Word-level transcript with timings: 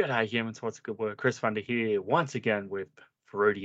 G'day 0.00 0.26
humans, 0.26 0.62
what's 0.62 0.78
a 0.78 0.80
good 0.80 0.98
word? 0.98 1.18
Chris 1.18 1.38
Funder 1.38 1.62
here, 1.62 2.00
once 2.00 2.34
again 2.34 2.70
with 2.70 2.88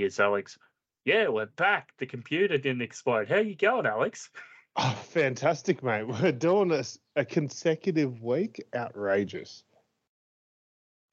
as 0.04 0.20
Alex. 0.20 0.58
Yeah, 1.06 1.30
we're 1.30 1.46
back. 1.46 1.94
The 1.98 2.08
computer 2.08 2.58
didn't 2.58 2.82
explode. 2.82 3.30
How 3.30 3.38
you 3.38 3.56
going, 3.56 3.86
Alex? 3.86 4.30
Oh, 4.76 5.00
fantastic, 5.12 5.82
mate. 5.82 6.04
We're 6.10 6.34
doing 6.34 6.74
a, 6.74 6.84
a 7.16 7.24
consecutive 7.24 8.22
week. 8.22 8.62
Outrageous. 8.76 9.64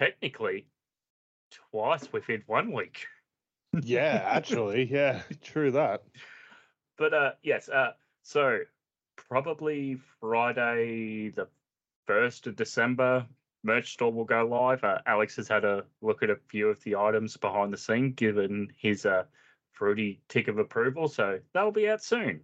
Technically, 0.00 0.66
twice 1.70 2.12
within 2.12 2.42
one 2.48 2.72
week. 2.72 3.06
Yeah, 3.80 4.24
actually, 4.26 4.90
yeah, 4.90 5.22
true 5.40 5.70
that. 5.70 6.02
But 6.98 7.14
uh 7.14 7.30
yes, 7.44 7.68
uh 7.68 7.92
so 8.24 8.58
probably 9.14 9.98
Friday 10.18 11.28
the 11.28 11.46
first 12.08 12.48
of 12.48 12.56
December, 12.56 13.26
merch 13.62 13.92
store 13.92 14.12
will 14.12 14.24
go 14.24 14.44
live. 14.46 14.84
Uh, 14.84 14.98
Alex 15.06 15.36
has 15.36 15.48
had 15.48 15.64
a 15.64 15.84
look 16.00 16.22
at 16.22 16.30
a 16.30 16.36
few 16.48 16.68
of 16.68 16.82
the 16.84 16.96
items 16.96 17.36
behind 17.36 17.72
the 17.72 17.76
scene, 17.76 18.12
given 18.12 18.72
his 18.76 19.06
uh 19.06 19.24
fruity 19.72 20.20
tick 20.28 20.48
of 20.48 20.58
approval. 20.58 21.08
So 21.08 21.40
that'll 21.52 21.72
be 21.72 21.88
out 21.88 22.02
soon. 22.02 22.40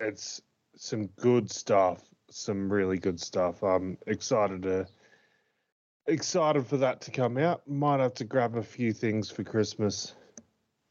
It's 0.00 0.40
some 0.76 1.06
good 1.18 1.50
stuff. 1.50 2.02
Some 2.30 2.70
really 2.72 2.98
good 2.98 3.20
stuff. 3.20 3.62
I'm 3.62 3.98
excited 4.06 4.62
to 4.62 4.86
excited 6.06 6.66
for 6.66 6.78
that 6.78 7.00
to 7.02 7.10
come 7.10 7.38
out. 7.38 7.68
Might 7.68 8.00
have 8.00 8.14
to 8.14 8.24
grab 8.24 8.56
a 8.56 8.62
few 8.62 8.92
things 8.92 9.30
for 9.30 9.44
Christmas. 9.44 10.14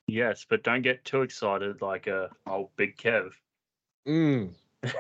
Yes, 0.08 0.46
but 0.50 0.64
don't 0.64 0.84
get 0.84 1.04
too 1.04 1.22
excited 1.22 1.82
like 1.82 2.08
a 2.08 2.30
uh, 2.48 2.52
old 2.52 2.70
Big 2.78 2.96
Kev. 2.98 3.32
Mm. 4.08 4.54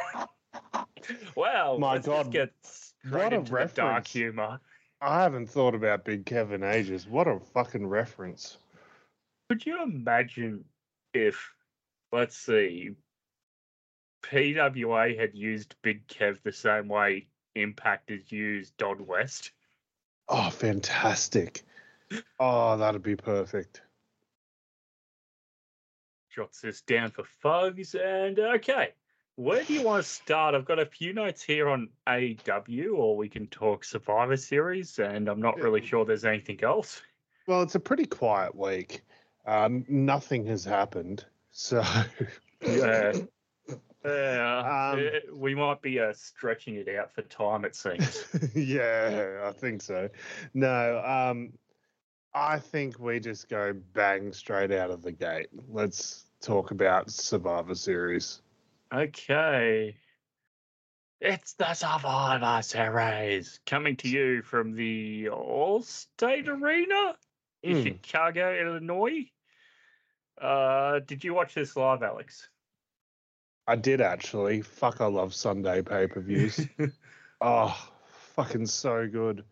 wow, 1.35 1.77
My 1.79 1.93
let's 1.93 2.07
God, 2.07 2.31
get 2.31 2.51
what 3.09 3.33
a 3.33 3.37
the 3.39 3.43
dark 3.43 3.51
reference. 3.51 4.11
humor. 4.11 4.59
I 5.01 5.21
haven't 5.21 5.49
thought 5.49 5.75
about 5.75 6.05
Big 6.05 6.25
Kevin 6.25 6.63
ages. 6.63 7.07
What 7.07 7.27
a 7.27 7.39
fucking 7.39 7.85
reference. 7.85 8.57
Could 9.49 9.65
you 9.65 9.81
imagine 9.83 10.65
if, 11.13 11.53
let's 12.11 12.35
see, 12.35 12.91
PWA 14.23 15.17
had 15.17 15.35
used 15.35 15.75
Big 15.81 16.07
Kev 16.07 16.41
the 16.43 16.51
same 16.51 16.87
way 16.87 17.27
Impact 17.55 18.09
has 18.09 18.31
used 18.31 18.75
Don 18.77 19.05
West? 19.05 19.51
Oh, 20.27 20.49
fantastic. 20.49 21.63
Oh, 22.39 22.77
that'd 22.77 23.03
be 23.03 23.15
perfect. 23.15 23.81
Jots 26.35 26.61
this 26.61 26.81
down 26.81 27.11
for 27.11 27.23
Fugs, 27.43 27.95
and 27.95 28.37
okay. 28.37 28.93
Where 29.37 29.63
do 29.63 29.71
you 29.71 29.83
want 29.83 30.03
to 30.03 30.09
start? 30.09 30.55
I've 30.55 30.65
got 30.65 30.79
a 30.79 30.85
few 30.85 31.13
notes 31.13 31.43
here 31.43 31.69
on 31.69 31.89
AEW, 32.07 32.95
or 32.95 33.15
we 33.15 33.29
can 33.29 33.45
talk 33.47 33.83
Survivor 33.83 34.35
Series, 34.35 34.97
and 34.97 35.29
I'm 35.29 35.39
not 35.39 35.57
really 35.57 35.85
sure 35.85 36.05
there's 36.05 36.25
anything 36.25 36.63
else. 36.63 37.03
Well, 37.45 37.61
it's 37.61 37.75
a 37.75 37.79
pretty 37.79 38.07
quiet 38.07 38.55
week. 38.55 39.03
Um, 39.45 39.85
nothing 39.87 40.43
has 40.47 40.65
happened. 40.65 41.23
So, 41.51 41.83
Yeah. 42.65 43.13
Yeah, 44.05 44.91
Um, 44.93 44.99
eh, 44.99 45.19
we 45.33 45.53
might 45.53 45.81
be 45.81 45.99
uh, 45.99 46.13
stretching 46.13 46.75
it 46.75 46.87
out 46.87 47.11
for 47.11 47.23
time, 47.23 47.65
it 47.65 47.75
seems. 47.75 48.23
yeah, 48.55 49.41
I 49.43 49.51
think 49.51 49.81
so. 49.81 50.07
No, 50.53 50.99
um, 50.99 51.51
I 52.33 52.57
think 52.57 52.99
we 52.99 53.19
just 53.19 53.49
go 53.49 53.73
bang 53.93 54.31
straight 54.31 54.71
out 54.71 54.91
of 54.91 55.01
the 55.01 55.11
gate. 55.11 55.47
Let's 55.67 56.25
talk 56.39 56.71
about 56.71 57.11
Survivor 57.11 57.75
Series. 57.75 58.41
Okay. 58.93 59.97
It's 61.19 61.53
the 61.53 61.73
Survivor 61.73 62.61
Series 62.61 63.59
coming 63.65 63.97
to 63.97 64.07
you 64.07 64.41
from 64.43 64.75
the 64.75 65.25
Allstate 65.25 66.47
Arena 66.47 67.17
in 67.63 67.77
Mm. 67.77 67.83
Chicago, 67.83 68.53
Illinois. 68.55 69.29
Uh, 70.39 70.99
did 70.99 71.23
you 71.23 71.33
watch 71.33 71.55
this 71.55 71.75
live, 71.75 72.03
Alex? 72.03 72.47
I 73.65 73.75
did 73.75 73.99
actually. 73.99 74.61
Fuck, 74.61 75.01
I 75.01 75.07
love 75.07 75.33
Sunday 75.33 75.81
pay 75.81 76.07
per 76.07 76.21
views. 76.21 76.65
oh, 77.41 77.91
fucking 78.35 78.67
so 78.67 79.07
good. 79.07 79.43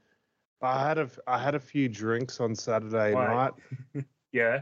I 0.61 0.87
had 0.87 0.97
a 0.97 1.09
I 1.27 1.37
had 1.39 1.55
a 1.55 1.59
few 1.59 1.89
drinks 1.89 2.39
on 2.39 2.55
Saturday 2.55 3.13
Wait. 3.13 3.27
night. 3.27 3.53
yeah. 4.31 4.61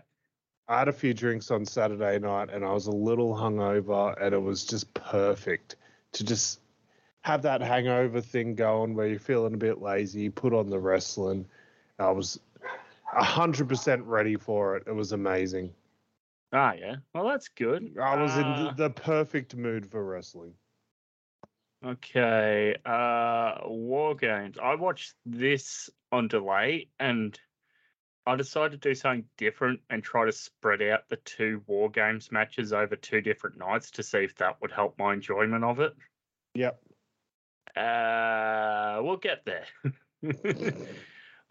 I 0.68 0.80
had 0.80 0.88
a 0.88 0.94
few 0.94 1.14
drinks 1.14 1.52
on 1.52 1.66
Saturday 1.66 2.20
night 2.20 2.50
and 2.50 2.64
I 2.64 2.72
was 2.72 2.88
a 2.88 2.92
little 2.92 3.36
hungover 3.36 4.16
and 4.22 4.34
it 4.34 4.42
was 4.42 4.66
just 4.66 4.94
perfect 4.94 5.76
to 6.14 6.24
just 6.24 6.62
have 7.22 7.42
that 7.44 7.62
hangover 7.62 8.22
thing 8.22 8.56
going 8.56 8.96
where 8.96 9.08
you're 9.08 9.20
feeling 9.20 9.54
a 9.54 9.58
bit 9.58 9.82
lazy, 9.82 10.22
you 10.22 10.32
put 10.32 10.54
on 10.54 10.70
the 10.70 10.80
wrestling. 10.80 11.46
I 12.00 12.12
was 12.12 12.40
100% 13.14 14.02
ready 14.06 14.36
for 14.38 14.78
it. 14.78 14.84
It 14.88 14.94
was 14.94 15.12
amazing. 15.12 15.74
Ah, 16.52 16.74
yeah. 16.74 16.98
Well, 17.14 17.28
that's 17.28 17.48
good. 17.50 17.98
I 18.00 18.22
was 18.22 18.38
in 18.38 18.44
Uh, 18.44 18.74
the, 18.76 18.84
the 18.84 18.90
perfect 18.90 19.56
mood 19.56 19.90
for 19.90 20.04
wrestling. 20.04 20.54
Okay. 21.84 22.78
Uh 22.86 23.56
War 23.66 24.16
Games. 24.16 24.58
I 24.62 24.76
watched 24.76 25.16
this 25.26 25.90
on 26.12 26.28
delay 26.30 26.88
and 27.00 27.38
I 28.26 28.36
decided 28.36 28.82
to 28.82 28.90
do 28.90 28.96
something 28.96 29.26
different 29.38 29.82
and 29.90 30.04
try 30.04 30.26
to 30.26 30.32
spread 30.32 30.82
out 30.82 31.10
the 31.10 31.18
two 31.18 31.62
War 31.68 31.90
Games 31.90 32.32
matches 32.32 32.72
over 32.72 32.96
two 32.96 33.22
different 33.22 33.58
nights 33.58 33.92
to 33.92 34.04
see 34.04 34.20
if 34.20 34.36
that 34.36 34.62
would 34.62 34.72
help 34.72 34.98
my 34.98 35.14
enjoyment 35.14 35.64
of 35.64 35.80
it. 35.80 35.94
Yep. 36.56 36.80
Uh 37.76 39.00
we'll 39.02 39.18
get 39.18 39.46
there. 39.46 39.66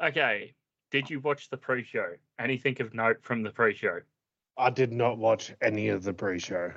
okay. 0.02 0.54
Did 0.90 1.10
you 1.10 1.20
watch 1.20 1.50
the 1.50 1.56
pre-show? 1.56 2.12
Anything 2.38 2.80
of 2.80 2.94
note 2.94 3.22
from 3.22 3.42
the 3.42 3.50
pre-show? 3.50 4.00
I 4.56 4.70
did 4.70 4.92
not 4.92 5.18
watch 5.18 5.52
any 5.62 5.88
of 5.88 6.04
the 6.04 6.12
pre 6.12 6.38
show. 6.38 6.72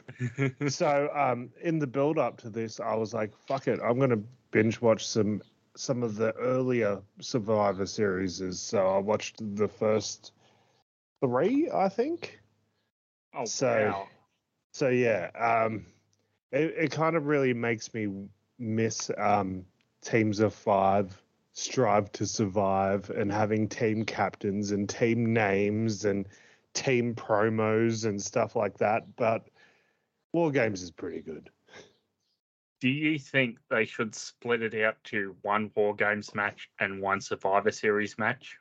so 0.68 1.10
um 1.14 1.50
in 1.60 1.78
the 1.78 1.86
build 1.86 2.18
up 2.18 2.38
to 2.38 2.48
this 2.48 2.80
i 2.80 2.94
was 2.94 3.12
like 3.12 3.36
fuck 3.46 3.68
it 3.68 3.78
i'm 3.84 3.98
gonna 3.98 4.20
binge 4.50 4.80
watch 4.80 5.06
some 5.06 5.42
some 5.76 6.02
of 6.02 6.16
the 6.16 6.32
earlier 6.34 7.02
survivor 7.20 7.86
series 7.86 8.42
so 8.58 8.86
i 8.88 8.98
watched 8.98 9.36
the 9.56 9.68
first 9.68 10.32
three 11.20 11.68
i 11.72 11.88
think. 11.88 12.40
Oh 13.34 13.46
So, 13.46 13.94
wow. 13.94 14.08
so 14.72 14.88
yeah 14.88 15.30
um 15.34 15.84
it, 16.52 16.74
it 16.76 16.90
kind 16.92 17.16
of 17.16 17.26
really 17.26 17.54
makes 17.54 17.92
me 17.94 18.08
miss 18.58 19.10
um 19.16 19.64
teams 20.02 20.40
of 20.40 20.54
five 20.54 21.22
strive 21.52 22.10
to 22.12 22.26
survive 22.26 23.10
and 23.10 23.30
having 23.32 23.68
team 23.68 24.04
captains 24.04 24.72
and 24.72 24.88
team 24.88 25.32
names 25.32 26.04
and 26.04 26.26
team 26.74 27.14
promos 27.14 28.06
and 28.06 28.20
stuff 28.20 28.56
like 28.56 28.78
that. 28.78 29.16
But 29.16 29.48
war 30.32 30.50
games 30.50 30.82
is 30.82 30.90
pretty 30.90 31.20
good 31.20 31.50
Do 32.82 32.88
you 32.88 33.16
think 33.16 33.58
they 33.70 33.84
should 33.84 34.12
split 34.12 34.60
it 34.60 34.74
out 34.74 34.96
to 35.04 35.36
one 35.42 35.70
War 35.76 35.94
Games 35.94 36.34
match 36.34 36.68
and 36.80 37.00
one 37.00 37.20
Survivor 37.20 37.70
Series 37.70 38.18
match? 38.18 38.58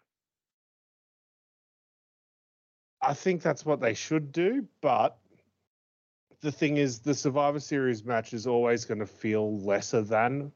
I 3.02 3.16
think 3.16 3.42
that's 3.42 3.66
what 3.66 3.82
they 3.82 3.96
should 3.96 4.32
do, 4.32 4.68
but 4.80 5.18
the 6.42 6.52
thing 6.52 6.78
is, 6.78 7.00
the 7.00 7.16
Survivor 7.16 7.60
Series 7.60 8.06
match 8.06 8.32
is 8.34 8.46
always 8.46 8.86
going 8.86 9.00
to 9.00 9.08
feel 9.08 9.58
lesser 9.58 10.04
than 10.04 10.52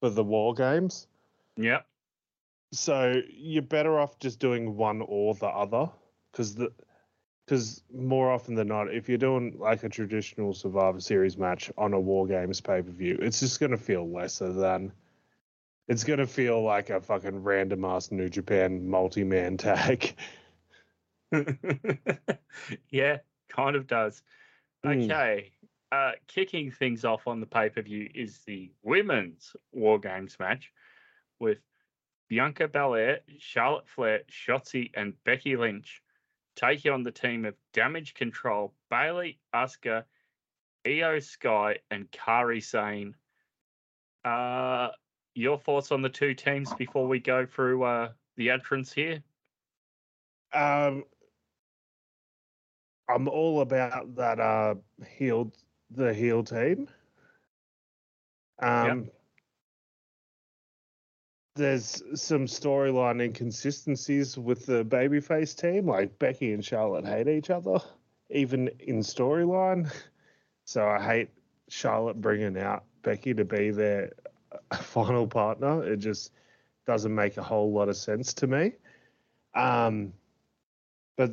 for 0.00 0.10
the 0.10 0.24
War 0.24 0.52
Games. 0.52 1.06
Yep. 1.58 1.86
So 2.72 3.22
you're 3.30 3.62
better 3.62 4.00
off 4.00 4.18
just 4.18 4.40
doing 4.40 4.76
one 4.76 5.00
or 5.06 5.34
the 5.34 5.46
other, 5.46 5.88
because 6.32 6.56
the 6.56 6.72
because 7.48 7.82
more 7.94 8.30
often 8.30 8.54
than 8.54 8.68
not, 8.68 8.92
if 8.92 9.08
you're 9.08 9.16
doing 9.16 9.56
like 9.58 9.82
a 9.82 9.88
traditional 9.88 10.52
Survivor 10.52 11.00
Series 11.00 11.38
match 11.38 11.72
on 11.78 11.94
a 11.94 12.00
War 12.00 12.26
Games 12.26 12.60
pay 12.60 12.82
per 12.82 12.90
view, 12.90 13.18
it's 13.22 13.40
just 13.40 13.58
going 13.58 13.70
to 13.72 13.78
feel 13.78 14.06
lesser 14.06 14.52
than. 14.52 14.92
It's 15.88 16.04
going 16.04 16.18
to 16.18 16.26
feel 16.26 16.62
like 16.62 16.90
a 16.90 17.00
fucking 17.00 17.42
random 17.42 17.86
ass 17.86 18.10
New 18.10 18.28
Japan 18.28 18.86
multi 18.86 19.24
man 19.24 19.56
tag. 19.56 20.14
yeah, 22.90 23.16
kind 23.48 23.76
of 23.76 23.86
does. 23.86 24.22
Hmm. 24.84 24.90
Okay. 24.90 25.52
Uh, 25.90 26.12
kicking 26.26 26.70
things 26.70 27.06
off 27.06 27.26
on 27.26 27.40
the 27.40 27.46
pay 27.46 27.70
per 27.70 27.80
view 27.80 28.10
is 28.14 28.40
the 28.46 28.70
women's 28.82 29.56
War 29.72 29.98
Games 29.98 30.36
match 30.38 30.70
with 31.40 31.60
Bianca 32.28 32.68
Belair, 32.68 33.20
Charlotte 33.38 33.88
Flair, 33.88 34.20
Shotzi, 34.30 34.90
and 34.92 35.14
Becky 35.24 35.56
Lynch 35.56 36.02
taking 36.58 36.92
on 36.92 37.04
the 37.04 37.12
team 37.12 37.44
of 37.44 37.54
Damage 37.72 38.14
Control, 38.14 38.74
Bayley, 38.90 39.38
Asuka, 39.54 40.04
Iyo 40.84 41.22
Sky, 41.22 41.78
and 41.90 42.10
Kairi 42.10 42.62
Sane. 42.62 43.14
Uh, 44.24 44.88
your 45.34 45.58
thoughts 45.58 45.92
on 45.92 46.02
the 46.02 46.08
two 46.08 46.34
teams 46.34 46.74
before 46.74 47.06
we 47.06 47.20
go 47.20 47.46
through 47.46 47.84
uh, 47.84 48.08
the 48.36 48.50
entrance 48.50 48.92
here? 48.92 49.22
Um, 50.52 51.04
I'm 53.08 53.28
all 53.28 53.62
about 53.62 54.16
that 54.16 54.38
uh 54.38 54.74
heel 55.06 55.52
the 55.90 56.12
heel 56.12 56.42
team. 56.42 56.88
Um 58.60 59.10
there's 61.58 62.02
some 62.14 62.46
storyline 62.46 63.22
inconsistencies 63.22 64.38
with 64.38 64.64
the 64.64 64.84
babyface 64.84 65.54
team. 65.54 65.86
Like 65.86 66.18
Becky 66.18 66.52
and 66.52 66.64
Charlotte 66.64 67.04
hate 67.04 67.28
each 67.28 67.50
other, 67.50 67.80
even 68.30 68.68
in 68.78 69.00
storyline. 69.00 69.92
So 70.64 70.86
I 70.86 71.02
hate 71.02 71.30
Charlotte 71.68 72.20
bringing 72.20 72.56
out 72.56 72.84
Becky 73.02 73.34
to 73.34 73.44
be 73.44 73.70
their 73.70 74.12
final 74.74 75.26
partner. 75.26 75.84
It 75.84 75.98
just 75.98 76.32
doesn't 76.86 77.14
make 77.14 77.36
a 77.36 77.42
whole 77.42 77.72
lot 77.72 77.88
of 77.88 77.96
sense 77.96 78.32
to 78.34 78.46
me. 78.46 78.72
Um, 79.54 80.12
but 81.16 81.32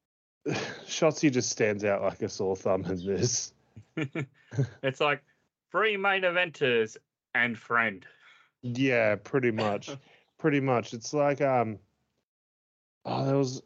Shotzi 0.86 1.30
just 1.30 1.50
stands 1.50 1.84
out 1.84 2.02
like 2.02 2.22
a 2.22 2.28
sore 2.28 2.56
thumb 2.56 2.84
in 2.86 3.04
this. 3.04 3.52
it's 4.82 5.00
like 5.00 5.22
three 5.70 5.96
main 5.96 6.22
eventers 6.22 6.96
and 7.34 7.56
friend. 7.56 8.06
Yeah, 8.74 9.16
pretty 9.16 9.50
much. 9.50 9.90
pretty 10.38 10.60
much. 10.60 10.94
It's 10.94 11.12
like 11.12 11.40
um 11.40 11.78
oh 13.04 13.24
there 13.24 13.36
was 13.36 13.62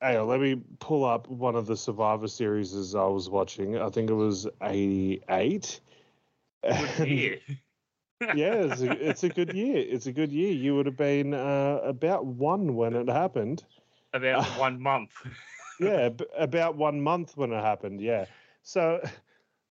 hey, 0.00 0.18
let 0.18 0.40
me 0.40 0.60
pull 0.78 1.04
up 1.04 1.28
one 1.28 1.56
of 1.56 1.66
the 1.66 1.76
Survivor 1.76 2.28
series 2.28 2.74
as 2.74 2.94
I 2.94 3.04
was 3.04 3.28
watching. 3.28 3.78
I 3.78 3.88
think 3.90 4.10
it 4.10 4.14
was 4.14 4.46
eighty 4.62 5.22
eight. 5.28 5.80
yeah, 8.34 8.54
it's 8.54 8.82
a, 8.82 8.90
it's 9.08 9.24
a 9.24 9.28
good 9.28 9.52
year. 9.54 9.76
It's 9.78 10.06
a 10.06 10.12
good 10.12 10.32
year. 10.32 10.52
You 10.52 10.74
would 10.76 10.86
have 10.86 10.96
been 10.96 11.34
uh, 11.34 11.80
about 11.84 12.26
one 12.26 12.74
when 12.74 12.94
it 12.94 13.08
happened. 13.08 13.64
About 14.12 14.44
one 14.58 14.80
month. 14.80 15.12
yeah, 15.80 16.08
b- 16.08 16.26
about 16.36 16.76
one 16.76 17.00
month 17.00 17.36
when 17.36 17.52
it 17.52 17.60
happened. 17.62 18.00
Yeah. 18.00 18.26
So, 18.62 19.00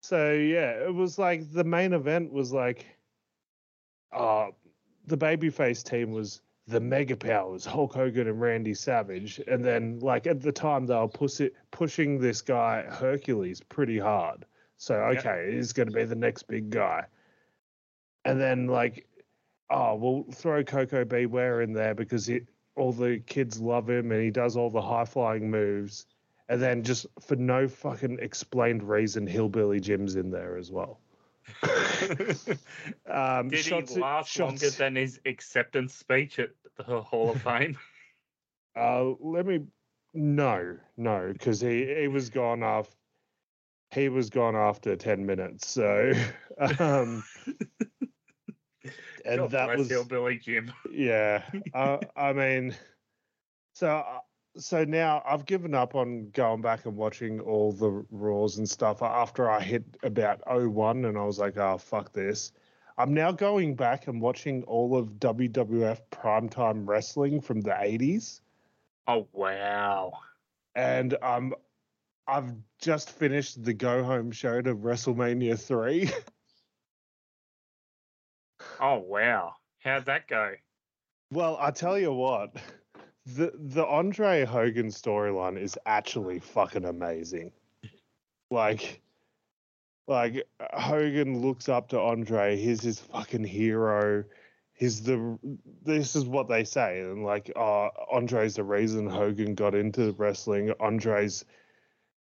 so 0.02 0.32
yeah, 0.32 0.72
it 0.84 0.94
was 0.94 1.18
like 1.18 1.50
the 1.52 1.64
main 1.64 1.92
event 1.92 2.32
was 2.32 2.52
like, 2.52 2.86
uh, 4.14 4.46
the 5.06 5.16
babyface 5.16 5.82
team 5.82 6.12
was 6.12 6.40
the 6.66 6.80
Mega 6.80 7.16
Powers, 7.16 7.64
Hulk 7.64 7.92
Hogan 7.92 8.28
and 8.28 8.40
Randy 8.40 8.74
Savage, 8.74 9.40
and 9.46 9.64
then 9.64 9.98
like 10.00 10.26
at 10.26 10.40
the 10.40 10.52
time 10.52 10.86
they 10.86 10.94
were 10.94 11.08
push 11.08 11.40
it, 11.40 11.54
pushing 11.70 12.18
this 12.18 12.40
guy 12.40 12.82
Hercules 12.82 13.60
pretty 13.60 13.98
hard. 13.98 14.46
So 14.76 14.94
okay, 14.94 15.50
he's 15.52 15.72
going 15.72 15.88
to 15.88 15.94
be 15.94 16.04
the 16.04 16.14
next 16.14 16.44
big 16.44 16.70
guy. 16.70 17.04
And 18.24 18.40
then 18.40 18.66
like, 18.66 19.06
oh, 19.70 19.94
we'll 19.94 20.24
throw 20.32 20.64
Koko 20.64 21.04
B. 21.04 21.26
Ware 21.26 21.60
in 21.60 21.74
there 21.74 21.94
because 21.94 22.26
he, 22.26 22.40
all 22.76 22.92
the 22.92 23.18
kids 23.26 23.60
love 23.60 23.88
him 23.88 24.10
and 24.10 24.22
he 24.22 24.30
does 24.30 24.56
all 24.56 24.70
the 24.70 24.80
high 24.80 25.04
flying 25.04 25.50
moves. 25.50 26.06
And 26.48 26.60
then 26.60 26.82
just 26.82 27.06
for 27.20 27.36
no 27.36 27.68
fucking 27.68 28.18
explained 28.20 28.82
reason, 28.82 29.26
Hillbilly 29.26 29.80
Jim's 29.80 30.16
in 30.16 30.30
there 30.30 30.56
as 30.56 30.70
well. 30.70 31.00
um, 33.08 33.48
Did 33.48 33.64
Shotzi- 33.64 33.94
he 33.94 34.00
last 34.00 34.38
longer 34.38 34.70
than 34.70 34.96
his 34.96 35.20
acceptance 35.26 35.94
speech 35.94 36.38
at 36.38 36.50
the 36.76 37.00
Hall 37.00 37.30
of 37.30 37.42
Fame? 37.42 37.78
Uh, 38.76 39.12
let 39.20 39.46
me. 39.46 39.60
No, 40.14 40.76
no, 40.96 41.30
because 41.32 41.60
he 41.60 41.86
he 41.94 42.08
was 42.08 42.28
gone 42.28 42.64
off. 42.64 42.92
He 43.92 44.08
was 44.08 44.30
gone 44.30 44.56
after 44.56 44.96
ten 44.96 45.24
minutes. 45.24 45.68
So, 45.68 46.12
um, 46.80 47.22
and 49.24 49.38
God 49.38 49.50
that 49.52 49.78
was 49.78 49.88
Hillbilly 49.88 50.38
Jim. 50.38 50.72
yeah. 50.90 51.44
uh, 51.72 51.98
I 52.16 52.32
mean, 52.32 52.74
so 53.74 53.88
uh, 53.88 54.18
so 54.56 54.84
now 54.84 55.22
I've 55.26 55.46
given 55.46 55.74
up 55.74 55.94
on 55.94 56.30
going 56.30 56.60
back 56.62 56.86
and 56.86 56.96
watching 56.96 57.40
all 57.40 57.72
the 57.72 58.04
Raws 58.10 58.58
and 58.58 58.68
stuff 58.68 59.02
after 59.02 59.50
I 59.50 59.60
hit 59.60 59.84
about 60.02 60.40
01 60.46 61.04
and 61.04 61.18
I 61.18 61.24
was 61.24 61.38
like, 61.38 61.56
oh 61.56 61.78
fuck 61.78 62.12
this. 62.12 62.52
I'm 62.96 63.12
now 63.14 63.32
going 63.32 63.74
back 63.74 64.06
and 64.06 64.20
watching 64.20 64.62
all 64.64 64.96
of 64.96 65.08
WWF 65.18 66.00
primetime 66.12 66.86
wrestling 66.86 67.40
from 67.40 67.60
the 67.60 67.70
80s. 67.70 68.40
Oh 69.06 69.28
wow. 69.32 70.12
and 70.74 71.16
um, 71.22 71.54
I've 72.26 72.52
just 72.80 73.10
finished 73.10 73.62
the 73.62 73.74
go 73.74 74.02
home 74.04 74.30
show 74.30 74.60
to 74.62 74.74
WrestleMania 74.74 75.58
three. 75.60 76.10
Oh 78.80 78.98
wow. 78.98 79.54
How'd 79.80 80.06
that 80.06 80.26
go? 80.28 80.54
well, 81.30 81.56
I 81.60 81.70
tell 81.70 81.98
you 81.98 82.12
what, 82.12 82.56
the 83.26 83.52
the 83.54 83.84
Andre 83.86 84.44
Hogan 84.44 84.88
storyline 84.88 85.58
is 85.58 85.78
actually 85.86 86.38
fucking 86.38 86.84
amazing. 86.84 87.52
Like, 88.50 89.00
like 90.06 90.46
Hogan 90.60 91.40
looks 91.40 91.68
up 91.68 91.88
to 91.90 92.00
Andre. 92.00 92.56
He's 92.56 92.82
his 92.82 93.00
fucking 93.00 93.44
hero. 93.44 94.24
He's 94.74 95.02
the. 95.02 95.38
This 95.82 96.16
is 96.16 96.26
what 96.26 96.48
they 96.48 96.64
say, 96.64 97.00
and 97.00 97.24
like, 97.24 97.50
uh, 97.56 97.88
Andre's 98.12 98.56
the 98.56 98.64
reason 98.64 99.08
Hogan 99.08 99.54
got 99.54 99.74
into 99.74 100.12
wrestling. 100.12 100.72
Andre's 100.80 101.44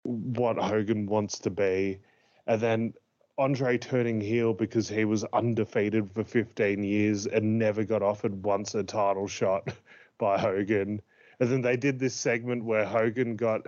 what 0.05 0.56
Hogan 0.56 1.06
wants 1.06 1.41
to 1.41 1.50
be, 1.50 1.99
and 2.47 2.61
then 2.61 2.94
Andre 3.39 3.77
turning 3.77 4.21
heel 4.21 4.55
because 4.55 4.89
he 4.89 5.05
was 5.05 5.25
undefeated 5.32 6.11
for 6.12 6.25
15 6.25 6.82
years 6.82 7.27
and 7.27 7.59
never 7.59 7.85
got 7.85 8.03
offered 8.03 8.44
once 8.44 8.75
a 8.75 8.85
title 8.85 9.27
shot 9.27 9.69
by 10.19 10.39
Hogan. 10.39 11.01
And 11.41 11.51
then 11.51 11.63
they 11.63 11.77
did 11.77 11.99
this 11.99 12.15
segment 12.15 12.65
where 12.65 12.85
Hogan 12.85 13.37
got 13.37 13.67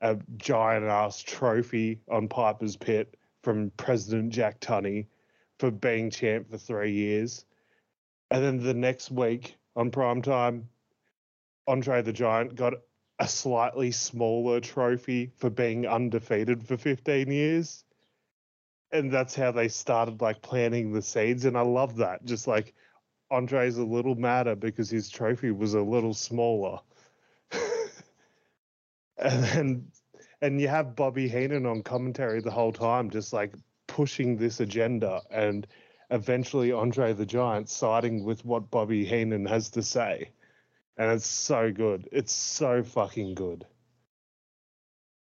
a 0.00 0.18
giant 0.36 0.84
ass 0.86 1.22
trophy 1.22 2.00
on 2.08 2.28
Piper's 2.28 2.76
Pit 2.76 3.16
from 3.42 3.70
President 3.76 4.32
Jack 4.32 4.60
Tunney 4.60 5.06
for 5.58 5.70
being 5.70 6.10
champ 6.10 6.50
for 6.50 6.58
three 6.58 6.92
years. 6.92 7.44
And 8.30 8.42
then 8.42 8.58
the 8.62 8.74
next 8.74 9.10
week 9.10 9.56
on 9.76 9.90
primetime, 9.90 10.64
Andre 11.66 12.02
the 12.02 12.12
Giant 12.12 12.54
got 12.54 12.74
a 13.18 13.28
slightly 13.28 13.90
smaller 13.90 14.60
trophy 14.60 15.32
for 15.36 15.50
being 15.50 15.86
undefeated 15.86 16.66
for 16.66 16.76
15 16.76 17.30
years. 17.30 17.84
And 18.92 19.12
that's 19.12 19.34
how 19.34 19.52
they 19.52 19.68
started 19.68 20.20
like 20.20 20.42
planting 20.42 20.92
the 20.92 21.02
seeds. 21.02 21.44
And 21.44 21.56
I 21.56 21.60
love 21.60 21.96
that. 21.96 22.24
Just 22.24 22.46
like 22.46 22.74
Andre's 23.30 23.78
a 23.78 23.84
little 23.84 24.14
madder 24.14 24.56
because 24.56 24.90
his 24.90 25.08
trophy 25.08 25.50
was 25.50 25.74
a 25.74 25.80
little 25.80 26.14
smaller. 26.14 26.80
and 29.18 29.44
then 29.44 29.90
and 30.42 30.60
you 30.60 30.68
have 30.68 30.96
Bobby 30.96 31.28
Heenan 31.28 31.66
on 31.66 31.82
commentary 31.82 32.40
the 32.40 32.50
whole 32.50 32.72
time, 32.72 33.10
just 33.10 33.32
like 33.32 33.54
pushing 33.86 34.36
this 34.36 34.60
agenda 34.60 35.20
and 35.30 35.66
eventually 36.10 36.72
Andre 36.72 37.12
the 37.12 37.26
Giant 37.26 37.68
siding 37.68 38.24
with 38.24 38.44
what 38.44 38.70
Bobby 38.70 39.04
Heenan 39.04 39.46
has 39.46 39.70
to 39.70 39.82
say. 39.82 40.30
And 40.96 41.12
it's 41.12 41.26
so 41.26 41.70
good. 41.72 42.08
It's 42.12 42.32
so 42.32 42.82
fucking 42.82 43.34
good. 43.34 43.66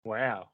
Wow. 0.05 0.49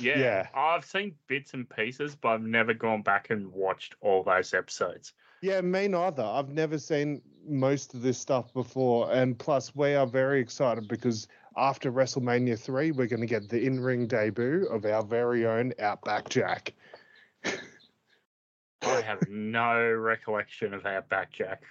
Yeah. 0.00 0.18
Yeah. 0.18 0.48
I've 0.54 0.84
seen 0.84 1.14
bits 1.28 1.54
and 1.54 1.68
pieces, 1.68 2.16
but 2.16 2.28
I've 2.28 2.42
never 2.42 2.74
gone 2.74 3.02
back 3.02 3.30
and 3.30 3.52
watched 3.52 3.94
all 4.00 4.22
those 4.22 4.54
episodes. 4.54 5.12
Yeah, 5.44 5.60
me 5.60 5.88
neither. 5.88 6.22
I've 6.22 6.48
never 6.48 6.78
seen 6.78 7.20
most 7.46 7.92
of 7.92 8.00
this 8.00 8.16
stuff 8.16 8.54
before. 8.54 9.12
And 9.12 9.38
plus, 9.38 9.76
we 9.76 9.92
are 9.92 10.06
very 10.06 10.40
excited 10.40 10.88
because 10.88 11.28
after 11.54 11.92
WrestleMania 11.92 12.58
3, 12.58 12.92
we're 12.92 13.06
going 13.06 13.20
to 13.20 13.26
get 13.26 13.50
the 13.50 13.62
in 13.62 13.78
ring 13.78 14.06
debut 14.06 14.66
of 14.70 14.86
our 14.86 15.04
very 15.04 15.44
own 15.44 15.74
Outback 15.78 16.30
Jack. 16.30 16.72
I 17.44 19.02
have 19.02 19.28
no 19.28 19.92
recollection 19.92 20.72
of 20.72 20.86
Outback 20.86 21.30
Jack. 21.30 21.62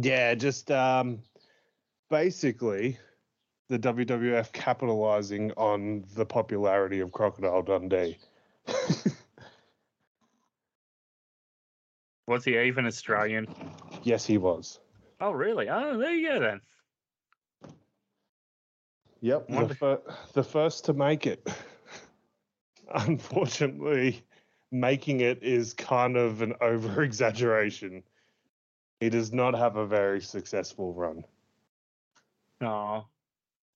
Yeah, 0.00 0.36
just 0.36 0.70
um, 0.70 1.18
basically 2.08 2.98
the 3.68 3.80
WWF 3.80 4.52
capitalizing 4.52 5.50
on 5.56 6.04
the 6.14 6.24
popularity 6.24 7.00
of 7.00 7.10
Crocodile 7.10 7.62
Dundee. 7.62 8.16
Was 12.28 12.44
he 12.44 12.58
even 12.58 12.86
Australian? 12.86 13.48
yes, 14.02 14.26
he 14.26 14.36
was. 14.36 14.80
Oh, 15.20 15.30
really? 15.30 15.68
Oh, 15.68 15.96
there 15.98 16.12
you 16.12 16.28
go 16.28 16.38
then. 16.40 16.60
Yep, 19.20 19.48
the, 19.48 19.74
fir- 19.74 20.02
the 20.34 20.44
first 20.44 20.84
to 20.84 20.92
make 20.92 21.26
it. 21.26 21.48
Unfortunately, 22.94 24.22
making 24.70 25.20
it 25.20 25.42
is 25.42 25.72
kind 25.74 26.16
of 26.16 26.42
an 26.42 26.54
over 26.60 27.02
exaggeration. 27.02 28.02
He 29.00 29.08
does 29.08 29.32
not 29.32 29.54
have 29.54 29.76
a 29.76 29.86
very 29.86 30.20
successful 30.20 30.92
run. 30.92 31.24
Oh, 32.60 33.06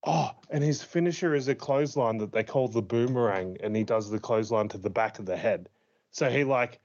Oh, 0.05 0.33
and 0.51 0.65
his 0.65 0.83
finisher 0.83 1.33
is 1.35 1.47
a 1.47 1.55
clothesline 1.55 2.19
that 2.19 2.33
they 2.33 2.43
call 2.43 2.67
the 2.67 2.83
boomerang, 2.83 3.57
and 3.63 3.75
he 3.77 3.85
does 3.85 4.11
the 4.11 4.19
clothesline 4.19 4.69
to 4.71 4.79
the 4.79 4.91
back 4.91 5.21
of 5.21 5.27
the 5.27 5.37
head. 5.37 5.69
So 6.11 6.29
he 6.29 6.43
like 6.43 6.81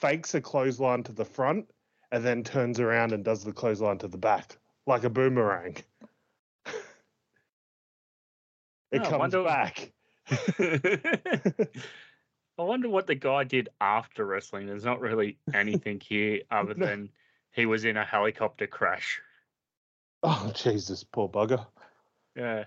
fakes 0.00 0.34
a 0.34 0.40
clothesline 0.40 1.02
to 1.04 1.12
the 1.12 1.24
front 1.24 1.70
and 2.12 2.24
then 2.24 2.42
turns 2.42 2.80
around 2.80 3.12
and 3.12 3.24
does 3.24 3.44
the 3.44 3.52
clothesline 3.52 3.98
to 3.98 4.08
the 4.08 4.18
back 4.18 4.56
like 4.86 5.04
a 5.04 5.10
boomerang. 5.10 5.76
it 8.90 9.02
Oh, 9.02 9.08
comes 9.10 9.34
wonder- 9.34 9.44
back. 9.44 9.92
I 12.58 12.62
wonder 12.62 12.88
what 12.88 13.06
the 13.06 13.14
guy 13.14 13.44
did 13.44 13.68
after 13.80 14.24
wrestling. 14.26 14.66
There's 14.66 14.84
not 14.84 15.00
really 15.00 15.38
anything 15.54 16.00
here 16.06 16.40
other 16.50 16.74
No. 16.74 16.86
than 16.86 17.10
he 17.52 17.66
was 17.66 17.84
in 17.84 17.96
a 17.96 18.04
helicopter 18.04 18.66
crash. 18.66 19.20
Oh 20.22 20.52
Jesus, 20.54 21.02
poor 21.04 21.28
bugger. 21.28 21.66
Yeah. 22.36 22.64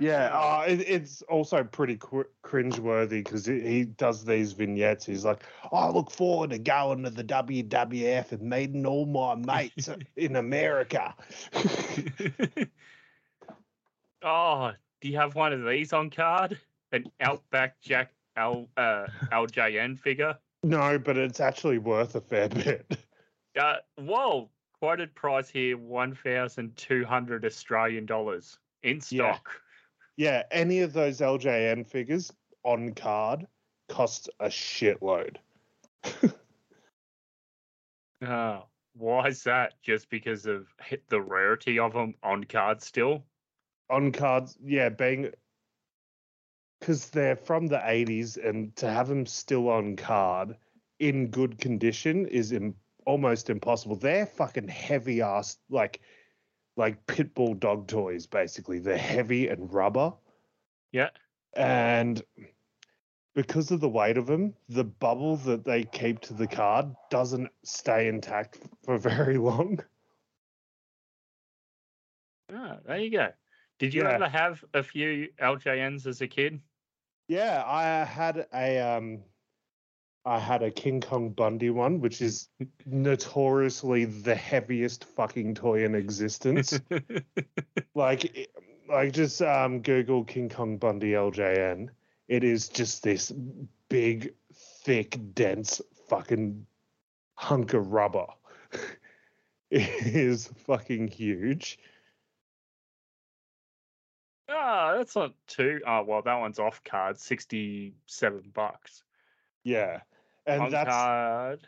Yeah, 0.00 0.30
uh, 0.32 0.64
it, 0.66 0.80
it's 0.80 1.20
also 1.22 1.62
pretty 1.62 1.96
cr- 1.96 2.22
cringeworthy 2.42 3.22
because 3.22 3.44
he, 3.44 3.84
does 3.84 4.24
these 4.24 4.52
vignettes. 4.52 5.04
He's 5.04 5.26
like, 5.26 5.42
"I 5.72 5.90
look 5.90 6.10
forward 6.10 6.50
to 6.50 6.58
going 6.58 7.02
to 7.04 7.10
the 7.10 7.22
WWF 7.22 8.32
and 8.32 8.40
meeting 8.42 8.86
all 8.86 9.04
my 9.04 9.34
mates 9.34 9.90
in 10.16 10.36
America." 10.36 11.14
oh, 14.22 14.72
do 15.02 15.08
you 15.08 15.16
have 15.18 15.34
one 15.34 15.52
of 15.52 15.66
these 15.66 15.92
on 15.92 16.08
card? 16.08 16.58
An 16.92 17.04
Outback 17.20 17.78
Jack 17.82 18.10
L 18.36 18.68
uh, 18.78 19.06
LJN 19.32 19.98
figure? 19.98 20.36
no, 20.62 20.98
but 20.98 21.18
it's 21.18 21.40
actually 21.40 21.78
worth 21.78 22.14
a 22.14 22.20
fair 22.22 22.48
bit. 22.48 22.98
Uh, 23.60 23.76
whoa! 23.98 24.48
Quoted 24.78 25.14
price 25.14 25.50
here: 25.50 25.76
one 25.76 26.14
thousand 26.14 26.74
two 26.76 27.04
hundred 27.04 27.44
Australian 27.44 28.06
dollars 28.06 28.58
in 28.82 29.00
stock. 29.00 29.48
yeah, 30.16 30.42
any 30.50 30.80
of 30.80 30.92
those 30.92 31.20
LJN 31.20 31.86
figures 31.86 32.32
on 32.64 32.94
card 32.94 33.46
costs 33.88 34.28
a 34.38 34.46
shitload. 34.46 35.36
Oh, 38.22 38.64
why 38.94 39.28
is 39.28 39.44
that? 39.44 39.74
Just 39.82 40.10
because 40.10 40.46
of 40.46 40.66
hit 40.82 41.08
the 41.08 41.20
rarity 41.20 41.78
of 41.78 41.92
them 41.92 42.14
on 42.22 42.44
card 42.44 42.82
still? 42.82 43.24
on 43.90 44.12
cards, 44.12 44.56
yeah, 44.64 44.88
being 44.88 45.30
because 46.78 47.10
they're 47.10 47.36
from 47.36 47.66
the 47.66 47.76
80s 47.76 48.38
and 48.42 48.74
to 48.76 48.88
have 48.90 49.08
them 49.08 49.26
still 49.26 49.68
on 49.68 49.96
card 49.96 50.56
in 50.98 51.26
good 51.26 51.58
condition 51.58 52.26
is 52.26 52.52
Im- 52.52 52.74
almost 53.04 53.50
impossible. 53.50 53.96
They're 53.96 54.24
fucking 54.24 54.68
heavy 54.68 55.20
ass, 55.20 55.58
like 55.68 56.00
like 56.76 57.06
pit 57.06 57.34
bull 57.34 57.54
dog 57.54 57.86
toys, 57.88 58.26
basically. 58.26 58.78
They're 58.78 58.96
heavy 58.96 59.48
and 59.48 59.72
rubber. 59.72 60.12
Yeah. 60.92 61.10
And 61.54 62.22
because 63.34 63.70
of 63.70 63.80
the 63.80 63.88
weight 63.88 64.16
of 64.16 64.26
them, 64.26 64.54
the 64.68 64.84
bubble 64.84 65.36
that 65.38 65.64
they 65.64 65.84
keep 65.84 66.20
to 66.20 66.34
the 66.34 66.46
card 66.46 66.94
doesn't 67.10 67.50
stay 67.64 68.08
intact 68.08 68.58
for 68.84 68.98
very 68.98 69.36
long. 69.36 69.80
Ah, 72.52 72.78
there 72.84 72.98
you 72.98 73.10
go. 73.10 73.32
Did 73.78 73.94
you 73.94 74.02
Yeah. 74.02 74.10
ever 74.10 74.28
have 74.28 74.64
a 74.74 74.82
few 74.82 75.28
LJNs 75.38 76.06
as 76.06 76.20
a 76.20 76.28
kid? 76.28 76.60
Yeah, 77.28 77.62
I 77.64 78.04
had 78.04 78.46
a 78.52 78.78
um 78.80 79.24
I 80.24 80.38
had 80.38 80.62
a 80.62 80.70
King 80.70 81.00
Kong 81.00 81.30
Bundy 81.30 81.70
one, 81.70 82.00
which 82.00 82.20
is 82.20 82.48
notoriously 82.84 84.04
the 84.04 84.34
heaviest 84.34 85.04
fucking 85.04 85.54
toy 85.54 85.84
in 85.84 85.94
existence. 85.94 86.78
like 87.94 88.50
like 88.88 89.12
just 89.12 89.40
um 89.40 89.80
Google 89.80 90.24
King 90.24 90.48
Kong 90.50 90.76
Bundy 90.76 91.12
LJN. 91.12 91.88
It 92.28 92.44
is 92.44 92.68
just 92.68 93.02
this 93.02 93.32
big, 93.88 94.34
thick, 94.84 95.18
dense 95.34 95.80
fucking 96.08 96.66
hunk 97.34 97.72
of 97.72 97.92
rubber. 97.92 98.26
it 99.70 100.06
is 100.06 100.48
fucking 100.66 101.08
huge. 101.08 101.78
Ah, 104.50 104.94
that's 104.96 105.16
not 105.16 105.32
too. 105.46 105.80
Oh, 105.86 106.02
well, 106.02 106.22
that 106.22 106.40
one's 106.40 106.58
off 106.58 106.84
card, 106.84 107.18
sixty-seven 107.18 108.50
bucks. 108.52 109.02
Yeah. 109.64 110.00
And 110.50 110.62
on 110.62 110.70
that's 110.70 111.62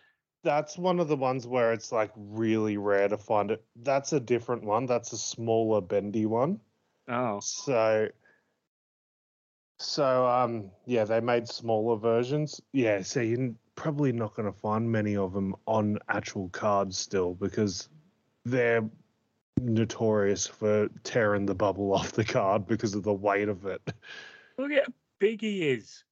that's 0.45 0.77
one 0.77 0.99
of 0.99 1.09
the 1.09 1.17
ones 1.17 1.47
where 1.47 1.73
it's 1.73 1.93
like 1.93 2.11
really 2.17 2.77
rare 2.77 3.09
to 3.09 3.17
find 3.17 3.51
it. 3.51 3.65
That's 3.77 4.13
a 4.13 4.21
different 4.21 4.65
one. 4.65 4.87
That's 4.87 5.13
a 5.13 5.19
smaller 5.19 5.81
bendy 5.81 6.27
one. 6.27 6.61
Oh, 7.09 7.41
So 7.41 8.09
so 9.79 10.27
um 10.27 10.71
yeah, 10.87 11.05
they 11.05 11.21
made 11.21 11.49
smaller 11.49 11.97
versions. 11.97 12.61
Yeah, 12.73 13.03
so 13.03 13.21
you're 13.21 13.55
probably 13.75 14.13
not 14.13 14.35
going 14.35 14.53
to 14.53 14.59
find 14.59 14.91
many 14.91 15.17
of 15.17 15.33
them 15.33 15.57
on 15.67 15.99
actual 16.09 16.49
cards 16.51 16.99
still 16.99 17.35
because 17.35 17.89
they're 18.45 18.89
notorious 19.61 20.47
for 20.47 20.89
tearing 21.05 21.47
the 21.47 21.55
bubble 21.55 21.93
off 21.95 22.13
the 22.13 22.25
card 22.25 22.67
because 22.67 22.95
of 22.95 23.03
the 23.03 23.13
weight 23.13 23.49
of 23.49 23.67
it. 23.67 23.81
look 24.59 24.73
at 24.73 24.87
how 24.87 24.93
big 25.19 25.41
he 25.41 25.71
is. 25.71 26.05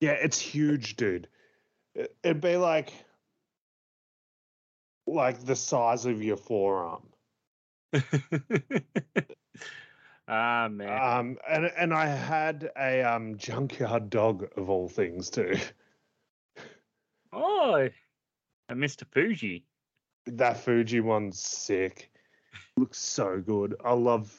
Yeah, 0.00 0.12
it's 0.12 0.38
huge, 0.38 0.96
dude. 0.96 1.28
It- 1.94 2.16
It'd 2.22 2.40
be 2.40 2.56
like 2.56 2.92
like 5.06 5.44
the 5.44 5.56
size 5.56 6.06
of 6.06 6.22
your 6.22 6.36
forearm. 6.36 7.02
ah 10.28 10.68
man. 10.70 11.02
Um, 11.18 11.38
and 11.48 11.66
and 11.76 11.92
I 11.94 12.06
had 12.06 12.70
a 12.78 13.02
um 13.02 13.36
junkyard 13.36 14.10
dog 14.10 14.48
of 14.56 14.70
all 14.70 14.88
things 14.88 15.28
too. 15.30 15.54
oh, 17.32 17.88
and 18.68 18.80
Mr. 18.80 19.04
Fuji. 19.12 19.64
That 20.26 20.56
Fuji 20.58 21.00
one's 21.00 21.40
sick. 21.40 22.10
Looks 22.76 22.98
so 22.98 23.40
good. 23.44 23.74
I 23.84 23.92
love. 23.92 24.32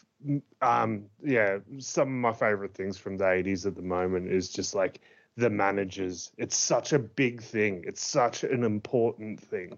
Um, 0.61 1.07
yeah, 1.21 1.57
some 1.79 2.07
of 2.07 2.13
my 2.13 2.31
favorite 2.31 2.73
things 2.73 2.97
from 2.97 3.17
the 3.17 3.25
'80s 3.25 3.65
at 3.65 3.75
the 3.75 3.81
moment 3.81 4.31
is 4.31 4.47
just 4.49 4.73
like 4.73 5.01
the 5.35 5.49
managers. 5.49 6.31
It's 6.37 6.55
such 6.57 6.93
a 6.93 6.99
big 6.99 7.41
thing. 7.41 7.83
It's 7.87 8.03
such 8.03 8.43
an 8.43 8.63
important 8.63 9.39
thing. 9.39 9.77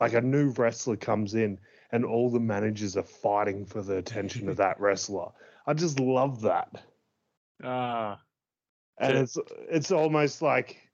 Like 0.00 0.14
a 0.14 0.20
new 0.20 0.50
wrestler 0.50 0.96
comes 0.96 1.34
in, 1.34 1.58
and 1.92 2.04
all 2.04 2.30
the 2.30 2.40
managers 2.40 2.96
are 2.96 3.02
fighting 3.02 3.64
for 3.64 3.82
the 3.82 3.96
attention 3.96 4.48
of 4.48 4.56
that 4.56 4.80
wrestler. 4.80 5.28
I 5.66 5.74
just 5.74 6.00
love 6.00 6.42
that. 6.42 6.82
Ah, 7.62 8.20
and 8.98 9.18
it's 9.18 9.38
it's 9.70 9.90
almost 9.90 10.42
like 10.42 10.86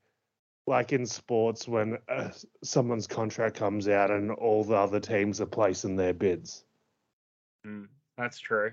like 0.67 0.93
in 0.93 1.07
sports 1.07 1.67
when 1.67 1.99
uh, 2.09 2.31
someone's 2.63 3.07
contract 3.07 3.57
comes 3.57 3.89
out 3.89 4.11
and 4.11 4.31
all 4.31 4.63
the 4.63 4.77
other 4.77 5.01
teams 5.01 5.41
are 5.41 5.47
placing 5.47 5.97
their 5.97 6.15
bids. 6.15 6.65
mm, 7.67 7.89
that's 8.17 8.39
true. 8.39 8.73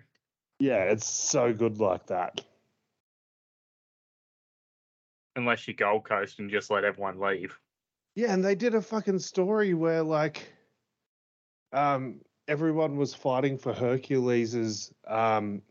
Yeah, 0.59 0.83
it's 0.83 1.07
so 1.07 1.53
good 1.53 1.79
like 1.79 2.07
that. 2.07 2.41
Unless 5.35 5.67
you 5.67 5.73
Gold 5.73 6.05
Coast 6.05 6.39
and 6.39 6.49
just 6.49 6.69
let 6.69 6.83
everyone 6.83 7.19
leave. 7.19 7.57
Yeah, 8.15 8.33
and 8.33 8.43
they 8.43 8.55
did 8.55 8.75
a 8.75 8.81
fucking 8.81 9.19
story 9.19 9.73
where 9.73 10.03
like 10.03 10.51
um 11.71 12.19
everyone 12.47 12.97
was 12.97 13.13
fighting 13.13 13.57
for 13.57 13.73
Hercules's 13.73 14.93
um 15.07 15.61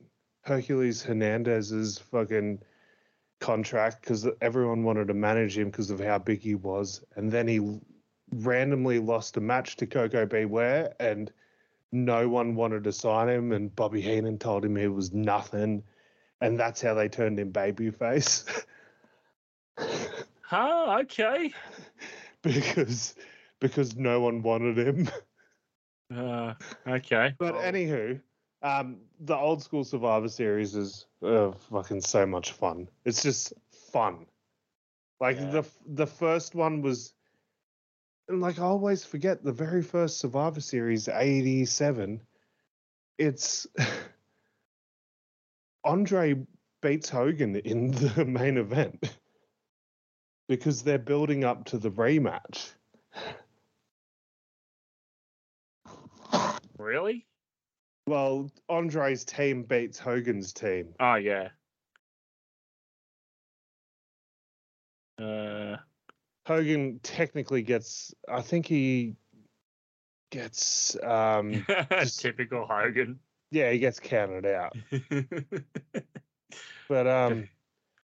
Hercules 0.43 1.03
Hernandez's 1.03 1.99
fucking 1.99 2.61
contract 3.41 4.03
because 4.03 4.27
everyone 4.41 4.83
wanted 4.85 5.09
to 5.09 5.15
manage 5.15 5.59
him 5.59 5.71
because 5.71 5.91
of 5.91 6.01
how 6.01 6.19
big 6.19 6.41
he 6.41 6.55
was, 6.55 7.03
and 7.17 7.31
then 7.31 7.47
he 7.47 7.79
randomly 8.33 8.99
lost 8.99 9.37
a 9.37 9.41
match 9.41 9.77
to 9.77 9.87
Koko 9.87 10.27
B. 10.27 10.45
Ware, 10.45 10.95
and 11.01 11.33
no 11.93 12.29
one 12.29 12.55
wanted 12.55 12.85
to 12.85 12.93
sign 12.93 13.29
him, 13.29 13.53
and 13.53 13.75
Bobby 13.75 14.01
Heenan 14.01 14.39
told 14.39 14.65
him 14.65 14.77
he 14.77 14.89
was 14.89 15.13
nothing, 15.13 15.83
and 16.41 16.59
that's 16.59 16.83
how 16.83 16.95
they 16.95 17.09
turned 17.09 17.39
him 17.39 17.53
babyface. 17.53 18.65
Huh? 20.49 21.01
Okay. 21.03 21.53
because 22.43 23.15
because 23.61 23.97
no 23.97 24.21
one 24.21 24.43
wanted 24.43 24.79
him. 24.79 25.09
Uh, 26.15 26.55
okay. 26.87 27.35
But 27.39 27.53
Well, 27.53 27.55
anywho, 27.55 28.19
um, 28.63 28.97
the 29.21 29.37
old 29.37 29.63
school 29.63 29.85
Survivor 29.85 30.29
Series 30.29 30.75
is 30.75 31.07
uh, 31.23 31.53
fucking 31.53 32.01
so 32.01 32.25
much 32.25 32.53
fun. 32.53 32.89
It's 33.05 33.23
just 33.23 33.53
fun. 33.93 34.25
Like 35.21 35.37
Yeah. 35.37 35.51
the 35.51 35.65
the 35.87 36.07
first 36.07 36.55
one 36.55 36.81
was, 36.81 37.13
and 38.29 38.41
like 38.41 38.59
I 38.59 38.63
always 38.63 39.05
forget 39.05 39.45
the 39.45 39.53
very 39.53 39.83
first 39.83 40.19
Survivor 40.19 40.63
Series, 40.63 41.09
eighty 41.09 41.67
seven. 41.67 42.23
It's 43.19 43.67
Andre 45.85 46.37
beats 46.81 47.11
Hogan 47.11 47.57
in 47.57 47.91
the 47.91 48.25
main 48.25 48.57
event 48.57 49.19
because 50.49 50.83
they're 50.83 50.99
building 50.99 51.45
up 51.45 51.65
to 51.67 51.79
the 51.79 51.91
rematch. 51.91 52.71
really? 56.79 57.27
Well, 58.07 58.51
Andre's 58.69 59.25
team 59.25 59.65
beats 59.65 59.99
Hogan's 59.99 60.53
team. 60.53 60.95
Oh 60.99 61.17
yeah. 61.17 61.49
Uh, 65.21 65.77
Hogan 66.47 67.01
technically 67.03 67.63
gets, 67.63 68.15
I 68.29 68.41
think 68.41 68.67
he 68.67 69.17
gets, 70.31 70.97
um, 71.03 71.67
Just- 71.91 72.21
typical 72.21 72.67
Hogan. 72.67 73.19
yeah, 73.51 73.71
he 73.71 73.79
gets 73.79 74.01
counted 74.01 74.47
out. 74.47 74.75
But, 76.89 77.07
um, 77.07 77.47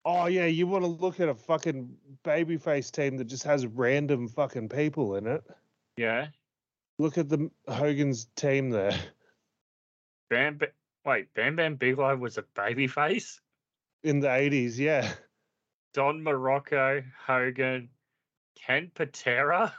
oh 0.06 0.26
yeah, 0.26 0.46
you 0.46 0.66
want 0.66 0.84
to 0.84 0.88
look 0.88 1.20
at 1.20 1.28
a 1.28 1.34
fucking 1.34 1.94
babyface 2.24 2.90
team 2.90 3.18
that 3.18 3.24
just 3.24 3.42
has 3.42 3.66
random 3.66 4.28
fucking 4.28 4.70
people 4.70 5.16
in 5.16 5.26
it. 5.26 5.42
yeah. 5.98 6.28
Look 6.98 7.18
at 7.18 7.28
the 7.28 7.50
Hogan's 7.68 8.24
team 8.36 8.70
there. 8.70 8.98
Bam, 10.30 10.56
Ba- 10.56 10.68
wait, 11.04 11.34
Bam 11.34 11.56
Bam 11.56 11.74
Bigelow 11.74 12.16
was 12.16 12.38
a 12.38 12.42
babyface. 12.56 13.38
In 14.02 14.20
the 14.20 14.28
80s, 14.28 14.78
yeah. 14.78 15.12
Don 15.92 16.22
Muraco, 16.22 17.04
Hogan, 17.26 17.90
Ken 18.58 18.90
Patera, 18.94 19.74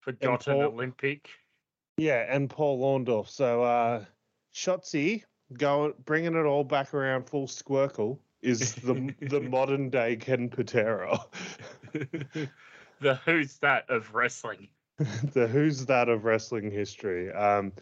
forgotten 0.00 0.54
Paul- 0.54 0.64
Olympic. 0.64 1.28
Yeah, 1.96 2.26
and 2.28 2.50
Paul 2.50 2.80
Orndorff. 2.80 3.28
So, 3.28 3.62
uh, 3.62 4.04
Shotzi, 4.52 5.22
going, 5.52 5.94
bringing 6.04 6.34
it 6.34 6.44
all 6.44 6.64
back 6.64 6.92
around 6.92 7.28
full 7.28 7.46
squircle, 7.46 8.18
is 8.42 8.74
the 8.74 9.14
the 9.20 9.40
modern 9.50 9.90
day 9.90 10.16
Ken 10.16 10.48
Patera. 10.48 11.18
the 13.00 13.14
who's 13.24 13.58
that 13.58 13.88
of 13.88 14.14
wrestling. 14.14 14.68
the 15.32 15.46
who's 15.46 15.86
that 15.86 16.08
of 16.08 16.24
wrestling 16.24 16.70
history. 16.70 17.32
Um, 17.32 17.72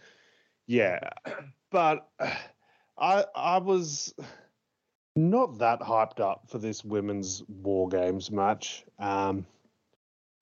yeah, 0.67 1.01
but 1.71 2.09
I 2.99 3.25
I 3.35 3.59
was 3.59 4.15
not 5.17 5.59
that 5.59 5.81
hyped 5.81 6.21
up 6.21 6.49
for 6.49 6.59
this 6.59 6.85
women's 6.85 7.43
war 7.49 7.89
games 7.89 8.31
match. 8.31 8.85
Um, 8.99 9.47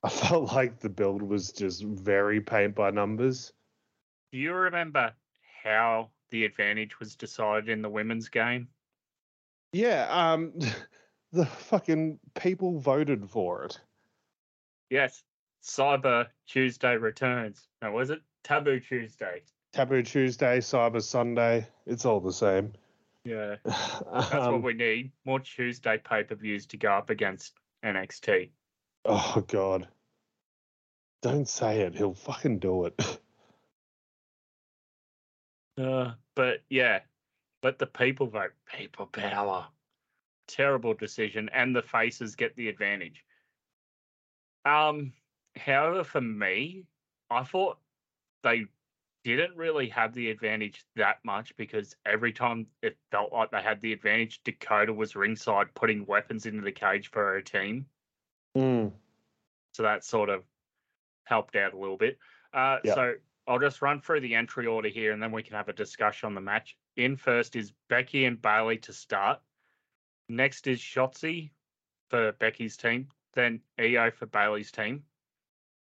I 0.02 0.08
felt 0.08 0.52
like 0.52 0.78
the 0.78 0.88
build 0.88 1.22
was 1.22 1.52
just 1.52 1.82
very 1.82 2.40
paint 2.40 2.74
by 2.74 2.90
numbers. 2.90 3.52
Do 4.30 4.38
you 4.38 4.52
remember 4.52 5.12
how 5.64 6.10
the 6.30 6.44
advantage 6.44 7.00
was 7.00 7.16
decided 7.16 7.68
in 7.68 7.82
the 7.82 7.88
women's 7.88 8.28
game? 8.28 8.68
Yeah, 9.72 10.06
um, 10.10 10.52
the 11.32 11.46
fucking 11.46 12.18
people 12.34 12.78
voted 12.78 13.28
for 13.30 13.64
it. 13.64 13.78
Yes, 14.90 15.22
Cyber 15.62 16.26
Tuesday 16.46 16.96
returns. 16.96 17.68
No, 17.82 17.92
was 17.92 18.10
it 18.10 18.20
Taboo 18.44 18.80
Tuesday? 18.80 19.42
Taboo 19.72 20.02
Tuesday, 20.02 20.58
Cyber 20.58 21.02
Sunday, 21.02 21.66
it's 21.86 22.06
all 22.06 22.20
the 22.20 22.32
same. 22.32 22.72
Yeah, 23.24 23.56
that's 23.64 24.32
Um, 24.34 24.54
what 24.54 24.62
we 24.62 24.72
need. 24.72 25.12
More 25.26 25.40
Tuesday 25.40 25.98
pay 25.98 26.22
per 26.24 26.34
views 26.34 26.66
to 26.68 26.78
go 26.78 26.92
up 26.92 27.10
against 27.10 27.52
NXT. 27.84 28.50
Oh 29.04 29.44
god. 29.46 29.88
Don't 31.20 31.48
say 31.48 31.80
it. 31.80 31.94
He'll 31.96 32.14
fucking 32.14 32.58
do 32.58 32.84
it. 32.86 33.18
Uh, 35.80 36.14
but 36.34 36.64
yeah, 36.68 36.98
let 37.62 37.78
the 37.78 37.86
people 37.86 38.26
vote. 38.26 38.52
People 38.76 39.06
power. 39.06 39.66
Terrible 40.46 40.94
decision, 40.94 41.50
and 41.52 41.74
the 41.74 41.82
faces 41.82 42.36
get 42.36 42.56
the 42.56 42.68
advantage. 42.68 43.24
Um, 44.64 45.12
however, 45.56 46.04
for 46.04 46.20
me, 46.20 46.84
I 47.30 47.44
thought 47.44 47.78
they 48.42 48.66
didn't 49.24 49.56
really 49.56 49.88
have 49.88 50.14
the 50.14 50.30
advantage 50.30 50.84
that 50.96 51.18
much 51.24 51.54
because 51.56 51.96
every 52.06 52.32
time 52.32 52.66
it 52.82 52.96
felt 53.10 53.32
like 53.32 53.50
they 53.50 53.60
had 53.60 53.80
the 53.80 53.92
advantage, 53.92 54.40
Dakota 54.44 54.92
was 54.92 55.16
ringside 55.16 55.74
putting 55.74 56.06
weapons 56.06 56.46
into 56.46 56.62
the 56.62 56.72
cage 56.72 57.10
for 57.10 57.24
her 57.24 57.42
team. 57.42 57.86
Mm. 58.56 58.92
So 59.74 59.82
that 59.82 60.04
sort 60.04 60.30
of 60.30 60.44
helped 61.24 61.56
out 61.56 61.74
a 61.74 61.78
little 61.78 61.96
bit. 61.96 62.18
Uh, 62.54 62.78
Yeah. 62.84 62.94
So 62.94 63.14
I'll 63.46 63.58
just 63.58 63.82
run 63.82 64.00
through 64.00 64.20
the 64.20 64.34
entry 64.34 64.66
order 64.66 64.88
here 64.88 65.12
and 65.12 65.22
then 65.22 65.32
we 65.32 65.42
can 65.42 65.56
have 65.56 65.68
a 65.68 65.72
discussion 65.72 66.26
on 66.26 66.34
the 66.34 66.40
match. 66.40 66.76
In 66.98 67.16
first 67.16 67.54
is 67.54 67.72
Becky 67.88 68.24
and 68.24 68.42
Bayley 68.42 68.76
to 68.78 68.92
start. 68.92 69.40
Next 70.28 70.66
is 70.66 70.80
Shotzi 70.80 71.50
for 72.10 72.32
Becky's 72.32 72.76
team. 72.76 73.08
Then 73.34 73.60
Iyo 73.78 74.12
for 74.12 74.26
Bayley's 74.26 74.72
team. 74.72 75.04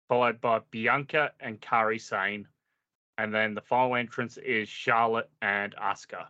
Followed 0.08 0.40
by 0.40 0.58
Bianca 0.72 1.30
and 1.38 1.60
Kairi 1.60 2.00
Sane. 2.00 2.48
And 3.16 3.32
then 3.32 3.54
the 3.54 3.60
final 3.60 3.94
entrance 3.94 4.38
is 4.38 4.68
Charlotte 4.68 5.30
and 5.40 5.76
Asuka. 5.76 6.26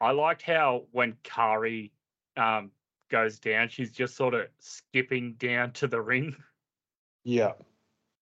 I 0.00 0.10
liked 0.10 0.42
how 0.42 0.86
when 0.90 1.12
Kairi 1.22 1.92
um, 2.36 2.72
goes 3.08 3.38
down, 3.38 3.68
she's 3.68 3.92
just 3.92 4.16
sort 4.16 4.34
of 4.34 4.48
skipping 4.58 5.34
down 5.34 5.70
to 5.74 5.86
the 5.86 6.02
ring. 6.02 6.34
Yeah. 7.22 7.52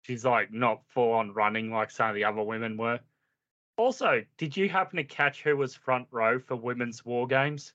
She's 0.02 0.24
like 0.24 0.52
not 0.52 0.83
full 0.88 1.12
on 1.12 1.33
running 1.33 1.70
like 1.70 1.92
some 1.92 2.09
of 2.09 2.16
the 2.16 2.24
other 2.24 2.42
women 2.42 2.76
were. 2.76 2.98
Also, 3.77 4.25
did 4.37 4.57
you 4.57 4.69
happen 4.69 4.97
to 4.99 5.05
catch 5.05 5.43
who 5.43 5.57
was 5.57 5.75
front 5.75 6.07
row 6.11 6.39
for 6.39 6.57
women's 6.57 7.05
war 7.05 7.27
games? 7.27 7.73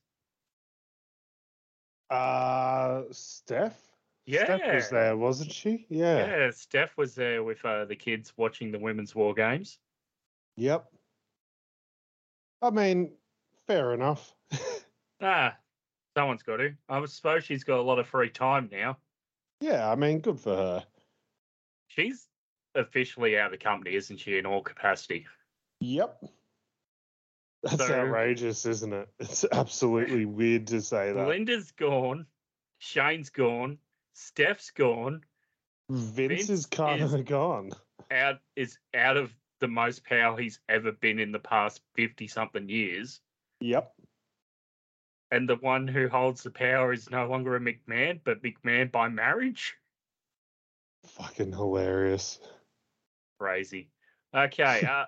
Uh 2.10 3.04
Steph? 3.12 3.78
Yeah, 4.26 4.44
Steph 4.46 4.74
was 4.74 4.90
there, 4.90 5.18
wasn't 5.18 5.52
she? 5.52 5.86
Yeah. 5.90 6.26
yeah. 6.26 6.52
Steph 6.52 6.96
was 6.98 7.16
there 7.16 7.44
with 7.44 7.64
uh, 7.66 7.86
the 7.86 7.96
kids 7.96 8.32
watching 8.38 8.72
the 8.72 8.78
women's 8.80 9.16
war 9.16 9.34
games. 9.34 9.80
Yep. 10.56 10.86
I 12.62 12.70
mean, 12.70 13.14
fair 13.68 13.94
enough. 13.94 14.34
Ah, 15.22 15.58
someone's 16.16 16.44
got 16.44 16.58
to. 16.58 16.74
I 16.88 17.04
suppose 17.08 17.44
she's 17.44 17.66
got 17.66 17.80
a 17.80 17.82
lot 17.82 18.00
of 18.00 18.08
free 18.08 18.30
time 18.30 18.70
now. 18.72 18.98
yeah, 19.60 19.92
I 19.92 19.96
mean, 19.96 20.20
good 20.20 20.40
for 20.40 20.56
her. 20.56 20.86
She's 21.90 22.26
officially 22.74 23.38
out 23.38 23.48
of 23.48 23.52
the 23.52 23.58
company, 23.58 23.96
isn't 23.96 24.16
she, 24.16 24.38
in 24.38 24.46
all 24.46 24.62
capacity? 24.62 25.28
Yep. 25.80 26.24
That's 27.63 27.78
So- 27.88 27.94
outrageous, 27.94 28.65
isn't 28.65 28.94
it? 28.94 29.10
It's 29.20 29.46
absolutely 29.52 30.26
weird 30.26 30.68
to 30.68 30.82
say 30.82 31.12
that. 31.12 31.28
Linda's 31.28 31.72
gone, 31.72 32.26
Shane's 32.80 33.30
gone, 33.30 33.78
Steph's 34.13 34.72
gone, 34.72 35.24
Vince, 35.89 36.12
Vince 36.48 36.50
is 36.50 36.65
kind 36.65 37.02
is- 37.02 37.13
of 37.13 37.26
gone. 37.26 37.72
out 38.12 38.39
is 38.56 38.78
out 38.94 39.18
of 39.18 39.34
the 39.60 39.68
most 39.68 40.06
power 40.06 40.38
he's 40.39 40.60
ever 40.70 40.92
been 40.94 41.20
in 41.20 41.32
the 41.34 41.39
past 41.39 41.82
fifty 41.96 42.28
something 42.28 42.70
years. 42.70 43.20
Yep. 43.60 43.94
And 45.32 45.48
the 45.50 45.58
one 45.58 45.88
who 45.88 46.08
holds 46.08 46.42
the 46.44 46.50
power 46.52 46.94
is 46.94 47.10
no 47.10 47.28
longer 47.28 47.56
a 47.56 47.60
McMahon, 47.60 48.22
but 48.24 48.42
McMahon 48.42 48.92
by 48.92 49.10
marriage. 49.10 49.76
Fucking 51.08 51.52
hilarious. 51.52 52.39
Crazy. 53.39 53.89
Okay. 54.34 54.82
Uh, 54.89 55.06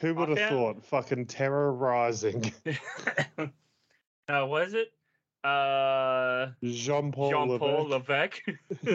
Who 0.00 0.14
would 0.14 0.30
have 0.30 0.48
thought? 0.48 0.84
Fucking 0.86 1.26
terrorizing 1.26 2.52
uh, 3.38 4.46
was 4.46 4.74
it? 4.74 4.92
Uh, 5.44 6.52
Jean 6.62 7.12
Paul 7.12 7.30
Jean 7.30 7.58
Paul 7.58 7.88
Levesque. 7.88 8.42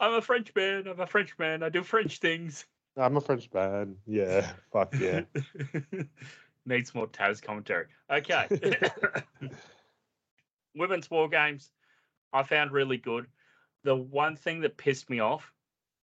I'm 0.00 0.14
a 0.14 0.20
French 0.22 0.54
man. 0.54 0.86
I'm 0.86 1.00
a 1.00 1.06
French 1.06 1.38
man. 1.38 1.62
I 1.62 1.70
do 1.70 1.82
French 1.82 2.18
things. 2.18 2.66
I'm 2.96 3.16
a 3.16 3.20
French 3.20 3.48
man. 3.52 3.96
Yeah. 4.06 4.50
Fuck 4.72 4.94
yeah. 4.98 5.22
Needs 6.66 6.94
more 6.94 7.06
Taz 7.06 7.42
commentary. 7.42 7.86
Okay. 8.10 8.46
Women's 10.74 11.10
War 11.10 11.28
Games, 11.28 11.70
I 12.32 12.42
found 12.42 12.72
really 12.72 12.98
good. 12.98 13.26
The 13.84 13.96
one 13.96 14.36
thing 14.36 14.60
that 14.60 14.76
pissed 14.76 15.08
me 15.08 15.20
off, 15.20 15.50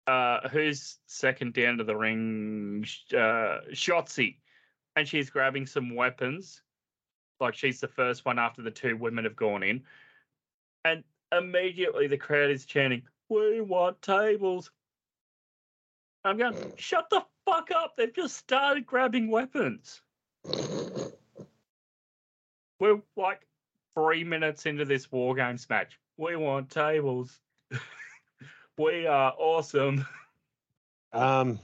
uh, 0.08 0.48
who's 0.48 0.96
second 1.06 1.52
down 1.52 1.76
to 1.78 1.84
the 1.84 1.94
ring? 1.94 2.84
Uh, 3.12 3.60
Shotzi. 3.72 4.36
And 4.96 5.06
she's 5.06 5.28
grabbing 5.30 5.66
some 5.66 5.94
weapons. 5.94 6.62
Like 7.40 7.54
she's 7.54 7.78
the 7.78 7.88
first 7.88 8.24
one 8.24 8.38
after 8.38 8.62
the 8.62 8.70
two 8.70 8.96
women 8.96 9.24
have 9.24 9.36
gone 9.36 9.62
in. 9.62 9.82
And 10.84 11.04
immediately 11.30 12.06
the 12.06 12.16
crowd 12.16 12.50
is 12.50 12.64
chanting, 12.64 13.02
We 13.28 13.60
want 13.60 14.00
tables. 14.00 14.70
I'm 16.24 16.38
going, 16.38 16.56
shut 16.76 17.10
the 17.10 17.24
fuck 17.46 17.70
up. 17.70 17.96
They've 17.96 18.12
just 18.12 18.36
started 18.36 18.86
grabbing 18.86 19.30
weapons. 19.30 20.00
We're 22.80 23.02
like 23.16 23.46
three 23.94 24.24
minutes 24.24 24.66
into 24.66 24.84
this 24.84 25.12
War 25.12 25.34
Games 25.34 25.68
match. 25.68 25.98
We 26.16 26.34
want 26.34 26.70
tables. 26.70 27.38
we 28.78 29.06
are 29.06 29.34
awesome. 29.36 30.06
Um, 31.10 31.58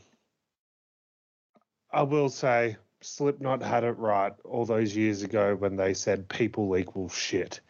I 1.92 2.02
will 2.02 2.30
say, 2.30 2.78
Slipknot 3.02 3.62
had 3.62 3.84
it 3.84 3.98
right 3.98 4.32
all 4.42 4.64
those 4.64 4.96
years 4.96 5.22
ago 5.22 5.54
when 5.54 5.76
they 5.76 5.92
said 5.92 6.30
people 6.30 6.78
equal 6.78 7.10
shit. 7.10 7.60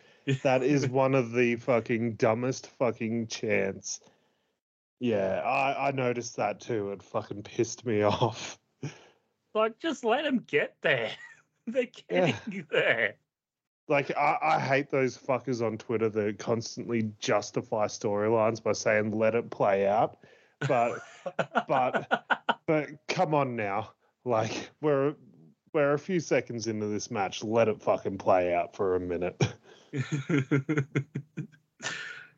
That 0.45 0.63
is 0.63 0.89
one 0.89 1.17
of 1.17 1.33
the 1.33 1.57
fucking 1.57 2.15
dumbest 2.15 2.69
fucking 2.79 3.27
chants. 3.27 4.01
Yeah, 5.01 5.41
I, 5.45 5.89
I 5.89 5.91
noticed 5.91 6.37
that 6.37 6.61
too. 6.61 6.93
It 6.93 7.03
fucking 7.03 7.43
pissed 7.43 7.85
me 7.85 8.03
off. 8.05 8.59
like, 9.53 9.81
just 9.81 10.05
let 10.05 10.23
them 10.23 10.45
get 10.47 10.77
there. 10.81 11.11
They're 11.67 11.89
getting 12.09 12.67
there. 12.71 13.17
Like, 13.89 14.11
I, 14.17 14.39
I 14.43 14.61
hate 14.61 14.91
those 14.91 15.17
fuckers 15.19 15.65
on 15.65 15.77
Twitter 15.79 16.09
that 16.09 16.39
constantly 16.39 17.13
justify 17.19 17.87
storylines 17.87 18.63
by 18.63 18.73
saying 18.73 19.11
let 19.13 19.35
it 19.35 19.51
play 19.51 19.87
out. 19.87 20.19
But 20.67 21.01
But- 21.69 22.25
but 22.67 22.89
come 23.09 23.35
on 23.35 23.57
now. 23.57 23.91
Like 24.25 24.71
we're 24.81 25.15
we're 25.75 25.93
a 25.93 25.99
few 25.99 26.21
seconds 26.21 26.67
into 26.67 26.87
this 26.87 27.11
match. 27.11 27.45
Let 27.45 27.69
it 27.69 27.83
fucking 27.83 28.17
play 28.19 28.55
out 28.55 28.75
for 28.75 28.97
a 28.97 29.01
minute. 29.01 29.37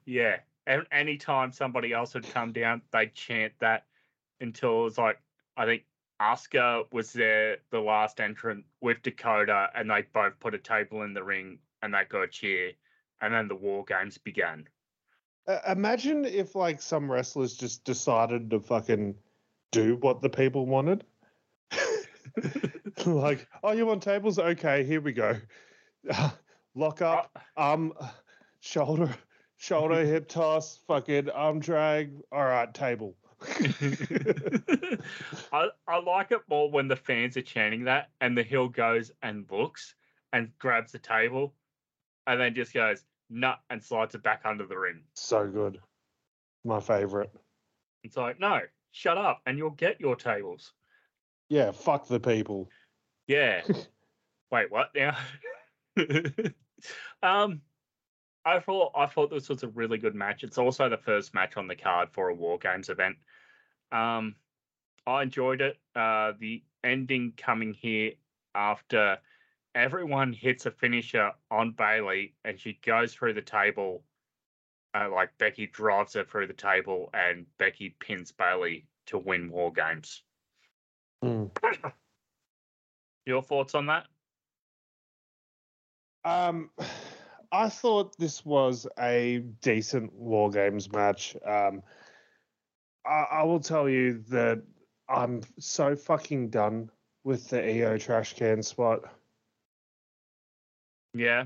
yeah. 0.05 0.39
And 0.67 0.85
anytime 0.91 1.53
somebody 1.53 1.93
else 1.93 2.15
would 2.15 2.29
come 2.29 2.53
down, 2.53 2.83
they'd 2.93 3.15
chant 3.15 3.53
that 3.61 3.85
until 4.41 4.81
it 4.81 4.85
was 4.85 4.99
like 4.99 5.21
I 5.57 5.65
think 5.65 5.85
Asuka 6.21 6.85
was 6.93 7.13
there, 7.13 7.59
the 7.71 7.81
last 7.81 8.21
entrant 8.21 8.65
with 8.81 9.03
Dakota, 9.03 9.69
and 9.75 9.91
they 9.91 10.05
both 10.13 10.39
put 10.41 10.55
a 10.55 10.59
table 10.59 11.03
in 11.03 11.15
the 11.15 11.23
ring 11.23 11.59
and 11.83 11.93
they 11.93 12.05
got 12.09 12.23
a 12.23 12.29
cheer, 12.29 12.73
and 13.21 13.35
then 13.35 13.49
the 13.49 13.55
war 13.55 13.85
games 13.85 14.19
began. 14.19 14.67
Uh, 15.47 15.59
imagine 15.69 16.25
if 16.25 16.55
like 16.55 16.81
some 16.81 17.11
wrestlers 17.11 17.55
just 17.55 17.85
decided 17.85 18.51
to 18.51 18.61
fucking 18.61 19.15
do 19.71 19.97
what 19.97 20.23
the 20.23 20.31
people 20.31 20.67
wanted. 20.67 21.05
like, 23.07 23.47
oh, 23.63 23.73
you 23.73 23.87
want 23.87 24.03
tables? 24.03 24.39
Okay, 24.39 24.85
here 24.85 25.01
we 25.01 25.13
go. 25.13 25.37
lock 26.75 27.03
up, 27.03 27.39
arm, 27.57 27.93
shoulder, 28.61 29.15
shoulder, 29.57 30.05
hip 30.05 30.29
toss, 30.29 30.79
fucking 30.87 31.31
arm 31.31 31.61
drag. 31.61 32.13
All 32.33 32.45
right, 32.45 32.73
table. 32.73 33.15
I, 35.53 35.69
I 35.87 35.99
like 36.01 36.31
it 36.33 36.41
more 36.49 36.71
when 36.71 36.89
the 36.89 36.97
fans 36.97 37.37
are 37.37 37.43
chanting 37.43 37.85
that 37.85 38.11
and 38.21 38.37
the 38.37 38.43
hill 38.43 38.69
goes 38.69 39.13
and 39.23 39.45
looks 39.51 39.95
and 40.33 40.51
grabs 40.59 40.93
the 40.93 40.99
table 40.99 41.55
and 42.27 42.41
then 42.41 42.55
just 42.55 42.73
goes 42.73 43.05
nut 43.29 43.61
and 43.71 43.83
slides 43.83 44.15
it 44.15 44.23
back 44.23 44.43
under 44.45 44.67
the 44.67 44.79
ring. 44.79 45.03
So 45.15 45.47
good. 45.47 45.79
My 46.65 46.81
favorite. 46.81 47.31
It's 48.03 48.17
like, 48.17 48.41
no, 48.41 48.61
shut 48.93 49.19
up 49.19 49.43
and 49.47 49.59
you'll 49.59 49.71
get 49.71 50.01
your 50.01 50.17
tables. 50.17 50.73
Yeah, 51.49 51.73
fuck 51.73 52.09
the 52.09 52.21
people. 52.21 52.69
Yeah. 53.27 53.63
Wait, 54.51 54.71
what 54.71 54.91
now? 54.95 55.17
um 57.23 57.61
I 58.47 58.61
thought 58.61 58.93
I 58.95 59.07
thought 59.07 59.31
this 59.31 59.49
was 59.49 59.65
a 59.65 59.69
really 59.69 59.99
good 59.99 60.15
match. 60.15 60.45
It's 60.45 60.57
also 60.57 60.89
the 60.89 60.97
first 60.97 61.35
match 61.35 61.57
on 61.57 61.67
the 61.67 61.75
card 61.75 62.11
for 62.13 62.29
a 62.29 62.35
War 62.35 62.59
Games 62.59 62.89
event. 62.89 63.17
Um, 63.91 64.37
I 65.05 65.25
enjoyed 65.25 65.61
it. 65.61 65.79
Uh, 65.97 66.33
the 66.39 66.63
ending 66.85 67.33
coming 67.37 67.75
here 67.75 68.13
after 68.55 69.19
everyone 69.75 70.33
hits 70.33 70.65
a 70.65 70.71
finisher 70.71 71.33
on 71.51 71.73
Bayley, 71.73 72.35
and 72.45 72.59
she 72.59 72.79
goes 72.87 73.13
through 73.13 73.35
the 73.35 73.43
table. 73.43 74.05
Uh, 74.95 75.11
like 75.11 75.37
Becky 75.39 75.67
drives 75.67 76.15
her 76.15 76.25
through 76.25 76.47
the 76.47 76.55
table 76.55 77.11
and 77.13 77.45
Becky 77.59 77.95
pins 78.01 78.33
Bayley 78.33 78.87
to 79.07 79.19
win 79.19 79.51
War 79.51 79.73
Games. 79.73 80.23
Mm. 81.23 81.51
Your 83.27 83.43
thoughts 83.43 83.75
on 83.75 83.87
that? 83.87 84.07
Um, 86.25 86.71
I 87.57 87.71
thought 87.71 88.19
this 88.19 88.45
was 88.45 88.87
a 88.99 89.39
decent 89.63 90.13
War 90.13 90.51
Games 90.51 90.93
match. 90.93 91.35
Um, 91.43 91.83
I, 93.07 93.27
I 93.31 93.43
will 93.45 93.61
tell 93.61 93.89
you 93.89 94.23
that 94.29 94.63
I'm 95.09 95.41
so 95.59 95.97
fucking 95.97 96.51
done 96.51 96.91
with 97.25 97.49
the 97.49 97.57
Iyo 97.57 97.99
trash 97.99 98.35
can 98.35 98.63
spot. 98.63 99.05
Yeah. 101.15 101.45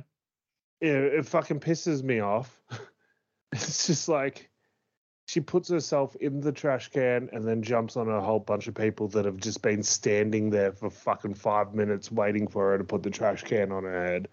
It, 0.80 0.88
it 0.88 1.26
fucking 1.26 1.60
pisses 1.60 2.02
me 2.02 2.18
off. 2.18 2.60
it's 3.52 3.86
just 3.86 4.08
like 4.08 4.50
she 5.26 5.38
puts 5.38 5.68
herself 5.68 6.16
in 6.16 6.40
the 6.40 6.50
trash 6.50 6.88
can 6.90 7.28
and 7.32 7.46
then 7.46 7.62
jumps 7.62 7.96
on 7.96 8.08
a 8.08 8.20
whole 8.20 8.40
bunch 8.40 8.66
of 8.66 8.74
people 8.74 9.06
that 9.08 9.26
have 9.26 9.36
just 9.36 9.62
been 9.62 9.84
standing 9.84 10.50
there 10.50 10.72
for 10.72 10.90
fucking 10.90 11.34
five 11.34 11.72
minutes 11.72 12.10
waiting 12.10 12.48
for 12.48 12.72
her 12.72 12.78
to 12.78 12.84
put 12.84 13.04
the 13.04 13.10
trash 13.10 13.44
can 13.44 13.70
on 13.70 13.84
her 13.84 14.06
head. 14.06 14.28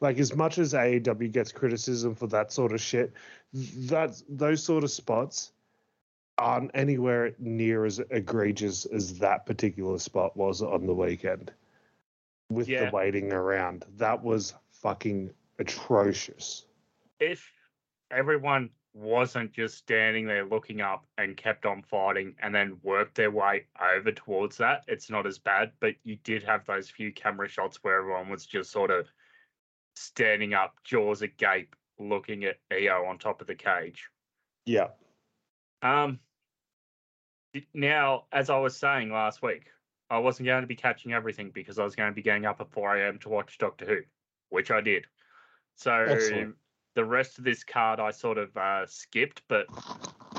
Like 0.00 0.18
as 0.18 0.34
much 0.34 0.58
as 0.58 0.72
AEW 0.72 1.30
gets 1.30 1.52
criticism 1.52 2.14
for 2.14 2.26
that 2.28 2.52
sort 2.52 2.72
of 2.72 2.80
shit, 2.80 3.12
that 3.52 4.20
those 4.28 4.62
sort 4.62 4.82
of 4.84 4.90
spots 4.90 5.52
aren't 6.38 6.70
anywhere 6.72 7.34
near 7.38 7.84
as 7.84 7.98
egregious 8.10 8.86
as 8.86 9.18
that 9.18 9.44
particular 9.44 9.98
spot 9.98 10.34
was 10.36 10.62
on 10.62 10.86
the 10.86 10.94
weekend. 10.94 11.52
With 12.50 12.66
Yeah. 12.68 12.86
the 12.86 12.96
waiting 12.96 13.30
around, 13.32 13.84
that 13.98 14.22
was 14.22 14.54
fucking 14.70 15.30
atrocious. 15.58 16.66
if 17.18 17.52
everyone 18.10 18.70
wasn't 18.94 19.52
just 19.52 19.76
standing 19.76 20.24
there 20.26 20.44
looking 20.46 20.80
up 20.80 21.04
and 21.18 21.36
kept 21.36 21.66
on 21.66 21.82
fighting 21.82 22.34
and 22.40 22.54
then 22.54 22.80
worked 22.82 23.14
their 23.14 23.30
way 23.30 23.66
over 23.78 24.10
towards 24.10 24.56
that, 24.56 24.82
it's 24.88 25.10
not 25.10 25.26
as 25.26 25.38
bad. 25.38 25.70
But 25.80 25.94
you 26.02 26.16
did 26.24 26.42
have 26.44 26.64
those 26.64 26.88
few 26.88 27.12
camera 27.12 27.46
shots 27.46 27.84
where 27.84 27.98
everyone 27.98 28.30
was 28.30 28.46
just 28.46 28.70
sort 28.70 28.90
of 28.90 29.06
standing 29.96 30.54
up, 30.54 30.74
jaws 30.84 31.22
agape, 31.22 31.74
looking 31.98 32.44
at 32.44 32.56
Iyo 32.72 33.06
on 33.08 33.18
top 33.18 33.40
of 33.40 33.46
the 33.46 33.54
cage. 33.54 34.08
Yeah. 34.66 34.88
Um, 35.82 36.20
now, 37.74 38.24
as 38.32 38.50
I 38.50 38.58
was 38.58 38.76
saying 38.76 39.10
last 39.10 39.42
week, 39.42 39.66
I 40.10 40.18
wasn't 40.18 40.46
going 40.46 40.62
to 40.62 40.66
be 40.66 40.76
catching 40.76 41.12
everything 41.12 41.50
because 41.54 41.78
I 41.78 41.84
was 41.84 41.94
going 41.94 42.10
to 42.10 42.14
be 42.14 42.22
getting 42.22 42.46
up 42.46 42.60
at 42.60 42.72
4 42.72 42.96
a.m. 42.96 43.18
to 43.20 43.28
watch 43.28 43.58
Doctor 43.58 43.86
Who, 43.86 43.98
which 44.50 44.70
I 44.70 44.80
did. 44.80 45.06
So 45.76 45.92
Excellent. 45.92 46.56
the 46.94 47.04
rest 47.04 47.38
of 47.38 47.44
this 47.44 47.64
card 47.64 48.00
I 48.00 48.10
sort 48.10 48.38
of 48.38 48.56
uh, 48.56 48.86
skipped. 48.86 49.42
But 49.48 49.66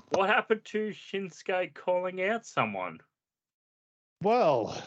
what 0.09 0.29
happened 0.29 0.61
to 0.65 0.89
Shinsuke 0.89 1.73
calling 1.73 2.21
out 2.21 2.45
someone? 2.45 2.99
Well, 4.21 4.77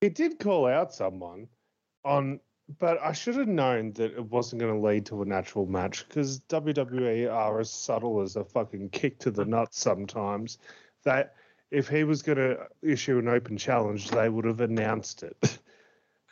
he 0.00 0.08
did 0.08 0.38
call 0.38 0.66
out 0.66 0.94
someone 0.94 1.48
on, 2.04 2.40
but 2.78 3.00
I 3.02 3.12
should 3.12 3.36
have 3.36 3.48
known 3.48 3.92
that 3.92 4.12
it 4.12 4.24
wasn't 4.24 4.60
going 4.60 4.74
to 4.74 4.86
lead 4.86 5.06
to 5.06 5.22
a 5.22 5.24
natural 5.24 5.66
match 5.66 6.06
because 6.06 6.40
WWE 6.40 7.32
are 7.32 7.60
as 7.60 7.70
subtle 7.70 8.20
as 8.20 8.36
a 8.36 8.44
fucking 8.44 8.90
kick 8.90 9.18
to 9.20 9.30
the 9.30 9.46
nuts 9.46 9.80
sometimes. 9.80 10.58
That 11.04 11.34
if 11.70 11.88
he 11.88 12.04
was 12.04 12.20
going 12.22 12.36
to 12.38 12.66
issue 12.82 13.18
an 13.18 13.28
open 13.28 13.56
challenge, 13.56 14.10
they 14.10 14.28
would 14.28 14.44
have 14.44 14.60
announced 14.60 15.22
it. 15.22 15.58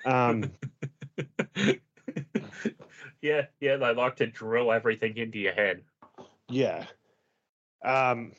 Um, 0.04 0.52
yeah, 3.22 3.46
yeah, 3.60 3.76
they 3.76 3.94
like 3.94 4.16
to 4.16 4.26
drill 4.26 4.72
everything 4.72 5.16
into 5.16 5.38
your 5.38 5.54
head. 5.54 5.82
yeah. 6.48 6.84
Um, 7.82 8.32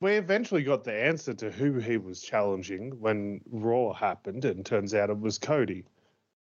we 0.00 0.12
eventually 0.14 0.64
got 0.64 0.82
the 0.82 0.92
answer 0.92 1.34
to 1.34 1.50
who 1.50 1.78
he 1.78 1.96
was 1.96 2.20
challenging 2.20 2.98
when 3.00 3.40
Raw 3.50 3.92
happened, 3.92 4.44
and 4.44 4.66
turns 4.66 4.94
out 4.94 5.10
it 5.10 5.20
was 5.20 5.38
Cody 5.38 5.84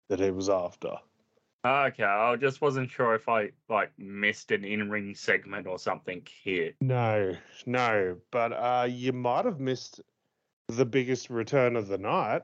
that 0.08 0.20
he 0.20 0.30
was 0.30 0.48
after. 0.48 0.96
Okay, 1.66 2.04
I 2.04 2.36
just 2.36 2.60
wasn't 2.60 2.90
sure 2.90 3.14
if 3.14 3.26
I 3.26 3.50
like 3.70 3.90
missed 3.96 4.50
an 4.50 4.64
in-ring 4.64 5.14
segment 5.14 5.66
or 5.66 5.78
something 5.78 6.26
here. 6.42 6.72
No, 6.82 7.34
no, 7.64 8.18
but 8.30 8.52
uh, 8.52 8.86
you 8.90 9.14
might 9.14 9.46
have 9.46 9.60
missed 9.60 10.02
the 10.68 10.84
biggest 10.84 11.30
return 11.30 11.76
of 11.76 11.88
the 11.88 11.96
night 11.96 12.42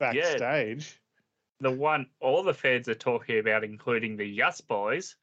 backstage. 0.00 1.00
the 1.60 1.70
one 1.70 2.06
all 2.20 2.42
the 2.42 2.54
fans 2.54 2.88
are 2.88 2.94
talking 2.94 3.38
about, 3.38 3.62
including 3.62 4.16
the 4.16 4.26
Yes 4.26 4.60
Boys, 4.60 5.14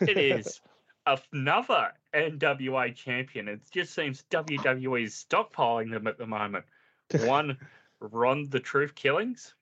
it 0.00 0.18
is 0.18 0.60
another 1.32 1.92
NWA 2.12 2.94
champion. 2.94 3.46
It 3.48 3.60
just 3.70 3.94
seems 3.94 4.24
WWE 4.30 5.04
is 5.04 5.24
stockpiling 5.28 5.92
them 5.92 6.06
at 6.08 6.18
the 6.18 6.26
moment. 6.26 6.64
One, 7.20 7.56
Ron 8.00 8.48
the 8.50 8.60
Truth 8.60 8.94
Killings. 8.94 9.54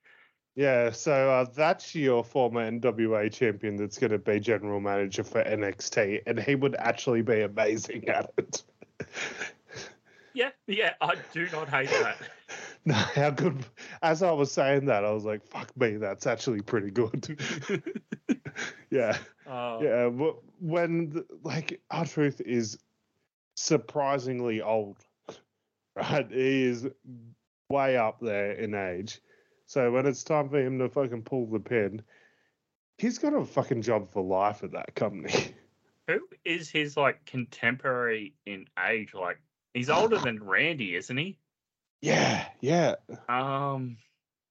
Yeah, 0.55 0.91
so 0.91 1.31
uh, 1.31 1.47
that's 1.55 1.95
your 1.95 2.23
former 2.23 2.71
NWA 2.71 3.33
champion 3.33 3.77
that's 3.77 3.99
going 3.99 4.11
to 4.11 4.19
be 4.19 4.39
general 4.39 4.81
manager 4.81 5.25
for 5.25 5.43
NXT, 5.43 6.23
and 6.27 6.39
he 6.39 6.55
would 6.55 6.75
actually 6.77 7.23
be 7.23 7.41
amazing 7.41 8.07
at 8.09 8.31
it. 8.37 8.63
Yeah, 10.35 10.51
yeah, 10.67 10.93
I 11.01 11.15
do 11.33 11.49
not 11.53 11.69
hate 11.69 11.89
that. 11.89 12.17
no, 12.85 12.95
how 12.95 13.31
good. 13.31 13.65
As 14.03 14.23
I 14.23 14.31
was 14.33 14.51
saying 14.53 14.87
that, 14.87 15.05
I 15.05 15.11
was 15.11 15.25
like, 15.25 15.43
fuck 15.47 15.75
me, 15.77 15.97
that's 15.97 16.27
actually 16.27 16.61
pretty 16.61 16.91
good. 16.91 17.39
yeah. 18.91 19.17
Uh, 19.47 19.79
Yeah, 19.83 20.11
wh- 20.11 20.63
when 20.63 21.11
the, 21.11 21.27
like 21.43 21.81
R-Truth 21.91 22.41
is 22.43 22.79
surprisingly 23.57 24.61
old, 24.63 24.99
right? 25.97 26.27
He 26.31 26.65
is 26.65 26.89
way 27.71 27.97
up 27.97 28.21
there 28.21 28.53
in 28.53 28.75
age. 28.75 29.21
So 29.73 29.91
when 29.91 30.05
it's 30.05 30.23
time 30.23 30.51
for 30.51 30.61
him 30.61 30.79
to 30.81 30.91
fucking 30.91 31.23
pull 31.23 31.47
the 31.47 31.59
pin, 31.59 32.03
he's 32.99 33.19
got 33.19 33.33
a 33.33 33.43
fucking 33.43 33.81
job 33.81 34.13
for 34.13 34.23
life 34.23 34.63
at 34.63 34.73
that 34.73 34.95
company. 34.95 35.33
Who 36.09 36.21
is 36.45 36.69
his 36.69 36.95
like 36.95 37.25
contemporary 37.25 38.35
in 38.45 38.67
age? 38.87 39.15
Like 39.15 39.41
he's 39.73 39.89
older 39.89 40.19
than 40.19 40.45
Randy, 40.45 40.95
isn't 40.95 41.17
he? 41.17 41.39
yeah, 42.03 42.49
yeah. 42.61 42.97
Um, 43.31 43.97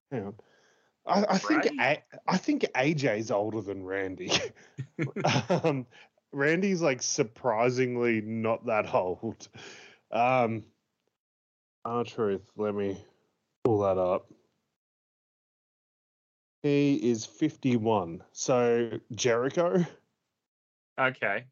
Hang 0.09 0.25
on. 0.25 0.33
I, 1.05 1.25
I 1.29 1.37
think. 1.37 1.67
A, 1.79 2.03
I 2.27 2.37
think 2.37 2.65
AJ's 2.75 3.29
older 3.29 3.61
than 3.61 3.83
Randy. 3.83 4.31
um, 5.51 5.85
Randy's 6.31 6.81
like 6.81 7.03
surprisingly 7.03 8.21
not 8.21 8.65
that 8.65 8.91
old. 8.91 9.49
Um, 10.11 10.63
R-Truth. 11.85 12.49
Let 12.57 12.73
me 12.73 12.97
pull 13.63 13.81
that 13.81 13.99
up. 13.99 14.25
He 16.63 16.95
is 16.95 17.25
fifty-one. 17.25 18.23
So 18.31 18.99
Jericho. 19.15 19.85
okay, 20.99 21.45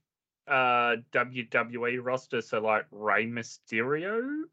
uh 0.47 0.97
WWE 1.13 1.99
roster, 2.01 2.41
so 2.41 2.59
like 2.59 2.85
Rey 2.91 3.25
Mysterio. 3.25 4.43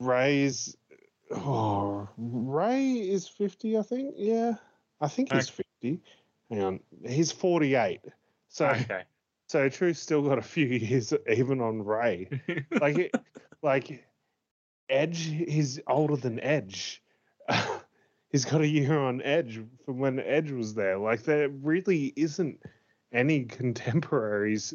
Rey's 0.00 0.76
oh 1.30 2.08
Rey 2.16 2.92
is 2.92 3.28
fifty, 3.28 3.76
I 3.78 3.82
think. 3.82 4.14
Yeah, 4.16 4.54
I 5.00 5.08
think 5.08 5.32
he's 5.32 5.48
fifty. 5.48 6.00
Hang 6.50 6.62
on, 6.62 6.80
he's 7.06 7.32
forty-eight. 7.32 8.00
So 8.48 8.68
Okay. 8.68 9.02
so 9.48 9.68
Truth's 9.68 10.00
still 10.00 10.22
got 10.22 10.38
a 10.38 10.42
few 10.42 10.66
years 10.66 11.12
even 11.30 11.60
on 11.60 11.82
Rey. 11.84 12.28
Like 12.80 12.98
it, 12.98 13.14
like 13.62 14.04
Edge, 14.88 15.24
he's 15.24 15.78
older 15.86 16.16
than 16.16 16.40
Edge. 16.40 17.02
he's 18.34 18.44
got 18.44 18.62
a 18.62 18.66
year 18.66 18.98
on 18.98 19.22
Edge 19.22 19.60
from 19.84 20.00
when 20.00 20.18
Edge 20.18 20.50
was 20.50 20.74
there. 20.74 20.98
Like 20.98 21.22
there 21.22 21.48
really 21.48 22.12
isn't 22.16 22.60
any 23.12 23.44
contemporaries. 23.44 24.74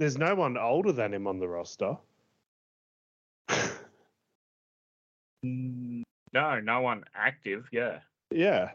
There's 0.00 0.18
no 0.18 0.34
one 0.34 0.58
older 0.58 0.90
than 0.90 1.14
him 1.14 1.28
on 1.28 1.38
the 1.38 1.46
roster. 1.46 1.96
Mm, 5.44 6.02
no, 6.32 6.58
no 6.58 6.80
one 6.80 7.04
active. 7.14 7.68
Yeah, 7.70 8.00
yeah. 8.32 8.72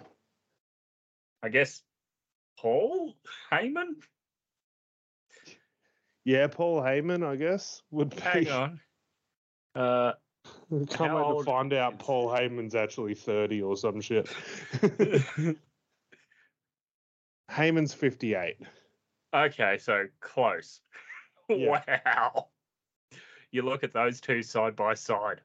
I 1.43 1.49
guess 1.49 1.81
Paul 2.57 3.13
Heyman. 3.51 3.95
Yeah, 6.23 6.47
Paul 6.47 6.81
Heyman, 6.81 7.25
I 7.25 7.35
guess, 7.35 7.81
would 7.91 8.11
be. 8.11 8.21
Hang 8.21 8.49
on. 8.49 8.79
Uh, 9.75 10.11
Can't 10.89 11.11
How 11.11 11.33
wait 11.33 11.39
to 11.39 11.43
find 11.45 11.73
out 11.73 11.93
is- 11.93 11.99
Paul 11.99 12.29
Heyman's 12.29 12.75
actually 12.75 13.15
30 13.15 13.61
or 13.61 13.77
some 13.77 14.01
shit. 14.01 14.29
Heyman's 17.51 17.93
58. 17.93 18.57
okay, 19.33 19.77
so 19.79 20.05
close. 20.19 20.81
Yeah. 21.49 21.79
Wow. 22.05 22.47
You 23.51 23.61
look 23.61 23.85
at 23.85 23.93
those 23.93 24.19
two 24.19 24.43
side 24.43 24.75
by 24.75 24.95
side. 24.95 25.39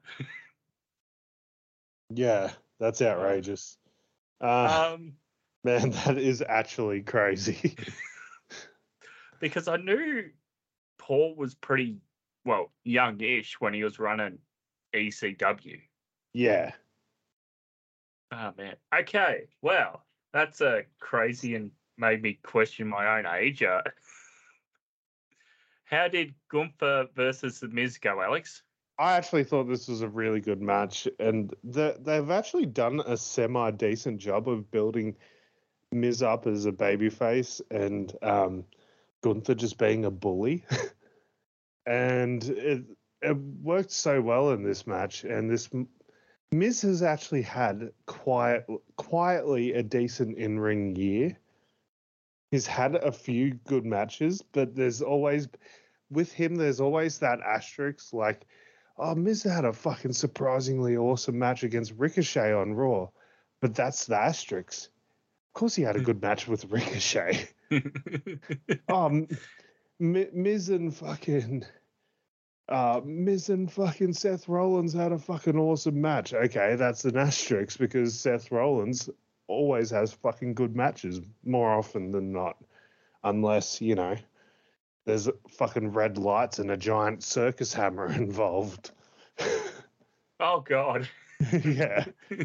Yeah, 2.09 2.51
that's 2.77 3.01
outrageous. 3.01 3.77
Uh, 4.41 4.95
Um, 4.97 5.13
man, 5.63 5.91
that 5.91 6.17
is 6.17 6.43
actually 6.45 7.03
crazy. 7.03 7.77
because 9.39 9.69
I 9.69 9.77
knew 9.77 10.25
Paul 10.97 11.35
was 11.37 11.55
pretty 11.55 11.99
well 12.43 12.69
youngish 12.83 13.61
when 13.61 13.73
he 13.73 13.85
was 13.85 13.97
running 13.97 14.39
ECW. 14.93 15.79
yeah. 16.33 16.71
Oh 18.31 18.51
man. 18.57 18.75
Okay. 18.99 19.47
Well, 19.61 20.03
that's 20.33 20.61
uh, 20.61 20.81
crazy 20.99 21.55
and 21.55 21.71
made 21.97 22.21
me 22.21 22.39
question 22.43 22.87
my 22.87 23.19
own 23.19 23.25
age. 23.27 23.61
Uh, 23.61 23.81
how 25.85 26.07
did 26.07 26.33
Gunther 26.49 27.09
versus 27.15 27.59
the 27.59 27.67
Miz 27.67 27.97
go, 27.97 28.21
Alex? 28.21 28.63
I 28.97 29.13
actually 29.13 29.43
thought 29.43 29.67
this 29.67 29.87
was 29.87 30.01
a 30.01 30.07
really 30.07 30.39
good 30.39 30.61
match, 30.61 31.07
and 31.19 31.53
the, 31.63 31.97
they've 31.99 32.29
actually 32.29 32.65
done 32.65 33.01
a 33.05 33.17
semi 33.17 33.71
decent 33.71 34.19
job 34.19 34.47
of 34.47 34.69
building 34.71 35.15
Miz 35.91 36.23
up 36.23 36.47
as 36.47 36.65
a 36.65 36.71
babyface 36.71 37.61
and 37.71 38.15
um, 38.21 38.65
Gunther 39.21 39.55
just 39.55 39.77
being 39.77 40.05
a 40.05 40.11
bully. 40.11 40.65
and 41.85 42.43
it, 42.43 42.83
it 43.23 43.37
worked 43.37 43.91
so 43.91 44.21
well 44.21 44.51
in 44.51 44.63
this 44.63 44.85
match. 44.85 45.23
And 45.23 45.49
this 45.49 45.69
Miz 46.51 46.81
has 46.81 47.01
actually 47.01 47.41
had 47.41 47.91
quiet, 48.05 48.65
quietly 48.95 49.73
a 49.73 49.83
decent 49.83 50.37
in 50.37 50.59
ring 50.59 50.95
year. 50.95 51.37
He's 52.51 52.67
had 52.67 52.95
a 52.95 53.11
few 53.11 53.55
good 53.65 53.85
matches, 53.85 54.43
but 54.51 54.75
there's 54.75 55.01
always, 55.01 55.47
with 56.11 56.31
him, 56.31 56.55
there's 56.55 56.79
always 56.79 57.19
that 57.19 57.39
asterisk 57.41 58.13
like, 58.13 58.45
Oh, 58.97 59.15
Miz 59.15 59.41
had 59.41 59.65
a 59.65 59.73
fucking 59.73 60.13
surprisingly 60.13 60.95
awesome 60.95 61.39
match 61.39 61.63
against 61.63 61.93
Ricochet 61.97 62.53
on 62.53 62.75
Raw, 62.75 63.09
but 63.59 63.73
that's 63.73 64.05
the 64.05 64.17
asterisk. 64.17 64.89
Of 65.49 65.53
course, 65.59 65.73
he 65.73 65.81
had 65.81 65.95
a 65.95 65.99
hmm. 65.99 66.05
good 66.05 66.21
match 66.21 66.47
with 66.47 66.65
Ricochet. 66.65 67.47
Oh, 68.87 69.07
M- 69.07 69.27
M- 69.99 70.27
Miz 70.31 70.69
and 70.69 70.93
fucking, 70.95 71.65
uh, 72.69 73.01
Miz 73.03 73.49
and 73.49 73.71
fucking 73.71 74.13
Seth 74.13 74.47
Rollins 74.47 74.93
had 74.93 75.11
a 75.11 75.17
fucking 75.17 75.57
awesome 75.57 75.99
match. 75.99 76.33
Okay, 76.33 76.75
that's 76.75 77.05
an 77.05 77.17
asterisk 77.17 77.77
because 77.77 78.17
Seth 78.17 78.51
Rollins 78.51 79.09
always 79.47 79.89
has 79.89 80.13
fucking 80.13 80.53
good 80.53 80.75
matches 80.75 81.21
more 81.43 81.71
often 81.71 82.11
than 82.11 82.31
not, 82.31 82.57
unless 83.23 83.81
you 83.81 83.95
know 83.95 84.15
there's 85.05 85.29
fucking 85.49 85.91
red 85.91 86.17
lights 86.17 86.59
and 86.59 86.71
a 86.71 86.77
giant 86.77 87.23
circus 87.23 87.73
hammer 87.73 88.05
involved. 88.11 88.91
oh 90.39 90.61
God. 90.61 91.09
yeah. 91.63 92.05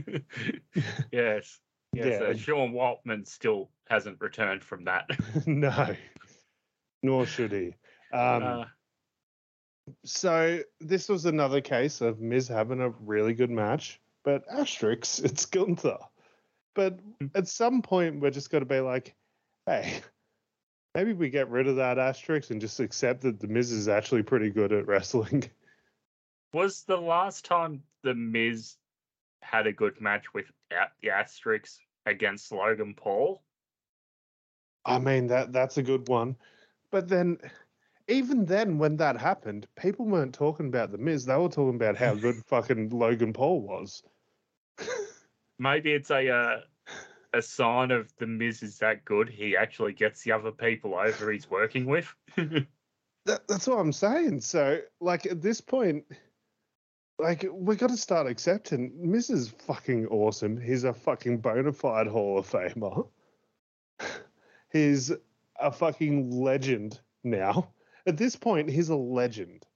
yes. 1.12 1.60
Yes. 1.92 2.20
Yeah. 2.20 2.20
Uh, 2.28 2.34
Sean 2.36 2.72
Waltman 2.72 3.26
still 3.26 3.70
hasn't 3.88 4.20
returned 4.20 4.62
from 4.62 4.84
that. 4.84 5.08
no. 5.46 5.94
Nor 7.02 7.26
should 7.26 7.52
he. 7.52 7.66
Um, 8.12 8.42
uh, 8.42 8.64
so 10.04 10.60
this 10.80 11.08
was 11.08 11.24
another 11.24 11.60
case 11.60 12.00
of 12.00 12.20
Miz 12.20 12.48
having 12.48 12.80
a 12.80 12.90
really 12.90 13.34
good 13.34 13.50
match, 13.50 14.00
but 14.24 14.44
asterisk, 14.50 15.18
it's 15.24 15.46
Gunther. 15.46 15.98
But 16.74 17.00
hmm. 17.20 17.26
at 17.34 17.48
some 17.48 17.82
point, 17.82 18.20
we're 18.20 18.30
just 18.30 18.50
going 18.50 18.62
to 18.62 18.68
be 18.68 18.80
like, 18.80 19.14
hey, 19.66 20.00
maybe 20.94 21.12
we 21.12 21.30
get 21.30 21.50
rid 21.50 21.68
of 21.68 21.76
that 21.76 21.98
asterisk 21.98 22.50
and 22.50 22.60
just 22.60 22.80
accept 22.80 23.22
that 23.22 23.40
the 23.40 23.48
Miz 23.48 23.72
is 23.72 23.88
actually 23.88 24.22
pretty 24.22 24.50
good 24.50 24.72
at 24.72 24.86
wrestling. 24.86 25.44
was 26.52 26.82
the 26.82 26.96
last 26.96 27.44
time 27.44 27.82
the 28.02 28.14
Miz 28.14 28.76
had 29.42 29.66
a 29.66 29.72
good 29.72 30.00
match 30.00 30.32
without 30.34 30.90
the 31.02 31.10
asterisks 31.10 31.78
against 32.06 32.52
Logan 32.52 32.94
Paul? 32.94 33.42
I 34.84 34.98
mean 34.98 35.26
that 35.26 35.52
that's 35.52 35.76
a 35.76 35.82
good 35.82 36.08
one, 36.08 36.36
but 36.90 37.08
then 37.08 37.38
even 38.08 38.46
then, 38.46 38.78
when 38.78 38.96
that 38.96 39.18
happened, 39.18 39.66
people 39.76 40.06
weren't 40.06 40.34
talking 40.34 40.66
about 40.66 40.90
the 40.90 40.98
Miz. 40.98 41.26
They 41.26 41.36
were 41.36 41.48
talking 41.48 41.76
about 41.76 41.96
how 41.96 42.14
good 42.14 42.36
fucking 42.46 42.90
Logan 42.90 43.32
Paul 43.32 43.60
was. 43.60 44.02
Maybe 45.58 45.92
it's 45.92 46.10
a 46.10 46.30
uh, 46.30 46.60
a 47.34 47.42
sign 47.42 47.90
of 47.90 48.12
the 48.18 48.26
Miz 48.26 48.62
is 48.62 48.78
that 48.78 49.04
good. 49.04 49.28
He 49.28 49.56
actually 49.56 49.92
gets 49.92 50.22
the 50.22 50.32
other 50.32 50.52
people 50.52 50.94
over 50.94 51.30
he's 51.30 51.50
working 51.50 51.86
with. 51.86 52.12
That, 53.24 53.46
that's 53.46 53.66
what 53.66 53.78
I'm 53.78 53.92
saying. 53.92 54.40
So, 54.40 54.80
like 55.00 55.26
at 55.26 55.42
this 55.42 55.60
point, 55.60 56.04
like 57.18 57.44
we 57.52 57.76
got 57.76 57.90
to 57.90 57.96
start 57.98 58.26
accepting 58.26 58.90
Miz 58.98 59.28
is 59.28 59.50
fucking 59.50 60.06
awesome. 60.06 60.58
He's 60.58 60.84
a 60.84 60.94
fucking 60.94 61.38
bona 61.38 61.74
fide 61.74 62.06
Hall 62.06 62.38
of 62.38 62.50
Famer. 62.50 63.06
he's 64.72 65.12
a 65.60 65.70
fucking 65.70 66.30
legend 66.30 67.00
now. 67.22 67.68
At 68.08 68.16
this 68.16 68.36
point, 68.36 68.70
he's 68.70 68.88
a 68.88 68.96
legend. 68.96 69.66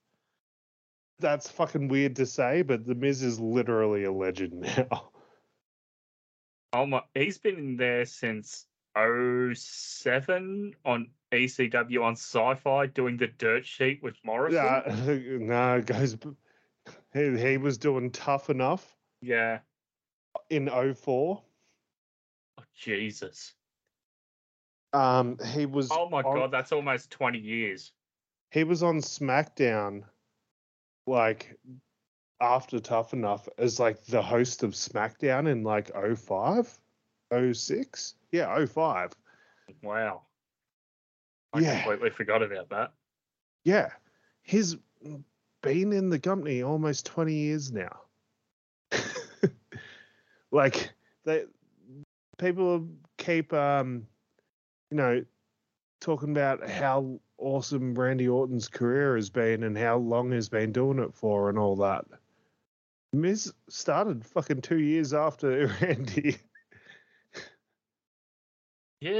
That's 1.18 1.50
fucking 1.50 1.88
weird 1.88 2.16
to 2.16 2.24
say, 2.24 2.62
but 2.62 2.86
the 2.86 2.94
Miz 2.94 3.22
is 3.22 3.38
literally 3.38 4.04
a 4.04 4.10
legend 4.10 4.62
now. 4.62 5.10
oh 6.72 6.86
my! 6.86 7.02
He's 7.14 7.36
been 7.36 7.58
in 7.58 7.76
there 7.76 8.06
since 8.06 8.64
07 8.96 10.74
on 10.86 11.10
ECW 11.30 12.02
on 12.02 12.12
Sci-Fi 12.14 12.86
doing 12.86 13.18
the 13.18 13.26
dirt 13.26 13.66
sheet 13.66 14.02
with 14.02 14.14
Morrison. 14.24 14.64
Yeah, 14.64 15.36
no, 15.38 15.76
it 15.76 15.84
goes. 15.84 16.16
He, 17.12 17.36
he 17.36 17.58
was 17.58 17.76
doing 17.76 18.10
tough 18.10 18.48
enough 18.48 18.96
yeah. 19.20 19.58
in 20.48 20.70
04. 20.70 21.42
Oh, 22.58 22.62
Jesus. 22.74 23.52
Um, 24.94 25.36
he 25.52 25.66
was. 25.66 25.90
Oh 25.92 26.08
my 26.08 26.22
on- 26.22 26.34
God, 26.34 26.50
that's 26.50 26.72
almost 26.72 27.10
20 27.10 27.38
years. 27.38 27.92
He 28.52 28.64
was 28.64 28.82
on 28.82 28.98
SmackDown, 28.98 30.04
like 31.06 31.58
after 32.40 32.78
Tough 32.80 33.14
Enough, 33.14 33.48
as 33.56 33.80
like 33.80 34.04
the 34.04 34.20
host 34.20 34.62
of 34.62 34.72
SmackDown 34.72 35.48
in 35.48 35.62
like 35.64 35.90
05, 35.94 36.78
06? 37.52 38.14
Yeah, 38.30 38.66
05. 38.66 39.12
Wow. 39.82 40.22
I 41.54 41.60
Yeah. 41.60 41.82
completely 41.82 42.10
forgot 42.10 42.42
about 42.42 42.68
that. 42.68 42.92
Yeah, 43.64 43.88
he's 44.42 44.76
been 45.62 45.92
in 45.92 46.10
the 46.10 46.18
company 46.18 46.62
almost 46.62 47.06
20 47.06 47.32
years 47.32 47.72
now. 47.72 48.00
like 50.50 50.90
they 51.24 51.44
people 52.36 52.86
keep 53.16 53.52
um 53.54 54.06
you 54.90 54.96
know 54.98 55.24
talking 56.00 56.30
about 56.30 56.68
how 56.68 57.18
awesome 57.42 57.94
Randy 57.94 58.28
Orton's 58.28 58.68
career 58.68 59.16
has 59.16 59.28
been 59.30 59.64
and 59.64 59.76
how 59.76 59.96
long 59.98 60.32
he's 60.32 60.48
been 60.48 60.72
doing 60.72 60.98
it 60.98 61.14
for 61.14 61.48
and 61.48 61.58
all 61.58 61.76
that. 61.76 62.04
Miz 63.12 63.52
started 63.68 64.24
fucking 64.24 64.62
two 64.62 64.78
years 64.80 65.12
after 65.12 65.66
Randy. 65.82 66.36
Yeah, 69.00 69.10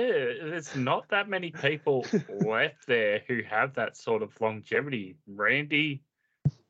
there's 0.45 0.77
not 0.77 1.09
that 1.09 1.29
many 1.29 1.51
people 1.51 2.07
left 2.29 2.87
there 2.87 3.23
who 3.27 3.43
have 3.43 3.75
that 3.75 3.97
sort 3.97 4.23
of 4.23 4.41
longevity. 4.41 5.17
Randy, 5.27 6.05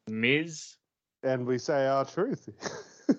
Miz, 0.09 0.77
And 1.23 1.47
we 1.47 1.59
say 1.59 1.87
R-Truth. 1.87 2.49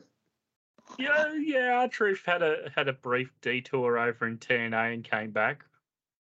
yeah, 0.97 1.33
yeah. 1.39 1.73
R-Truth 1.81 2.23
had 2.25 2.41
a 2.41 2.71
had 2.75 2.87
a 2.87 2.93
brief 2.93 3.31
detour 3.43 3.99
over 3.99 4.27
in 4.27 4.39
TNA 4.39 4.95
and 4.95 5.03
came 5.03 5.29
back. 5.29 5.63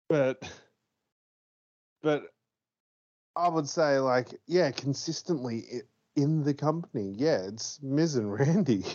but 0.10 0.48
but 2.06 2.32
I 3.36 3.50
would 3.50 3.68
say 3.68 3.98
like 4.00 4.30
yeah, 4.46 4.70
consistently 4.70 5.66
i- 5.74 5.82
in 6.22 6.44
the 6.44 6.54
company. 6.54 7.14
Yeah, 7.18 7.40
it's 7.48 7.82
Miz 7.82 8.16
and 8.16 8.32
Randy. 8.32 8.86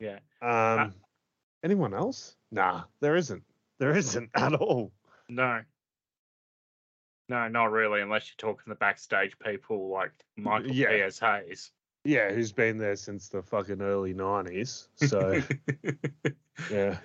Yeah. 0.00 0.18
Um, 0.40 0.94
anyone 1.62 1.92
else? 1.92 2.34
Nah, 2.50 2.84
there 3.00 3.14
isn't. 3.16 3.42
There 3.78 3.94
isn't 3.94 4.30
at 4.34 4.54
all. 4.54 4.90
No, 5.28 5.60
no, 7.28 7.46
not 7.48 7.70
really, 7.70 8.00
unless 8.00 8.28
you're 8.30 8.50
talking 8.50 8.70
the 8.70 8.74
backstage 8.74 9.38
people 9.38 9.90
like 9.90 10.12
Michael 10.36 10.72
Yeah. 10.72 10.88
P.S. 10.88 11.18
Hayes. 11.18 11.70
Yeah, 12.04 12.32
who's 12.32 12.50
been 12.52 12.78
there 12.78 12.96
since 12.96 13.28
the 13.28 13.42
fucking 13.42 13.82
early 13.82 14.14
nineties. 14.14 14.88
So 14.96 15.42
yeah, 16.70 16.96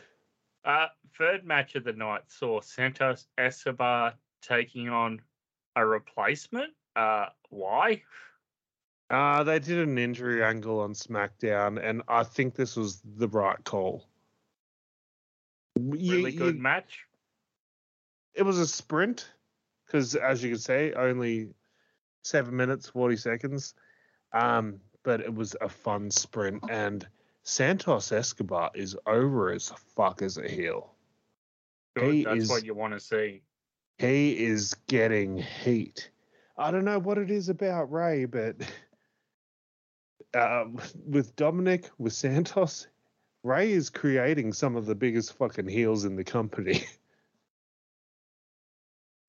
uh, 0.63 0.87
third 1.17 1.43
match 1.43 1.75
of 1.75 1.83
the 1.83 1.91
night 1.91 2.21
saw 2.27 2.61
Santos 2.61 3.27
Escobar 3.37 4.13
taking 4.47 4.89
on 4.89 5.21
a 5.75 5.85
replacement. 5.85 6.73
Uh, 6.95 7.27
why? 7.49 8.01
uh, 9.11 9.43
they 9.43 9.59
did 9.59 9.77
an 9.87 9.97
injury 9.99 10.43
angle 10.43 10.79
on 10.79 10.93
SmackDown, 10.93 11.79
and 11.83 12.01
I 12.07 12.23
think 12.23 12.55
this 12.55 12.75
was 12.75 13.01
the 13.17 13.27
right 13.27 13.63
call. 13.63 14.07
You- 15.75 16.11
Really 16.13 16.31
good 16.31 16.55
you- 16.55 16.61
match. 16.61 17.05
it 18.33 18.43
was 18.43 18.57
a 18.59 18.65
sprint 18.67 19.29
because 19.85 20.15
as 20.15 20.43
you 20.43 20.51
can 20.51 20.59
see 20.59 20.93
only 20.93 21.53
seven 22.23 22.55
minutes 22.55 22.89
40 22.89 23.15
seconds 23.17 23.75
um 24.33 24.79
but 25.03 25.21
it 25.21 25.33
was 25.33 25.55
a 25.61 25.69
fun 25.69 26.09
sprint 26.09 26.63
and 26.69 27.07
santos 27.43 28.11
escobar 28.11 28.71
is 28.73 28.97
over 29.05 29.51
as 29.51 29.69
fuck 29.95 30.21
as 30.21 30.37
a 30.37 30.47
heel 30.49 30.91
Good. 31.95 32.13
He 32.13 32.23
That's 32.25 32.43
is- 32.43 32.49
what 32.49 32.65
you 32.65 32.73
want 32.73 32.93
to 32.93 32.99
see. 32.99 33.41
He 33.97 34.43
is 34.45 34.73
getting 34.87 35.37
heat 35.37 36.09
i 36.57 36.71
don't 36.71 36.85
know 36.85 36.99
what 36.99 37.17
it 37.17 37.31
is 37.31 37.49
about 37.49 37.91
Rey 37.91 38.25
but 38.25 38.55
uh, 40.33 40.65
with 41.05 41.35
dominic 41.35 41.89
with 41.97 42.13
santos 42.13 42.87
Rey 43.43 43.71
is 43.71 43.89
creating 43.89 44.53
some 44.53 44.75
of 44.75 44.85
the 44.85 44.95
biggest 44.95 45.33
fucking 45.37 45.67
heels 45.67 46.05
in 46.05 46.15
the 46.15 46.23
company 46.23 46.83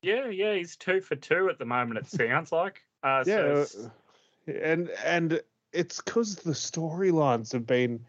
Yeah, 0.03 0.29
yeah, 0.29 0.55
he's 0.55 0.77
two 0.77 1.01
for 1.01 1.17
two 1.17 1.49
at 1.49 1.59
the 1.59 1.65
moment. 1.65 1.99
It 1.99 2.07
sounds 2.07 2.53
like. 2.53 2.83
Uh, 3.03 3.23
yeah, 3.25 3.61
s- 3.61 3.77
uh, 3.77 3.89
and 4.51 4.91
and 5.05 5.41
it's 5.73 6.01
because 6.01 6.35
the 6.35 6.51
storylines 6.53 7.53
have 7.53 7.67
been 7.67 8.05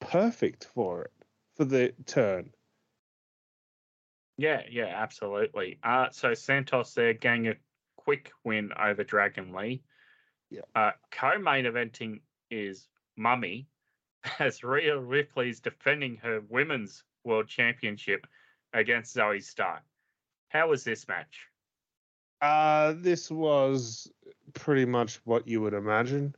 perfect 0.00 0.66
for 0.74 1.04
it 1.04 1.12
for 1.54 1.64
the 1.64 1.94
turn. 2.04 2.50
Yeah, 4.36 4.62
yeah, 4.70 4.92
absolutely. 4.96 5.78
Uh, 5.82 6.06
so 6.10 6.34
Santos 6.34 6.94
there 6.94 7.12
getting 7.14 7.48
a 7.48 7.54
quick 7.96 8.32
win 8.44 8.70
over 8.78 9.04
Dragon 9.04 9.52
Lee. 9.52 9.82
Yeah. 10.50 10.62
Uh, 10.74 10.92
co-main 11.10 11.64
eventing 11.64 12.20
is 12.50 12.88
Mummy, 13.16 13.68
as 14.38 14.64
Rhea 14.64 14.98
Ripley's 14.98 15.60
defending 15.60 16.16
her 16.16 16.42
women's 16.48 17.04
world 17.24 17.48
championship 17.48 18.26
against 18.72 19.14
Zoey 19.16 19.42
Stark. 19.42 19.82
How 20.48 20.68
was 20.68 20.84
this 20.84 21.06
match? 21.08 21.46
Uh, 22.40 22.94
this 22.96 23.30
was 23.30 24.10
pretty 24.54 24.84
much 24.84 25.20
what 25.24 25.46
you 25.46 25.60
would 25.60 25.74
imagine. 25.74 26.34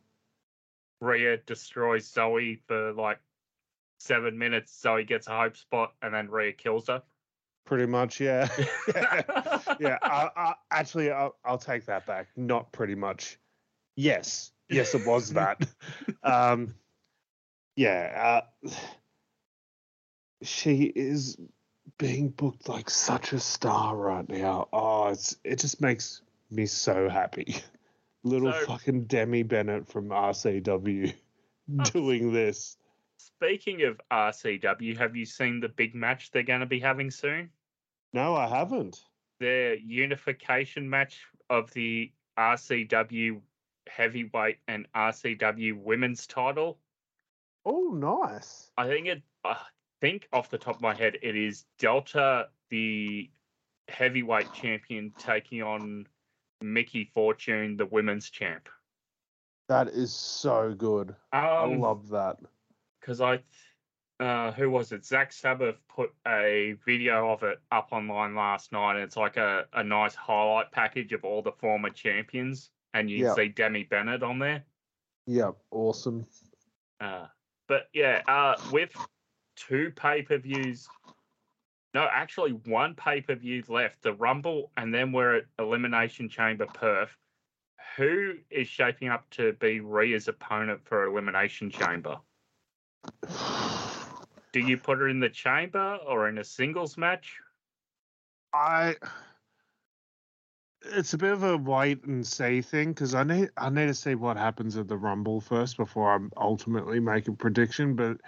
Rhea 1.01 1.39
destroys 1.39 2.11
Zoey 2.13 2.61
for 2.67 2.93
like 2.93 3.19
seven 3.99 4.39
minutes. 4.39 4.79
Zoey 4.85 5.07
gets 5.07 5.27
a 5.27 5.37
hope 5.37 5.57
spot, 5.57 5.95
and 6.03 6.15
then 6.15 6.31
Rhea 6.31 6.53
kills 6.53 6.89
her. 6.89 7.03
Pretty 7.65 7.87
much, 7.87 8.21
yeah. 8.21 8.49
yeah, 9.81 9.99
I, 10.03 10.29
I, 10.37 10.55
actually, 10.71 11.11
I'll, 11.11 11.35
I'll 11.45 11.59
take 11.59 11.87
that 11.87 12.07
back. 12.07 12.29
Not 12.37 12.71
pretty 12.73 12.95
much. 12.95 13.39
Yes, 13.97 14.53
yes, 14.69 14.95
it 14.95 15.07
was 15.07 15.31
that. 15.33 15.67
um, 16.23 16.75
yeah, 17.77 18.43
uh, 18.65 18.71
she 20.43 20.93
is 20.95 21.39
being 21.99 22.29
booked 22.29 22.69
like 22.69 22.91
such 22.91 23.33
a 23.33 23.41
star 23.41 23.97
right 23.97 24.29
now. 24.29 24.69
Oh, 24.73 25.09
it's 25.09 25.37
it 25.45 25.59
just 25.59 25.81
makes 25.81 26.23
me 26.51 26.67
so 26.67 27.09
happy. 27.09 27.57
Little 28.25 28.53
So- 28.53 28.67
fucking 28.67 29.05
Demi 29.05 29.43
Bennett 29.43 29.89
from 29.89 30.09
RCW 30.09 31.15
doing 31.93 32.33
this. 32.33 32.77
Speaking 33.17 33.83
of 33.83 34.01
RCW, 34.11 34.97
have 34.99 35.17
you 35.17 35.25
seen 35.25 35.61
the 35.61 35.69
big 35.69 35.95
match 35.95 36.31
they're 36.31 36.43
going 36.43 36.61
to 36.61 36.67
be 36.67 36.81
having 36.81 37.11
soon? 37.11 37.51
No, 38.15 38.37
I 38.37 38.47
haven't. 38.47 39.03
Their 39.41 39.75
unification 39.75 40.89
match 40.89 41.19
of 41.51 41.71
the 41.73 42.13
RCW 42.39 43.41
heavyweight 43.89 44.59
and 44.69 44.87
RCW 44.95 45.77
women's 45.83 46.27
title. 46.27 46.79
Oh, 47.67 47.91
nice. 47.93 48.71
I 48.79 48.87
think 48.87 49.09
it. 49.09 49.23
I 49.45 49.57
think 50.01 50.29
off 50.33 50.49
the 50.49 50.59
top 50.59 50.77
of 50.77 50.81
my 50.81 50.95
head, 50.95 51.19
it 51.23 51.35
is 51.35 51.65
Delta, 51.81 52.49
the 52.71 53.29
heavyweight 53.89 54.53
champion, 54.53 55.13
taking 55.19 55.63
on 55.63 56.07
Mickey 56.63 57.11
Fortune, 57.15 57.77
the 57.77 57.87
women's 57.87 58.31
champ. 58.31 58.69
That 59.69 59.89
is 59.89 60.13
so 60.15 60.73
good. 60.73 61.17
I 61.33 61.65
Um, 61.65 61.81
love 61.81 62.09
that. 62.11 62.37
because 63.01 63.21
I, 63.21 63.41
uh, 64.21 64.53
who 64.53 64.71
was 64.71 64.93
it? 64.93 65.05
Zach 65.05 65.33
Sabbath 65.33 65.77
put 65.89 66.13
a 66.27 66.77
video 66.87 67.31
of 67.31 67.43
it 67.43 67.61
up 67.73 67.89
online 67.91 68.35
last 68.35 68.71
night, 68.73 68.95
and 68.95 69.01
it's 69.03 69.17
like 69.17 69.37
a, 69.37 69.67
a 69.73 69.83
nice 69.83 70.15
highlight 70.15 70.71
package 70.71 71.13
of 71.13 71.25
all 71.25 71.43
the 71.43 71.53
former 71.53 71.91
champions, 71.91 72.71
and 72.93 73.11
you 73.11 73.25
Yeah. 73.25 73.35
see 73.35 73.49
Demi 73.49 73.85
Bennett 73.85 74.23
on 74.23 74.39
there. 74.39 74.65
Yeah, 75.27 75.53
awesome. 75.71 76.27
Uh, 77.01 77.27
but 77.67 77.89
yeah, 77.93 78.23
uh, 78.29 78.55
with 78.71 78.95
two 79.57 79.91
pay 79.97 80.23
per 80.23 80.39
views, 80.39 80.89
no, 81.93 82.07
actually 82.11 82.53
one 82.53 82.95
pay 82.95 83.21
per 83.21 83.35
view 83.35 83.65
left, 83.69 84.03
the 84.03 84.13
Rumble, 84.13 84.71
and 84.77 84.95
then 84.95 85.11
we're 85.11 85.37
at 85.37 85.45
Elimination 85.59 86.29
Chamber 86.29 86.67
Perth. 86.67 87.17
Who 87.97 88.35
is 88.51 88.69
shaping 88.69 89.09
up 89.09 89.29
to 89.31 89.55
be 89.55 89.81
Rhea's 89.81 90.29
opponent 90.29 90.85
for 90.85 91.05
Elimination 91.05 91.71
Chamber? 91.71 92.19
Do 94.55 94.61
you 94.61 94.79
put 94.79 94.99
her 94.99 95.09
in 95.09 95.19
the 95.19 95.29
chamber 95.29 95.99
or 96.07 96.29
in 96.29 96.39
a 96.39 96.45
singles 96.45 96.97
match? 96.97 97.41
I 98.55 98.95
it's 100.93 101.13
a 101.13 101.19
bit 101.19 101.33
of 101.33 101.43
a 101.43 101.57
wait 101.57 102.05
and 102.05 102.25
see 102.25 102.63
thing 102.63 102.91
because 102.91 103.17
I 103.17 103.25
need 103.25 103.51
I 103.57 103.69
need 103.69 103.87
to 103.87 103.95
see 103.95 104.15
what 104.15 104.37
happens 104.37 104.77
at 104.77 104.87
the 104.87 104.97
Rumble 104.97 105.41
first 105.41 105.77
before 105.77 106.15
I 106.15 106.41
ultimately 106.41 107.01
make 107.01 107.27
a 107.27 107.33
prediction. 107.33 107.97
But 107.97 108.19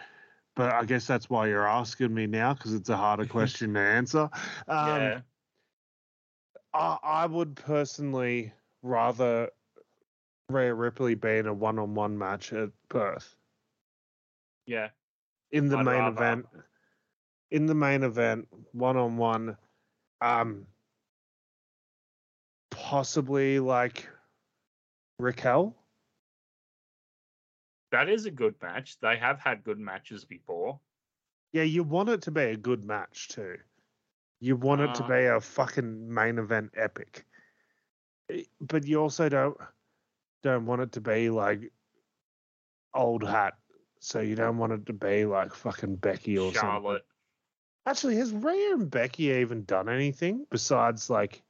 but 0.57 0.72
I 0.72 0.85
guess 0.85 1.07
that's 1.07 1.31
why 1.31 1.47
you're 1.47 1.64
asking 1.64 2.12
me 2.12 2.27
now 2.27 2.55
because 2.55 2.74
it's 2.74 2.89
a 2.89 2.97
harder 2.97 3.27
question 3.29 3.74
to 3.74 3.81
answer. 3.81 4.29
Um, 4.66 5.03
yeah. 5.03 5.20
I, 6.74 6.99
I 7.05 7.27
would 7.27 7.55
personally 7.55 8.53
rather 8.83 9.51
Rhea 10.49 10.74
Ripley 10.74 11.14
be 11.14 11.37
in 11.37 11.47
a 11.47 11.55
one-on-one 11.55 12.18
match 12.18 12.53
at 12.53 12.70
Perth 12.89 13.37
Yeah. 14.66 14.89
In 15.53 15.68
the 15.68 15.78
I'd 15.78 15.84
main 15.84 15.94
rather- 15.99 16.16
event. 16.16 16.47
In 17.51 17.66
the 17.66 17.74
main 17.74 18.03
event, 18.03 18.49
one-on-one, 18.72 19.57
um, 20.20 20.66
possibly 22.70 23.61
like 23.61 24.09
Raquel. 25.18 25.74
That 27.92 28.09
is 28.09 28.26
a 28.26 28.30
good 28.32 28.61
match. 28.61 28.99
They 29.01 29.16
have 29.16 29.38
had 29.38 29.62
good 29.62 29.78
matches 29.78 30.24
before. 30.24 30.80
Yeah, 31.53 31.62
you 31.62 31.84
want 31.84 32.09
it 32.09 32.22
to 32.22 32.30
be 32.32 32.42
a 32.42 32.57
good 32.57 32.84
match 32.84 33.28
too. 33.28 33.57
You 34.40 34.57
want 34.57 34.80
it 34.80 34.94
to 34.97 35.05
Uh. 35.05 35.09
be 35.09 35.24
a 35.26 35.40
fucking 35.40 36.12
main 36.12 36.38
event 36.38 36.72
epic. 36.76 37.24
Eh, 38.28 38.42
But 38.61 38.84
you 38.84 39.01
also 39.01 39.28
don't 39.28 39.57
don't 40.42 40.66
want 40.66 40.82
it 40.82 40.92
to 40.92 41.01
be 41.01 41.30
like 41.30 41.72
old 42.92 43.22
hat. 43.26 43.55
So 44.01 44.20
you 44.20 44.36
don't 44.36 44.59
want 44.59 44.72
it 44.72 44.86
to 44.86 44.92
be 44.92 45.24
like 45.24 45.55
fucking 45.55 45.97
Becky 45.97 46.38
or 46.38 46.53
something. 46.53 46.61
Charlotte. 46.61 47.07
Actually, 47.86 48.16
has 48.16 48.32
Rhea 48.32 48.74
and 48.74 48.90
Becky 48.90 49.24
even 49.24 49.64
done 49.64 49.88
anything 49.88 50.47
besides 50.51 51.09
like 51.09 51.42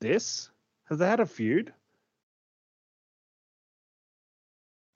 this? 0.00 0.50
Have 0.84 0.98
they 0.98 1.08
had 1.08 1.20
a 1.20 1.26
feud? 1.26 1.72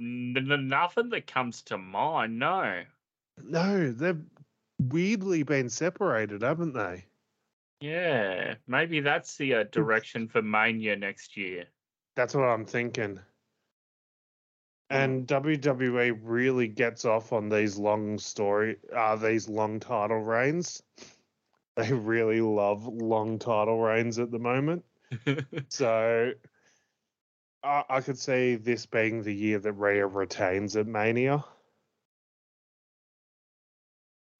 N- 0.00 0.68
nothing 0.68 1.10
that 1.10 1.26
comes 1.26 1.62
to 1.62 1.78
mind, 1.78 2.38
no. 2.38 2.82
No, 3.42 3.90
they've 3.92 4.22
weirdly 4.78 5.42
been 5.42 5.68
separated, 5.68 6.42
haven't 6.42 6.74
they? 6.74 7.04
Yeah, 7.80 8.54
maybe 8.66 9.00
that's 9.00 9.36
the 9.36 9.54
uh, 9.54 9.64
direction 9.64 10.28
for 10.28 10.42
Mania 10.42 10.96
next 10.96 11.36
year. 11.36 11.64
That's 12.14 12.34
what 12.34 12.44
I'm 12.44 12.64
thinking. 12.64 13.18
And 14.92 15.26
WWE 15.26 16.20
really 16.22 16.68
gets 16.68 17.06
off 17.06 17.32
on 17.32 17.48
these 17.48 17.78
long 17.78 18.18
story, 18.18 18.76
uh, 18.94 19.16
these 19.16 19.48
long 19.48 19.80
title 19.80 20.20
reigns. 20.20 20.82
They 21.74 21.90
really 21.90 22.42
love 22.42 22.86
long 22.86 23.38
title 23.38 23.80
reigns 23.80 24.18
at 24.18 24.30
the 24.30 24.38
moment. 24.38 24.84
So 25.68 26.32
I, 27.62 27.84
I 27.88 28.00
could 28.02 28.18
see 28.18 28.56
this 28.56 28.84
being 28.84 29.22
the 29.22 29.34
year 29.34 29.58
that 29.58 29.72
Rhea 29.72 30.06
retains 30.06 30.76
at 30.76 30.86
Mania. 30.86 31.42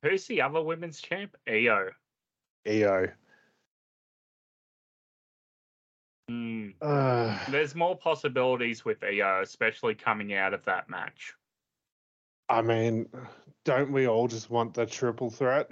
Who's 0.03 0.27
the 0.27 0.43
other 0.43 0.61
women's 0.61 1.01
champ? 1.01 1.37
Iyo. 1.49 1.93
Iyo. 2.67 3.13
Hmm. 6.29 6.69
Uh, 6.81 7.39
There's 7.51 7.75
more 7.75 7.97
possibilities 7.97 8.85
with 8.85 9.01
Iyo, 9.01 9.43
especially 9.43 9.95
coming 9.95 10.35
out 10.35 10.55
of 10.55 10.65
that 10.65 10.89
match. 10.89 11.35
I 12.49 12.63
mean, 12.63 13.09
don't 13.65 13.93
we 13.93 14.07
all 14.07 14.29
just 14.29 14.51
want 14.51 14.75
the 14.75 14.87
triple 14.87 15.31
threat? 15.31 15.71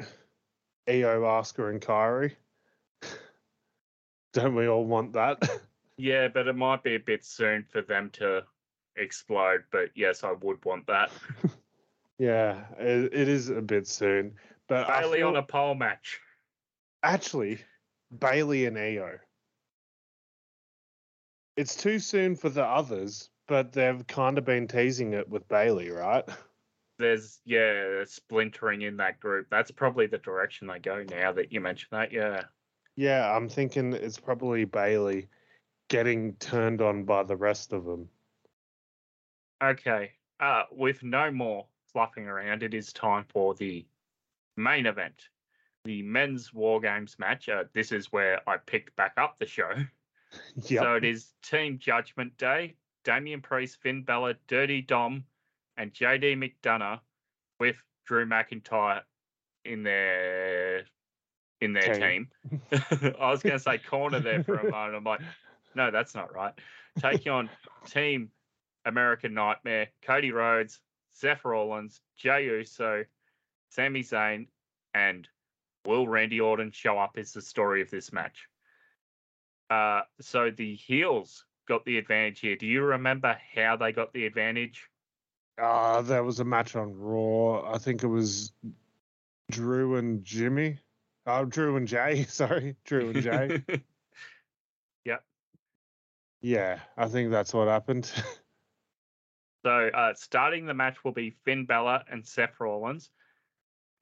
Iyo, 0.88 1.20
Asuka, 1.22 1.70
and 1.70 1.80
Kairi. 1.80 2.32
Don't 4.32 4.54
we 4.54 4.68
all 4.68 4.84
want 4.84 5.12
that? 5.14 5.48
Yeah, 5.96 6.28
but 6.28 6.48
it 6.48 6.56
might 6.56 6.82
be 6.82 6.94
a 6.94 6.98
bit 6.98 7.26
soon 7.26 7.66
for 7.68 7.82
them 7.82 8.08
to 8.14 8.40
explode. 8.96 9.64
But 9.70 9.90
yes, 9.94 10.24
I 10.24 10.32
would 10.32 10.64
want 10.64 10.86
that. 10.86 11.10
yeah, 12.18 12.64
it, 12.78 13.12
it 13.12 13.28
is 13.28 13.50
a 13.50 13.60
bit 13.60 13.86
soon. 13.86 14.32
But 14.66 14.88
Bayley 14.88 15.20
on 15.20 15.34
feel- 15.34 15.40
a 15.40 15.42
pole 15.42 15.74
match. 15.74 16.18
actually, 17.02 17.58
Bayley 18.18 18.64
and 18.64 18.78
Iyo. 18.78 19.18
It's 21.56 21.76
too 21.76 21.98
soon 21.98 22.36
for 22.36 22.48
the 22.48 22.64
others, 22.64 23.30
but 23.48 23.72
they've 23.72 24.06
kind 24.06 24.38
of 24.38 24.44
been 24.44 24.68
teasing 24.68 25.12
it 25.12 25.28
with 25.28 25.48
Bayley, 25.48 25.90
right? 25.90 26.24
There's 26.98 27.40
yeah, 27.44 28.04
splintering 28.04 28.82
in 28.82 28.96
that 28.98 29.20
group. 29.20 29.48
That's 29.50 29.70
probably 29.70 30.06
the 30.06 30.18
direction 30.18 30.66
they 30.66 30.78
go 30.78 31.04
now 31.08 31.32
that 31.32 31.52
you 31.52 31.60
mention 31.60 31.88
that. 31.92 32.12
Yeah. 32.12 32.44
Yeah, 32.96 33.34
I'm 33.34 33.48
thinking 33.48 33.92
it's 33.92 34.18
probably 34.18 34.64
Bayley 34.64 35.28
getting 35.88 36.34
turned 36.34 36.82
on 36.82 37.04
by 37.04 37.22
the 37.22 37.36
rest 37.36 37.72
of 37.72 37.84
them. 37.84 38.08
Okay. 39.62 40.12
Uh, 40.38 40.62
with 40.70 41.02
no 41.02 41.30
more 41.30 41.66
fluffing 41.92 42.26
around, 42.26 42.62
it 42.62 42.74
is 42.74 42.92
time 42.92 43.24
for 43.28 43.54
the 43.54 43.84
main 44.56 44.86
event, 44.86 45.28
the 45.84 46.02
men's 46.02 46.52
War 46.54 46.80
Games 46.80 47.16
match. 47.18 47.48
Uh, 47.48 47.64
this 47.74 47.92
is 47.92 48.12
where 48.12 48.40
I 48.48 48.56
picked 48.58 48.96
back 48.96 49.14
up 49.16 49.38
the 49.38 49.46
show. 49.46 49.72
Yep. 50.56 50.82
So 50.82 50.94
it 50.94 51.04
is 51.04 51.32
Team 51.42 51.78
Judgment 51.78 52.36
Day, 52.36 52.76
Damian 53.04 53.40
Priest, 53.40 53.78
Finn 53.82 54.02
Balor, 54.02 54.34
Dirty 54.48 54.82
Dom, 54.82 55.24
and 55.76 55.92
JD 55.92 56.36
McDonagh 56.36 57.00
with 57.58 57.76
Drew 58.06 58.26
McIntyre 58.26 59.02
in 59.64 59.82
their 59.82 60.84
in 61.60 61.72
their 61.72 61.94
Team. 61.94 62.28
team. 62.50 62.72
I 63.20 63.30
was 63.30 63.42
going 63.42 63.54
to 63.54 63.58
say 63.58 63.78
corner 63.78 64.20
there 64.20 64.42
for 64.42 64.54
a 64.54 64.62
moment. 64.70 64.96
I'm 64.96 65.04
like, 65.04 65.20
no, 65.74 65.90
that's 65.90 66.14
not 66.14 66.34
right. 66.34 66.54
Taking 66.98 67.32
on 67.32 67.50
Team 67.86 68.30
American 68.84 69.34
Nightmare, 69.34 69.88
Cody 70.02 70.32
Rhodes, 70.32 70.80
Seth 71.12 71.44
Rollins, 71.44 72.00
Jey 72.16 72.46
Uso, 72.46 73.04
Sami 73.68 74.02
Zayn, 74.02 74.46
and 74.94 75.28
will 75.84 76.08
Randy 76.08 76.40
Orton 76.40 76.70
show 76.72 76.98
up? 76.98 77.18
Is 77.18 77.32
the 77.32 77.42
story 77.42 77.82
of 77.82 77.90
this 77.90 78.12
match. 78.12 78.48
Uh, 79.70 80.02
so 80.20 80.50
the 80.50 80.74
heels 80.74 81.44
got 81.68 81.84
the 81.84 81.96
advantage 81.96 82.40
here. 82.40 82.56
Do 82.56 82.66
you 82.66 82.82
remember 82.82 83.38
how 83.54 83.76
they 83.76 83.92
got 83.92 84.12
the 84.12 84.26
advantage? 84.26 84.90
Uh, 85.62 86.02
there 86.02 86.24
was 86.24 86.40
a 86.40 86.44
match 86.44 86.74
on 86.74 86.92
Raw. 86.98 87.72
I 87.72 87.78
think 87.78 88.02
it 88.02 88.08
was 88.08 88.52
Drew 89.50 89.96
and 89.96 90.24
Jimmy. 90.24 90.78
Oh, 91.26 91.44
Drew 91.44 91.76
and 91.76 91.86
Jay. 91.86 92.24
Sorry, 92.28 92.76
Drew 92.84 93.10
and 93.10 93.22
Jay. 93.22 93.64
Yep. 95.06 95.24
Yeah, 96.42 96.80
I 96.98 97.08
think 97.08 97.30
that's 97.30 97.54
what 97.54 97.68
happened. 97.68 98.10
so 99.64 99.88
uh, 99.94 100.12
starting 100.14 100.66
the 100.66 100.74
match 100.74 101.02
will 101.04 101.12
be 101.12 101.36
Finn 101.44 101.64
Balor 101.64 102.04
and 102.10 102.26
Seth 102.26 102.60
Rollins. 102.60 103.08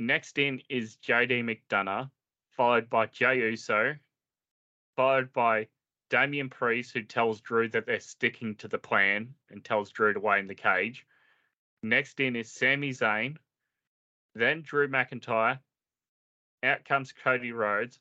Next 0.00 0.38
in 0.38 0.60
is 0.68 0.96
JD 1.06 1.44
McDonagh, 1.44 2.10
followed 2.56 2.90
by 2.90 3.06
Jey 3.06 3.38
Uso, 3.38 3.94
followed 4.98 5.32
by 5.32 5.68
Damian 6.10 6.50
Priest, 6.50 6.92
who 6.92 7.02
tells 7.02 7.40
Drew 7.40 7.68
that 7.68 7.86
they're 7.86 8.00
sticking 8.00 8.56
to 8.56 8.66
the 8.66 8.78
plan 8.78 9.32
and 9.48 9.64
tells 9.64 9.92
Drew 9.92 10.12
to 10.12 10.18
wait 10.18 10.40
in 10.40 10.48
the 10.48 10.56
cage. 10.56 11.06
Next 11.84 12.18
in 12.18 12.34
is 12.34 12.50
Sami 12.50 12.90
Zayn, 12.90 13.36
then 14.34 14.62
Drew 14.62 14.88
McIntyre. 14.88 15.60
Out 16.64 16.84
comes 16.84 17.12
Cody 17.12 17.52
Rhodes. 17.52 18.00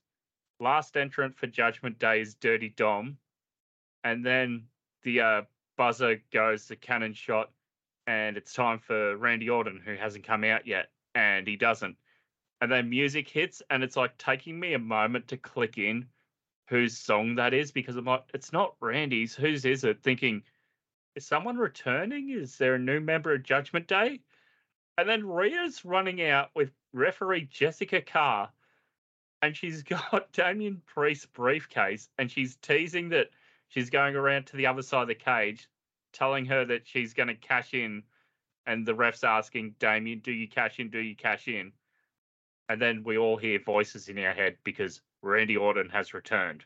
Last 0.59 0.97
entrant 0.97 1.37
for 1.37 1.45
Judgment 1.45 1.99
Day 1.99 2.21
is 2.21 2.33
Dirty 2.33 2.69
Dom. 2.69 3.19
And 4.03 4.25
then 4.25 4.63
the 5.03 5.21
uh, 5.21 5.41
buzzer 5.77 6.23
goes, 6.33 6.67
the 6.67 6.75
cannon 6.75 7.13
shot, 7.13 7.51
and 8.07 8.37
it's 8.37 8.53
time 8.53 8.79
for 8.79 9.15
Randy 9.17 9.51
Orton, 9.51 9.79
who 9.85 9.93
hasn't 9.97 10.25
come 10.25 10.43
out 10.43 10.65
yet, 10.65 10.87
and 11.13 11.47
he 11.47 11.57
doesn't. 11.57 11.95
And 12.59 12.71
then 12.71 12.89
music 12.89 13.29
hits, 13.29 13.61
and 13.69 13.83
it's 13.83 13.95
like 13.97 14.17
taking 14.17 14.59
me 14.59 14.73
a 14.73 14.79
moment 14.79 15.27
to 15.27 15.37
click 15.37 15.77
in 15.77 16.07
whose 16.67 16.97
song 16.97 17.35
that 17.35 17.53
is 17.53 17.71
because 17.71 17.95
I'm 17.95 18.05
like, 18.05 18.25
it's 18.33 18.53
not 18.53 18.75
Randy's. 18.79 19.33
Whose 19.33 19.65
is 19.65 19.83
it? 19.83 20.03
Thinking, 20.03 20.43
is 21.15 21.25
someone 21.25 21.57
returning? 21.57 22.29
Is 22.29 22.57
there 22.57 22.75
a 22.75 22.79
new 22.79 22.99
member 22.99 23.33
of 23.33 23.43
Judgment 23.43 23.87
Day? 23.87 24.19
And 24.97 25.07
then 25.07 25.25
Rhea's 25.25 25.85
running 25.85 26.21
out 26.21 26.49
with 26.55 26.71
referee 26.93 27.47
Jessica 27.49 28.01
Carr, 28.01 28.49
and 29.41 29.55
she's 29.55 29.83
got 30.11 30.31
Damian 30.33 30.81
Priest's 30.85 31.25
briefcase, 31.25 32.09
and 32.17 32.29
she's 32.29 32.55
teasing 32.57 33.09
that 33.09 33.29
she's 33.69 33.89
going 33.89 34.15
around 34.15 34.47
to 34.47 34.57
the 34.57 34.67
other 34.67 34.81
side 34.81 35.03
of 35.03 35.07
the 35.07 35.15
cage, 35.15 35.69
telling 36.11 36.45
her 36.45 36.65
that 36.65 36.85
she's 36.85 37.13
going 37.13 37.27
to 37.27 37.35
cash 37.35 37.73
in, 37.73 38.03
and 38.65 38.85
the 38.85 38.95
ref's 38.95 39.23
asking 39.23 39.75
Damian, 39.79 40.19
"Do 40.19 40.31
you 40.31 40.47
cash 40.47 40.79
in? 40.79 40.89
Do 40.89 40.99
you 40.99 41.15
cash 41.15 41.47
in?" 41.47 41.71
And 42.67 42.81
then 42.81 43.03
we 43.03 43.17
all 43.17 43.37
hear 43.37 43.59
voices 43.59 44.09
in 44.09 44.17
our 44.19 44.33
head 44.33 44.57
because 44.65 45.01
Randy 45.21 45.57
Orton 45.57 45.89
has 45.89 46.13
returned. 46.13 46.63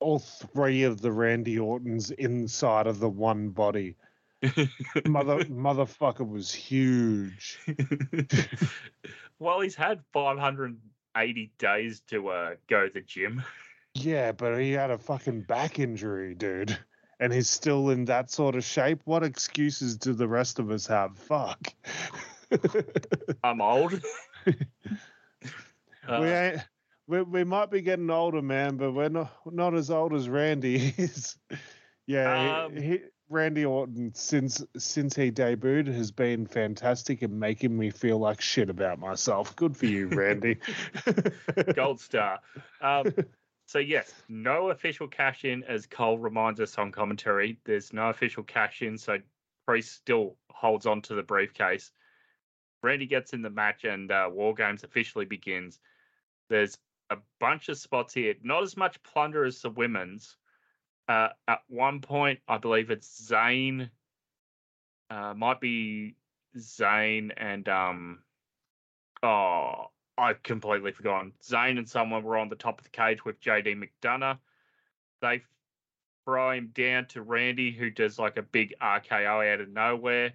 All 0.00 0.18
three 0.18 0.84
of 0.84 1.00
the 1.00 1.12
Randy 1.12 1.58
Ortons 1.58 2.10
inside 2.10 2.86
of 2.86 3.00
the 3.00 3.08
one 3.08 3.50
body. 3.50 3.96
Mother 5.06 5.44
motherfucker 5.46 6.28
was 6.28 6.52
huge. 6.52 7.58
well, 9.38 9.60
he's 9.60 9.74
had 9.74 10.00
580 10.12 11.52
days 11.58 12.00
to 12.08 12.28
uh, 12.28 12.54
go 12.68 12.86
to 12.86 12.92
the 12.92 13.00
gym. 13.00 13.42
Yeah, 13.94 14.32
but 14.32 14.58
he 14.58 14.70
had 14.72 14.92
a 14.92 14.98
fucking 14.98 15.42
back 15.42 15.80
injury, 15.80 16.34
dude. 16.34 16.78
And 17.20 17.32
he's 17.32 17.50
still 17.50 17.90
in 17.90 18.04
that 18.04 18.30
sort 18.30 18.54
of 18.54 18.62
shape. 18.62 19.00
What 19.04 19.24
excuses 19.24 19.96
do 19.96 20.12
the 20.12 20.28
rest 20.28 20.60
of 20.60 20.70
us 20.70 20.86
have? 20.86 21.18
Fuck. 21.18 21.74
I'm 23.42 23.60
old. 23.60 24.00
Uh, 26.08 26.20
we 26.22 26.28
ain't 26.28 26.62
we, 27.08 27.22
we 27.22 27.42
might 27.42 27.70
be 27.70 27.80
getting 27.80 28.10
older, 28.10 28.42
man, 28.42 28.76
but 28.76 28.92
we're 28.92 29.08
not 29.08 29.32
not 29.50 29.74
as 29.74 29.90
old 29.90 30.14
as 30.14 30.28
Randy 30.28 30.94
is. 30.98 31.36
yeah, 32.06 32.64
Um, 32.64 32.76
he, 32.76 32.82
he, 32.82 32.98
Randy 33.30 33.64
Orton 33.64 34.12
since 34.14 34.62
since 34.76 35.16
he 35.16 35.30
debuted 35.30 35.86
has 35.88 36.10
been 36.10 36.46
fantastic 36.46 37.22
and 37.22 37.40
making 37.40 37.76
me 37.76 37.90
feel 37.90 38.18
like 38.18 38.40
shit 38.40 38.70
about 38.70 38.98
myself. 38.98 39.56
Good 39.56 39.76
for 39.76 39.86
you, 39.86 40.08
Randy. 40.08 40.58
gold 41.74 42.00
star. 42.00 42.40
Um, 42.80 43.12
so 43.66 43.78
yes, 43.78 44.12
no 44.28 44.70
official 44.70 45.08
cash 45.08 45.44
in, 45.44 45.64
as 45.64 45.86
Cole 45.86 46.18
reminds 46.18 46.60
us 46.60 46.76
on 46.78 46.92
commentary. 46.92 47.58
There's 47.64 47.92
no 47.92 48.10
official 48.10 48.42
cash 48.42 48.82
in, 48.82 48.98
so 48.98 49.18
Priest 49.66 49.94
still 49.94 50.36
holds 50.50 50.86
on 50.86 51.02
to 51.02 51.14
the 51.14 51.22
briefcase. 51.22 51.90
Randy 52.82 53.06
gets 53.06 53.32
in 53.32 53.42
the 53.42 53.50
match, 53.50 53.84
and 53.84 54.10
uh, 54.10 54.28
War 54.30 54.54
Games 54.54 54.84
officially 54.84 55.24
begins. 55.24 55.78
There's 56.48 56.78
a 57.10 57.16
bunch 57.40 57.68
of 57.68 57.78
spots 57.78 58.14
here, 58.14 58.34
not 58.42 58.62
as 58.62 58.76
much 58.76 59.02
plunder 59.02 59.44
as 59.44 59.60
the 59.60 59.70
women's. 59.70 60.36
Uh, 61.08 61.28
at 61.46 61.60
one 61.68 62.00
point, 62.00 62.40
I 62.48 62.58
believe 62.58 62.90
it's 62.90 63.30
Zayn. 63.30 63.90
Uh, 65.10 65.34
might 65.34 65.60
be 65.60 66.16
Zayn 66.56 67.30
and 67.36 67.68
um. 67.68 68.18
Oh, 69.22 69.86
I've 70.16 70.42
completely 70.42 70.92
forgotten. 70.92 71.32
Zayn 71.42 71.78
and 71.78 71.88
someone 71.88 72.24
were 72.24 72.36
on 72.36 72.48
the 72.48 72.56
top 72.56 72.78
of 72.78 72.84
the 72.84 72.90
cage 72.90 73.24
with 73.24 73.40
JD 73.40 73.82
McDonagh. 73.82 74.38
They 75.22 75.42
throw 76.24 76.50
him 76.50 76.70
down 76.74 77.06
to 77.06 77.22
Randy, 77.22 77.72
who 77.72 77.90
does 77.90 78.18
like 78.18 78.36
a 78.36 78.42
big 78.42 78.74
RKO 78.82 79.52
out 79.52 79.60
of 79.60 79.68
nowhere. 79.70 80.34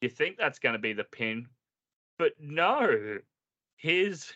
You 0.00 0.08
think 0.08 0.36
that's 0.36 0.58
going 0.58 0.72
to 0.74 0.78
be 0.78 0.94
the 0.94 1.04
pin, 1.04 1.46
but 2.18 2.32
no. 2.40 3.18
here's 3.76 4.32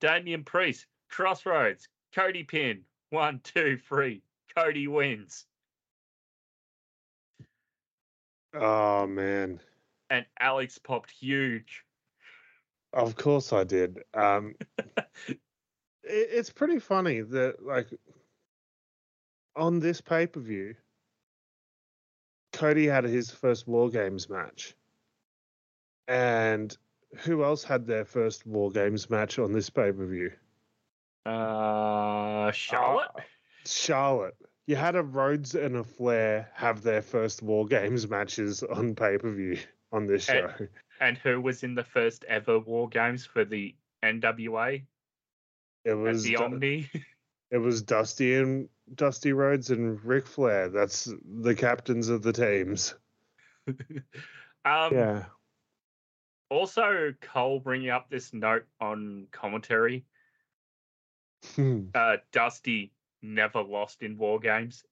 Damian 0.00 0.44
Priest, 0.44 0.86
Crossroads, 1.08 1.88
Cody 2.14 2.44
pin, 2.44 2.82
one, 3.10 3.40
two, 3.42 3.78
three. 3.88 4.22
Cody 4.56 4.88
wins. 4.88 5.46
Oh 8.54 9.06
man. 9.06 9.60
And 10.10 10.24
Alex 10.40 10.78
popped 10.78 11.10
huge. 11.10 11.84
Of 12.92 13.16
course 13.16 13.52
I 13.52 13.64
did. 13.64 13.98
Um, 14.14 14.54
it, 15.28 15.38
it's 16.04 16.50
pretty 16.50 16.78
funny 16.78 17.20
that 17.20 17.64
like 17.64 17.88
on 19.54 19.80
this 19.80 20.00
pay 20.00 20.26
per 20.26 20.40
view, 20.40 20.74
Cody 22.52 22.86
had 22.86 23.04
his 23.04 23.30
first 23.30 23.68
War 23.68 23.90
Games 23.90 24.28
match, 24.30 24.74
and 26.06 26.76
who 27.16 27.44
else 27.44 27.64
had 27.64 27.86
their 27.86 28.04
first 28.04 28.46
War 28.46 28.70
Games 28.70 29.08
match 29.10 29.38
on 29.38 29.52
this 29.52 29.70
pay 29.70 29.92
per 29.92 30.06
view? 30.06 30.32
Uh, 31.24 32.50
Charlotte. 32.52 33.10
Uh, 33.16 33.20
Charlotte. 33.64 34.36
You 34.66 34.76
had 34.76 34.96
a 34.96 35.02
Rhodes 35.02 35.54
and 35.54 35.76
a 35.76 35.84
Flair 35.84 36.50
have 36.54 36.82
their 36.82 37.02
first 37.02 37.42
War 37.42 37.66
Games 37.66 38.08
matches 38.08 38.62
on 38.62 38.94
pay 38.94 39.18
per 39.18 39.30
view 39.32 39.58
on 39.92 40.06
this 40.06 40.24
show. 40.24 40.52
And, 40.58 40.68
and 41.00 41.18
who 41.18 41.40
was 41.40 41.62
in 41.62 41.74
the 41.74 41.84
first 41.84 42.24
ever 42.28 42.58
War 42.58 42.88
Games 42.88 43.24
for 43.24 43.44
the 43.44 43.74
NWA? 44.04 44.82
It 45.84 45.94
was 45.94 46.22
the 46.24 46.36
Omni. 46.36 46.90
It 47.50 47.56
was 47.56 47.80
Dusty 47.80 48.34
and 48.34 48.68
Dusty 48.94 49.32
Rhodes 49.32 49.70
and 49.70 50.04
Ric 50.04 50.26
Flair. 50.26 50.68
That's 50.68 51.10
the 51.24 51.54
captains 51.54 52.10
of 52.10 52.22
the 52.22 52.34
teams. 52.34 52.94
um, 53.66 54.92
yeah. 54.92 55.24
Also, 56.50 57.14
Cole 57.20 57.60
bringing 57.60 57.90
up 57.90 58.08
this 58.08 58.32
note 58.32 58.64
on 58.80 59.26
commentary. 59.30 60.04
uh, 61.94 62.16
Dusty 62.32 62.92
never 63.22 63.62
lost 63.62 64.02
in 64.02 64.16
war 64.16 64.38
games. 64.40 64.84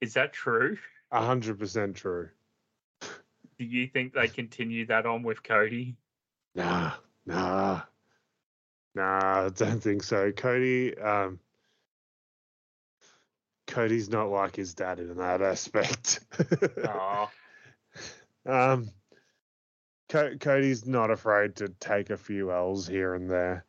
Is 0.00 0.14
that 0.14 0.32
true? 0.32 0.76
A 1.12 1.24
hundred 1.24 1.58
percent 1.58 1.96
true. 1.96 2.28
Do 3.00 3.64
you 3.64 3.86
think 3.86 4.12
they 4.12 4.28
continue 4.28 4.86
that 4.86 5.06
on 5.06 5.22
with 5.22 5.42
Cody? 5.42 5.96
Nah, 6.54 6.92
nah, 7.24 7.82
nah. 8.94 9.46
I 9.46 9.48
don't 9.54 9.82
think 9.82 10.02
so. 10.02 10.32
Cody, 10.32 10.96
um, 10.98 11.38
Cody's 13.66 14.10
not 14.10 14.24
like 14.30 14.56
his 14.56 14.74
dad 14.74 14.98
in 14.98 15.16
that 15.16 15.40
aspect. 15.40 16.20
oh. 16.84 17.30
Um, 18.44 18.90
Co- 20.08 20.36
Cody's 20.38 20.86
not 20.86 21.10
afraid 21.10 21.56
to 21.56 21.68
take 21.80 22.10
a 22.10 22.16
few 22.16 22.52
L's 22.52 22.86
here 22.86 23.14
and 23.14 23.30
there, 23.30 23.64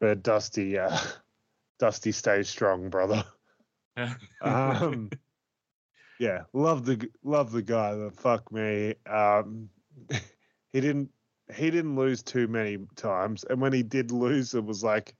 but 0.00 0.22
Dusty, 0.22 0.78
uh, 0.78 0.96
Dusty 1.78 2.12
stays 2.12 2.48
strong, 2.48 2.88
brother. 2.90 3.24
um, 4.40 5.10
yeah, 6.18 6.42
love 6.52 6.84
the 6.84 7.08
love 7.22 7.52
the 7.52 7.62
guy, 7.62 7.96
but 7.96 8.16
fuck 8.16 8.50
me, 8.52 8.94
um, 9.06 9.68
he 10.72 10.80
didn't 10.80 11.10
he 11.54 11.70
didn't 11.70 11.96
lose 11.96 12.22
too 12.22 12.46
many 12.46 12.78
times, 12.96 13.44
and 13.44 13.60
when 13.60 13.72
he 13.72 13.82
did 13.82 14.10
lose, 14.10 14.54
it 14.54 14.64
was 14.64 14.82
like 14.82 15.14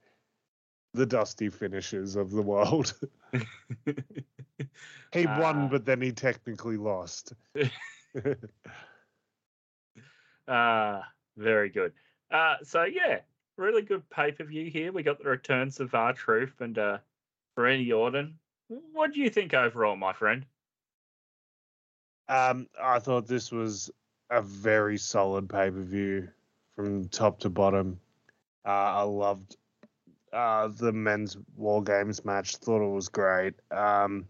the 0.93 1.05
dusty 1.05 1.49
finishes 1.49 2.15
of 2.15 2.31
the 2.31 2.41
world. 2.41 2.93
he 5.11 5.25
uh, 5.25 5.39
won, 5.41 5.67
but 5.67 5.85
then 5.85 6.01
he 6.01 6.11
technically 6.11 6.77
lost. 6.77 7.33
Uh, 10.47 11.01
very 11.37 11.69
good. 11.69 11.93
Uh, 12.31 12.55
so 12.63 12.83
yeah, 12.83 13.19
really 13.57 13.81
good 13.81 14.07
pay 14.09 14.31
per 14.31 14.43
view 14.43 14.69
here. 14.69 14.91
We 14.91 15.03
got 15.03 15.21
the 15.21 15.29
returns 15.29 15.79
of 15.79 15.93
R-Truth 15.93 16.61
and 16.61 16.77
uh, 16.77 16.97
Randy 17.55 17.91
Orton. 17.93 18.35
What 18.67 19.13
do 19.13 19.19
you 19.21 19.29
think 19.29 19.53
overall, 19.53 19.95
my 19.95 20.13
friend? 20.13 20.45
Um, 22.27 22.67
I 22.81 22.99
thought 22.99 23.27
this 23.27 23.51
was 23.51 23.91
a 24.31 24.41
very 24.41 24.97
solid 24.97 25.47
pay 25.49 25.69
per 25.69 25.81
view 25.81 26.27
from 26.75 27.07
top 27.09 27.39
to 27.41 27.49
bottom. 27.49 27.99
Uh, 28.65 28.69
I 28.69 29.01
loved 29.03 29.57
uh, 30.33 30.67
the 30.67 30.91
men's 30.91 31.37
War 31.55 31.83
Games 31.83 32.25
match. 32.25 32.57
Thought 32.57 32.85
it 32.85 32.93
was 32.93 33.09
great. 33.09 33.53
Um, 33.71 34.27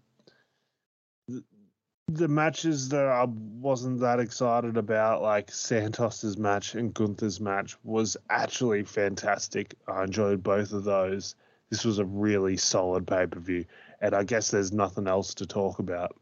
the 2.07 2.27
matches 2.27 2.89
that 2.89 3.07
I 3.07 3.25
wasn't 3.25 3.99
that 4.01 4.19
excited 4.19 4.77
about, 4.77 5.21
like 5.21 5.51
Santos's 5.51 6.37
match 6.37 6.75
and 6.75 6.93
Gunther's 6.93 7.41
match, 7.41 7.75
was 7.83 8.15
actually 8.29 8.83
fantastic. 8.83 9.75
I 9.87 10.03
enjoyed 10.03 10.43
both 10.43 10.71
of 10.71 10.83
those. 10.83 11.35
This 11.69 11.83
was 11.83 11.97
a 11.97 12.05
really 12.05 12.57
solid 12.57 13.07
pay 13.07 13.25
per 13.25 13.39
view, 13.39 13.65
and 14.01 14.13
I 14.13 14.23
guess 14.23 14.51
there's 14.51 14.71
nothing 14.71 15.07
else 15.07 15.33
to 15.35 15.47
talk 15.47 15.79
about. 15.79 16.15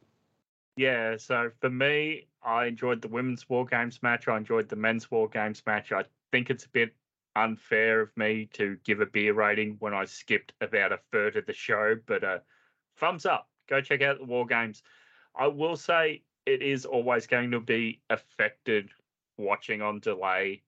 Yeah, 0.78 1.18
so 1.18 1.52
for 1.60 1.70
me, 1.70 2.28
I 2.42 2.66
enjoyed 2.66 3.02
the 3.02 3.10
women's 3.10 3.48
War 3.50 3.66
Games 3.66 4.02
match. 4.02 4.28
I 4.28 4.38
enjoyed 4.38 4.70
the 4.70 4.76
men's 4.76 5.12
War 5.12 5.28
Games 5.28 5.62
match. 5.68 5.92
I 5.92 6.06
think 6.32 6.50
it's 6.50 6.66
a 6.66 6.70
bit 6.70 6.96
unfair 7.36 8.00
of 8.02 8.16
me 8.16 8.48
to 8.54 8.78
give 8.86 9.02
a 9.02 9.06
beer 9.06 9.34
rating 9.34 9.76
when 9.80 9.94
I 9.94 10.06
skipped 10.06 10.54
about 10.62 10.94
a 10.94 11.00
third 11.12 11.36
of 11.36 11.46
the 11.46 11.54
show, 11.54 11.96
but 12.06 12.24
uh, 12.24 12.40
thumbs 12.98 13.26
up. 13.26 13.50
Go 13.68 13.82
check 13.82 14.02
out 14.02 14.18
the 14.18 14.26
War 14.26 14.46
Games. 14.46 14.82
I 15.36 15.48
will 15.48 15.76
say 15.76 16.24
it 16.46 16.62
is 16.62 16.86
always 16.86 17.28
going 17.28 17.52
to 17.52 17.60
be 17.60 18.02
affected 18.10 18.90
watching 19.38 19.82
on 19.82 20.00
delay 20.00 20.62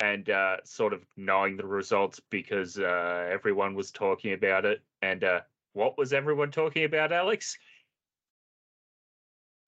and 0.00 0.30
uh, 0.30 0.56
sort 0.64 0.92
of 0.92 1.04
knowing 1.16 1.56
the 1.56 1.66
results 1.66 2.20
because 2.30 2.78
uh, 2.78 3.28
everyone 3.30 3.74
was 3.74 3.90
talking 3.90 4.32
about 4.32 4.64
it. 4.64 4.80
And 5.02 5.24
uh, 5.24 5.40
what 5.72 5.98
was 5.98 6.12
everyone 6.12 6.50
talking 6.50 6.84
about, 6.84 7.12
Alex? 7.12 7.58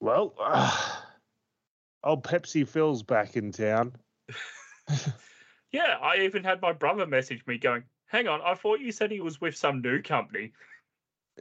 Well, 0.00 0.34
uh, 0.40 0.96
old 2.04 2.24
Pepsi 2.24 2.66
Phil's 2.66 3.02
back 3.02 3.36
in 3.36 3.52
town. 3.52 3.92
yeah, 5.72 5.96
I 6.00 6.18
even 6.22 6.44
had 6.44 6.62
my 6.62 6.72
brother 6.72 7.06
message 7.06 7.42
me 7.46 7.58
going, 7.58 7.82
"Hang 8.06 8.28
on, 8.28 8.40
I 8.42 8.54
thought 8.54 8.80
you 8.80 8.92
said 8.92 9.10
he 9.10 9.20
was 9.20 9.40
with 9.40 9.56
some 9.56 9.82
new 9.82 10.00
company." 10.00 10.52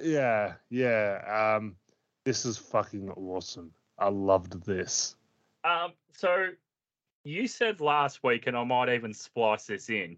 Yeah, 0.01 0.53
yeah. 0.70 1.55
Um, 1.57 1.76
this 2.26 2.46
is 2.46 2.58
fucking 2.58 3.10
awesome. 3.12 3.72
I 3.98 4.10
loved 4.10 4.66
this. 4.66 5.16
Um, 5.64 5.94
so 6.12 6.48
you 7.24 7.48
said 7.48 7.82
last 7.82 8.24
week, 8.24 8.48
and 8.48 8.58
I 8.58 8.64
might 8.64 8.90
even 8.90 9.14
splice 9.14 9.66
this 9.66 9.90
in. 9.90 10.18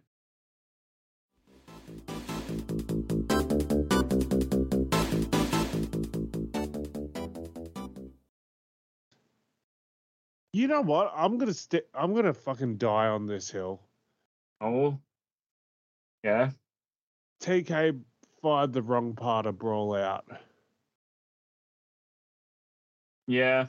You 10.54 10.68
know 10.68 10.82
what? 10.82 11.12
I'm 11.16 11.38
gonna 11.38 11.54
st- 11.54 11.86
I'm 11.94 12.14
gonna 12.14 12.34
fucking 12.34 12.78
die 12.78 13.08
on 13.08 13.26
this 13.26 13.50
hill. 13.50 13.82
Oh, 14.60 15.00
yeah. 16.24 16.52
TK 17.42 18.00
fired 18.42 18.74
the 18.74 18.82
wrong 18.82 19.16
part 19.16 19.46
of 19.46 19.58
Brawl 19.58 19.96
out. 19.96 20.26
Yeah. 23.28 23.68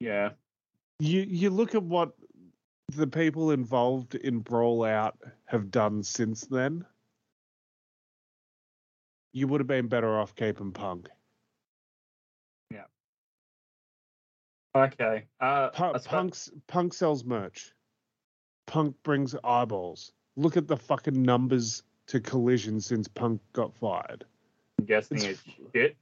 Yeah. 0.00 0.30
You 0.98 1.22
you 1.22 1.50
look 1.50 1.74
at 1.74 1.82
what 1.82 2.12
the 2.92 3.06
people 3.06 3.50
involved 3.50 4.14
in 4.14 4.40
Brawl 4.40 4.84
Out 4.84 5.18
have 5.46 5.70
done 5.70 6.02
since 6.02 6.42
then. 6.42 6.84
You 9.32 9.48
would 9.48 9.60
have 9.60 9.66
been 9.66 9.88
better 9.88 10.18
off 10.18 10.34
keeping 10.34 10.72
Punk. 10.72 11.08
Yeah. 12.70 12.84
Okay. 14.74 15.24
Uh, 15.40 15.68
Punk, 15.70 16.04
Punk's, 16.04 16.50
Punk 16.66 16.94
sells 16.94 17.24
merch. 17.24 17.72
Punk 18.66 18.96
brings 19.02 19.34
eyeballs. 19.44 20.12
Look 20.36 20.56
at 20.56 20.68
the 20.68 20.76
fucking 20.76 21.20
numbers 21.20 21.82
to 22.06 22.20
Collision 22.20 22.80
since 22.80 23.08
Punk 23.08 23.40
got 23.52 23.74
fired. 23.74 24.24
I'm 24.78 24.86
guessing 24.86 25.18
it's, 25.18 25.26
it's 25.26 25.72
shit 25.74 25.96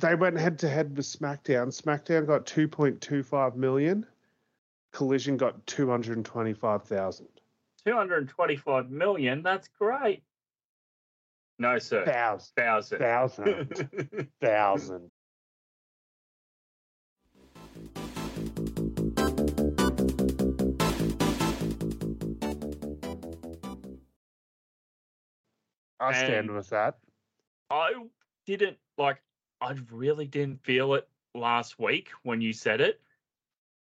they 0.00 0.14
went 0.14 0.38
head 0.38 0.58
to 0.60 0.68
head 0.68 0.96
with 0.96 1.06
SmackDown. 1.06 1.68
SmackDown 1.68 2.26
got 2.26 2.46
2.25 2.46 3.56
million. 3.56 4.06
Collision 4.92 5.36
got 5.36 5.66
225,000. 5.66 7.26
225 7.86 8.90
million? 8.90 9.42
That's 9.42 9.68
great. 9.68 10.22
No, 11.58 11.78
sir. 11.78 12.04
Thousand. 12.04 12.52
Thousand. 12.56 12.98
Thousand. 12.98 14.28
Thousand. 14.40 15.10
I 26.00 26.12
stand 26.12 26.50
with 26.50 26.68
that. 26.70 26.98
I 27.70 27.92
didn't 28.46 28.76
like 28.98 29.22
I 29.60 29.76
really 29.90 30.26
didn't 30.26 30.62
feel 30.64 30.94
it 30.94 31.08
last 31.34 31.78
week 31.78 32.10
when 32.22 32.40
you 32.40 32.52
said 32.52 32.80
it. 32.80 33.00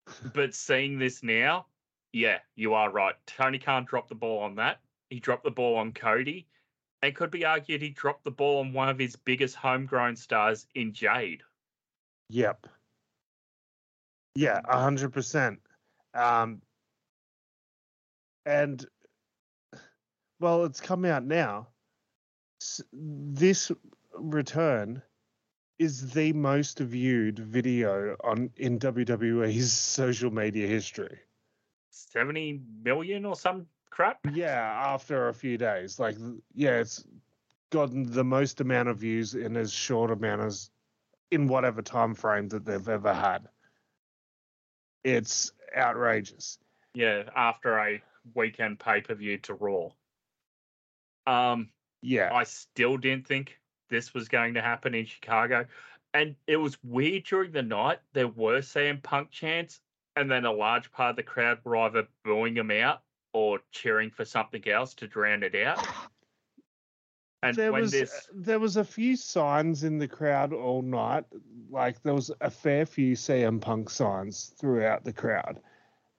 but 0.35 0.55
seeing 0.55 0.99
this 0.99 1.23
now, 1.23 1.67
yeah, 2.13 2.39
you 2.57 2.75
are 2.75 2.91
right. 2.91 3.15
Tony 3.27 3.59
Khan 3.59 3.85
drop 3.85 4.09
the 4.09 4.15
ball 4.15 4.41
on 4.41 4.57
that. 4.57 4.81
He 5.11 5.21
dropped 5.21 5.45
the 5.45 5.51
ball 5.51 5.77
on 5.77 5.93
Cody. 5.93 6.47
And 7.03 7.15
could 7.15 7.31
be 7.31 7.45
argued 7.45 7.83
he 7.83 7.91
dropped 7.91 8.25
the 8.25 8.31
ball 8.31 8.61
on 8.61 8.73
one 8.73 8.89
of 8.89 8.99
his 8.99 9.15
biggest 9.15 9.57
homegrown 9.57 10.17
stars 10.17 10.67
in 10.75 10.95
Jade. 10.95 11.43
Yep. 12.31 12.67
Yeah, 14.35 14.61
a 14.65 14.81
hundred 14.81 15.13
percent. 15.13 15.61
Um, 16.15 16.63
and 18.47 18.85
well, 20.41 20.65
it's 20.65 20.81
come 20.81 21.05
out 21.05 21.25
now. 21.25 21.69
S- 22.63 22.81
This 22.93 23.71
return 24.15 25.03
is 25.79 26.13
the 26.13 26.33
most 26.33 26.79
viewed 26.79 27.39
video 27.39 28.17
on 28.23 28.51
in 28.57 28.79
WWE's 28.79 29.73
social 29.73 30.31
media 30.31 30.67
history. 30.67 31.21
70 31.91 32.61
million 32.83 33.25
or 33.25 33.37
some 33.37 33.67
crap? 33.91 34.19
Yeah, 34.33 34.61
after 34.95 35.29
a 35.29 35.35
few 35.35 35.59
days, 35.59 35.99
like 35.99 36.17
yeah, 36.55 36.79
it's 36.79 37.05
gotten 37.71 38.11
the 38.11 38.25
most 38.25 38.61
amount 38.61 38.89
of 38.89 38.99
views 38.99 39.35
in 39.35 39.57
as 39.57 39.73
short 39.73 40.11
amount 40.11 40.43
as 40.43 40.71
in 41.31 41.49
whatever 41.49 41.83
time 41.83 42.15
frame 42.15 42.49
that 42.49 42.65
they've 42.65 42.89
ever 42.89 43.13
had. 43.13 43.49
It's 45.03 45.53
outrageous. 45.77 46.59
Yeah, 46.95 47.25
after 47.35 47.79
a 47.79 48.03
weekend 48.35 48.79
pay 48.79 49.01
per 49.01 49.15
view 49.15 49.39
to 49.39 49.55
Raw. 49.55 49.91
Um, 51.27 51.71
Yeah, 52.03 52.33
I 52.33 52.45
still 52.45 52.97
didn't 52.97 53.27
think 53.27 53.59
this 53.89 54.15
was 54.15 54.29
going 54.29 54.55
to 54.55 54.63
happen 54.63 54.95
in 54.95 55.07
Chicago. 55.07 55.67
And 56.13 56.37
it 56.47 56.57
was 56.57 56.79
weird 56.85 57.25
during 57.25 57.53
the 57.53 57.63
night. 57.63 57.99
There 58.13 58.29
were 58.29 58.61
CM 58.61 59.03
Punk 59.03 59.31
chants, 59.31 59.81
and 60.17 60.31
then 60.31 60.45
a 60.45 60.53
large 60.53 60.91
part 60.93 61.11
of 61.11 61.17
the 61.17 61.23
crowd 61.23 61.59
were 61.65 61.77
either 61.77 62.07
booing 62.25 62.57
him 62.57 62.71
out 62.71 63.03
or 63.33 63.59
cheering 63.73 64.11
for 64.11 64.25
something 64.25 64.67
else 64.69 64.95
to 64.95 65.09
drown 65.09 65.43
it 65.43 65.55
out. 65.57 65.85
And 67.43 67.57
there 67.57 67.73
was 67.73 67.91
this, 67.91 68.11
uh, 68.11 68.33
there 68.37 68.59
was 68.59 68.79
a 68.79 68.85
few 68.85 69.17
signs 69.17 69.85
in 69.85 69.99
the 69.99 70.09
crowd 70.09 70.55
all 70.55 70.81
night. 70.81 71.25
Like 71.69 72.03
there 72.03 72.15
was 72.15 72.31
a 72.41 72.49
fair 72.49 72.87
few 72.87 73.15
CM 73.15 73.61
Punk 73.61 73.91
signs 73.91 74.55
throughout 74.59 75.05
the 75.05 75.13
crowd, 75.13 75.61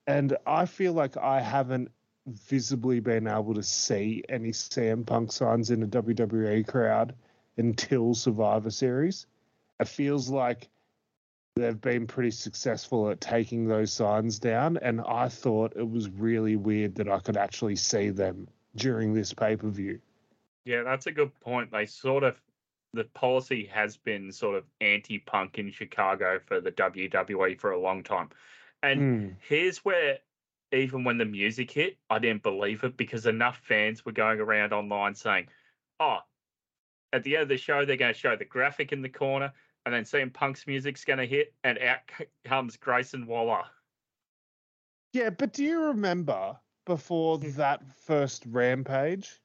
and 0.05 0.37
I 0.45 0.67
feel 0.67 0.93
like 0.93 1.17
I 1.17 1.41
haven't 1.41 1.89
visibly 2.27 2.99
been 2.99 3.27
able 3.27 3.55
to 3.55 3.63
see 3.63 4.23
any 4.29 4.51
CM 4.51 5.03
Punk 5.05 5.31
signs 5.31 5.71
in 5.71 5.81
a 5.81 5.87
WWE 5.87 6.67
crowd 6.67 7.15
until 7.57 8.13
Survivor 8.13 8.69
Series. 8.69 9.27
It 9.79 9.87
feels 9.87 10.29
like 10.29 10.69
they've 11.55 11.79
been 11.79 12.07
pretty 12.07 12.31
successful 12.31 13.09
at 13.09 13.21
taking 13.21 13.67
those 13.67 13.93
signs 13.93 14.39
down, 14.39 14.77
and 14.77 15.01
I 15.01 15.29
thought 15.29 15.73
it 15.75 15.89
was 15.89 16.09
really 16.09 16.55
weird 16.55 16.95
that 16.95 17.09
I 17.09 17.19
could 17.19 17.37
actually 17.37 17.75
see 17.77 18.09
them 18.09 18.47
during 18.75 19.13
this 19.13 19.33
pay 19.33 19.55
per 19.55 19.69
view. 19.69 19.99
yeah, 20.65 20.83
that's 20.83 21.07
a 21.07 21.11
good 21.11 21.37
point. 21.39 21.71
They 21.71 21.85
sort 21.85 22.23
of, 22.23 22.41
the 22.93 23.03
policy 23.05 23.65
has 23.65 23.97
been 23.97 24.31
sort 24.31 24.55
of 24.57 24.63
anti 24.81 25.19
punk 25.19 25.59
in 25.59 25.71
Chicago 25.71 26.39
for 26.39 26.59
the 26.59 26.71
WWE 26.71 27.59
for 27.59 27.71
a 27.71 27.79
long 27.79 28.03
time. 28.03 28.29
And 28.83 28.99
Hmm. 29.01 29.29
here's 29.47 29.79
where 29.85 30.19
even 30.71 31.03
when 31.03 31.17
the 31.17 31.25
music 31.25 31.71
hit, 31.71 31.97
I 32.09 32.19
didn't 32.19 32.43
believe 32.43 32.83
it 32.83 32.97
because 32.97 33.25
enough 33.25 33.57
fans 33.63 34.03
were 34.05 34.11
going 34.11 34.39
around 34.39 34.73
online 34.73 35.15
saying, 35.15 35.47
"Oh, 35.99 36.19
at 37.15 37.23
the 37.23 37.35
end 37.35 37.43
of 37.43 37.49
the 37.49 37.57
show, 37.57 37.85
they're 37.85 37.97
going 37.97 38.13
to 38.13 38.19
show 38.19 38.35
the 38.35 38.45
graphic 38.45 38.91
in 38.91 39.01
the 39.01 39.09
corner, 39.09 39.51
and 39.85 39.93
then 39.93 40.03
CM 40.03 40.31
Punk's 40.33 40.67
music's 40.67 41.05
going 41.05 41.19
to 41.19 41.25
hit, 41.25 41.53
and 41.63 41.77
out 41.79 41.99
comes 42.45 42.77
Grayson 42.77 43.25
Waller." 43.25 43.63
Yeah, 45.13 45.29
but 45.29 45.53
do 45.53 45.63
you 45.63 45.85
remember 45.85 46.59
before 46.85 47.37
Hmm. 47.37 47.51
that 47.51 47.81
first 47.97 48.45
rampage? 48.47 49.41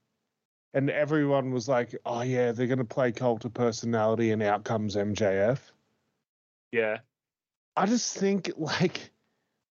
And 0.72 0.88
everyone 0.88 1.50
was 1.50 1.68
like, 1.68 1.96
oh, 2.06 2.22
yeah, 2.22 2.52
they're 2.52 2.68
going 2.68 2.78
to 2.78 2.84
play 2.84 3.10
cult 3.10 3.44
of 3.44 3.52
personality 3.52 4.30
and 4.30 4.40
out 4.40 4.62
comes 4.64 4.94
MJF. 4.94 5.58
Yeah, 6.70 6.98
I 7.76 7.86
just 7.86 8.16
think, 8.16 8.52
like, 8.56 9.10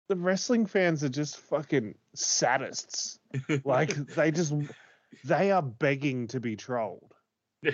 the 0.08 0.16
wrestling 0.16 0.66
fans 0.66 1.04
are 1.04 1.08
just 1.08 1.36
fucking 1.38 1.94
sadists. 2.16 3.18
Like, 3.64 3.94
they 3.94 4.32
just, 4.32 4.52
they 5.24 5.52
are 5.52 5.62
begging 5.62 6.26
to 6.28 6.40
be 6.40 6.56
trolled. 6.56 7.14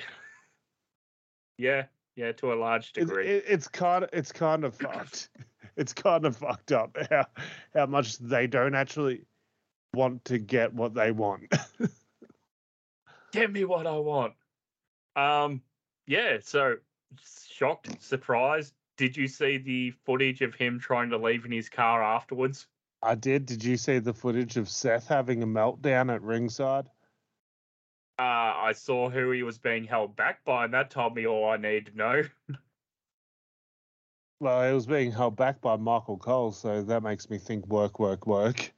yeah, 1.59 1.85
yeah, 2.17 2.33
to 2.33 2.53
a 2.53 2.55
large 2.55 2.93
It, 2.97 3.01
degree. 3.01 3.27
it, 3.29 3.45
it's 3.47 3.69
kind 3.69 4.05
of, 4.05 4.11
it's 4.13 4.33
kind 4.33 4.65
of 4.65 4.75
fucked. 4.75 5.31
It's 5.77 5.93
kind 5.93 6.25
of 6.25 6.37
fucked 6.37 6.71
up 6.71 6.97
how, 7.11 7.27
how 7.75 7.87
much 7.87 8.19
they 8.19 8.47
don't 8.47 8.77
actually 8.77 9.25
want 9.93 10.25
to 10.27 10.39
get 10.39 10.73
what 10.73 10.95
they 10.95 11.11
want. 11.11 11.53
Get 13.33 13.51
me 13.53 13.65
what 13.65 13.85
I 13.85 13.97
want. 13.97 14.35
Um, 15.17 15.63
yeah. 16.07 16.39
So 16.41 16.77
shocked, 17.49 18.01
surprised. 18.01 18.73
Did 18.97 19.17
you 19.17 19.27
see 19.27 19.59
the 19.59 19.91
footage 20.07 20.43
of 20.43 20.55
him 20.55 20.79
trying 20.79 21.11
to 21.11 21.19
leave 21.19 21.45
in 21.45 21.51
his 21.51 21.69
car 21.69 22.05
afterwards? 22.05 22.69
I 23.03 23.17
did. 23.17 23.45
Did 23.45 23.65
you 23.65 23.77
see 23.77 23.99
the 23.99 24.15
footage 24.15 24.57
of 24.57 24.69
Seth 24.69 25.09
having 25.09 25.43
a 25.43 25.47
meltdown 25.47 26.15
at 26.15 26.23
ringside? 26.23 26.89
Uh, 28.19 28.23
I 28.23 28.73
saw 28.75 29.11
who 29.11 29.31
he 29.33 29.43
was 29.43 29.59
being 29.59 29.85
held 29.85 30.15
back 30.15 30.45
by, 30.45 30.65
and 30.65 30.75
that 30.75 30.91
told 30.91 31.15
me 31.17 31.27
all 31.27 31.49
I 31.49 31.57
need 31.57 31.87
to 31.87 31.97
know. 31.97 32.23
Well, 34.41 34.69
he 34.69 34.75
was 34.75 34.85
being 34.85 35.11
held 35.11 35.37
back 35.37 35.63
by 35.63 35.77
Michael 35.77 36.19
Cole, 36.19 36.53
so 36.53 36.83
that 36.83 37.03
makes 37.03 37.31
me 37.31 37.39
think 37.39 37.67
work, 37.67 37.99
work, 37.99 38.27
work. 38.27 38.73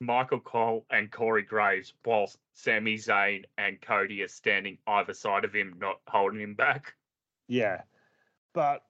Michael 0.00 0.38
Cole 0.38 0.86
and 0.90 1.10
Corey 1.10 1.42
Graves, 1.42 1.92
whilst 2.04 2.38
Sami 2.54 2.94
Zayn 2.94 3.44
and 3.56 3.80
Cody 3.80 4.22
are 4.22 4.28
standing 4.28 4.78
either 4.86 5.14
side 5.14 5.44
of 5.44 5.52
him, 5.52 5.74
not 5.80 6.00
holding 6.06 6.40
him 6.40 6.54
back. 6.54 6.94
Yeah. 7.48 7.82
But 8.54 8.84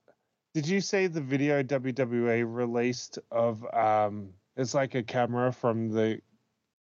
did 0.53 0.69
you 0.69 0.81
see 0.81 1.07
the 1.07 1.21
video 1.21 1.63
WWE 1.63 2.45
released 2.47 3.19
of 3.31 3.65
um 3.75 4.31
it's 4.57 4.75
like 4.75 4.95
a 4.95 5.03
camera 5.03 5.53
from 5.53 5.91
the 5.91 6.21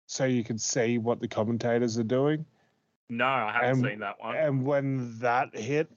so 0.06 0.24
you 0.24 0.44
can 0.44 0.58
see 0.58 0.98
what 0.98 1.20
the 1.20 1.28
commentators 1.28 1.98
are 1.98 2.02
doing? 2.02 2.44
No, 3.10 3.26
I 3.26 3.52
haven't 3.52 3.70
And- 3.70 3.84
seen 3.84 3.98
that 4.00 4.20
one. 4.20 4.36
And 4.36 4.64
when 4.64 5.18
that 5.18 5.56
hit, 5.56 5.88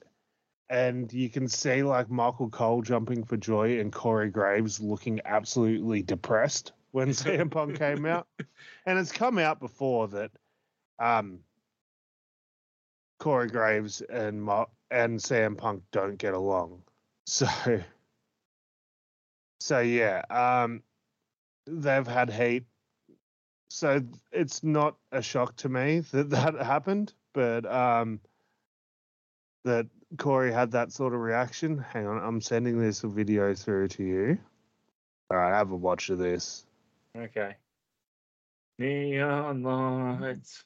and 0.68 1.12
you 1.12 1.30
can 1.30 1.48
see 1.48 1.82
like 1.82 2.10
Michael 2.10 2.50
Cole 2.50 2.82
jumping 2.82 3.24
for 3.24 3.36
joy 3.36 3.78
and 3.78 3.92
Corey 3.92 4.30
Graves 4.30 4.80
looking 4.80 5.20
absolutely 5.24 6.02
depressed 6.02 6.72
when 6.90 7.08
CM 7.10 7.50
Punk 7.50 7.78
came 7.78 8.04
out. 8.06 8.26
And 8.86 8.98
it's 8.98 9.12
come 9.12 9.38
out 9.38 9.60
before 9.60 10.08
that 10.08 10.30
um 10.98 11.40
Corey 13.18 13.48
Graves 13.48 14.00
and 14.00 14.42
Mo- 14.42 14.70
and 14.90 15.18
CM 15.18 15.56
Punk 15.58 15.82
don't 15.92 16.16
get 16.18 16.34
along. 16.34 16.82
So 17.26 17.46
so 19.60 19.80
yeah, 19.80 20.22
um 20.30 20.82
they've 21.66 22.06
had 22.06 22.30
heat. 22.30 22.64
So 23.68 24.02
it's 24.32 24.62
not 24.62 24.96
a 25.12 25.20
shock 25.22 25.56
to 25.56 25.68
me 25.68 26.00
that 26.00 26.30
that 26.30 26.54
happened, 26.54 27.12
but 27.32 27.66
um 27.66 28.20
that 29.64 29.86
Corey 30.18 30.52
had 30.52 30.70
that 30.72 30.92
sort 30.92 31.14
of 31.14 31.20
reaction. 31.20 31.78
Hang 31.78 32.06
on, 32.06 32.22
I'm 32.22 32.40
sending 32.40 32.78
this 32.78 33.00
video 33.00 33.54
through 33.54 33.88
to 33.88 34.04
you. 34.04 34.38
All 35.30 35.36
right, 35.36 35.56
have 35.56 35.72
a 35.72 35.76
watch 35.76 36.10
of 36.10 36.18
this. 36.18 36.64
Okay. 37.16 37.56
Neon 38.78 39.62
lights. 39.62 40.64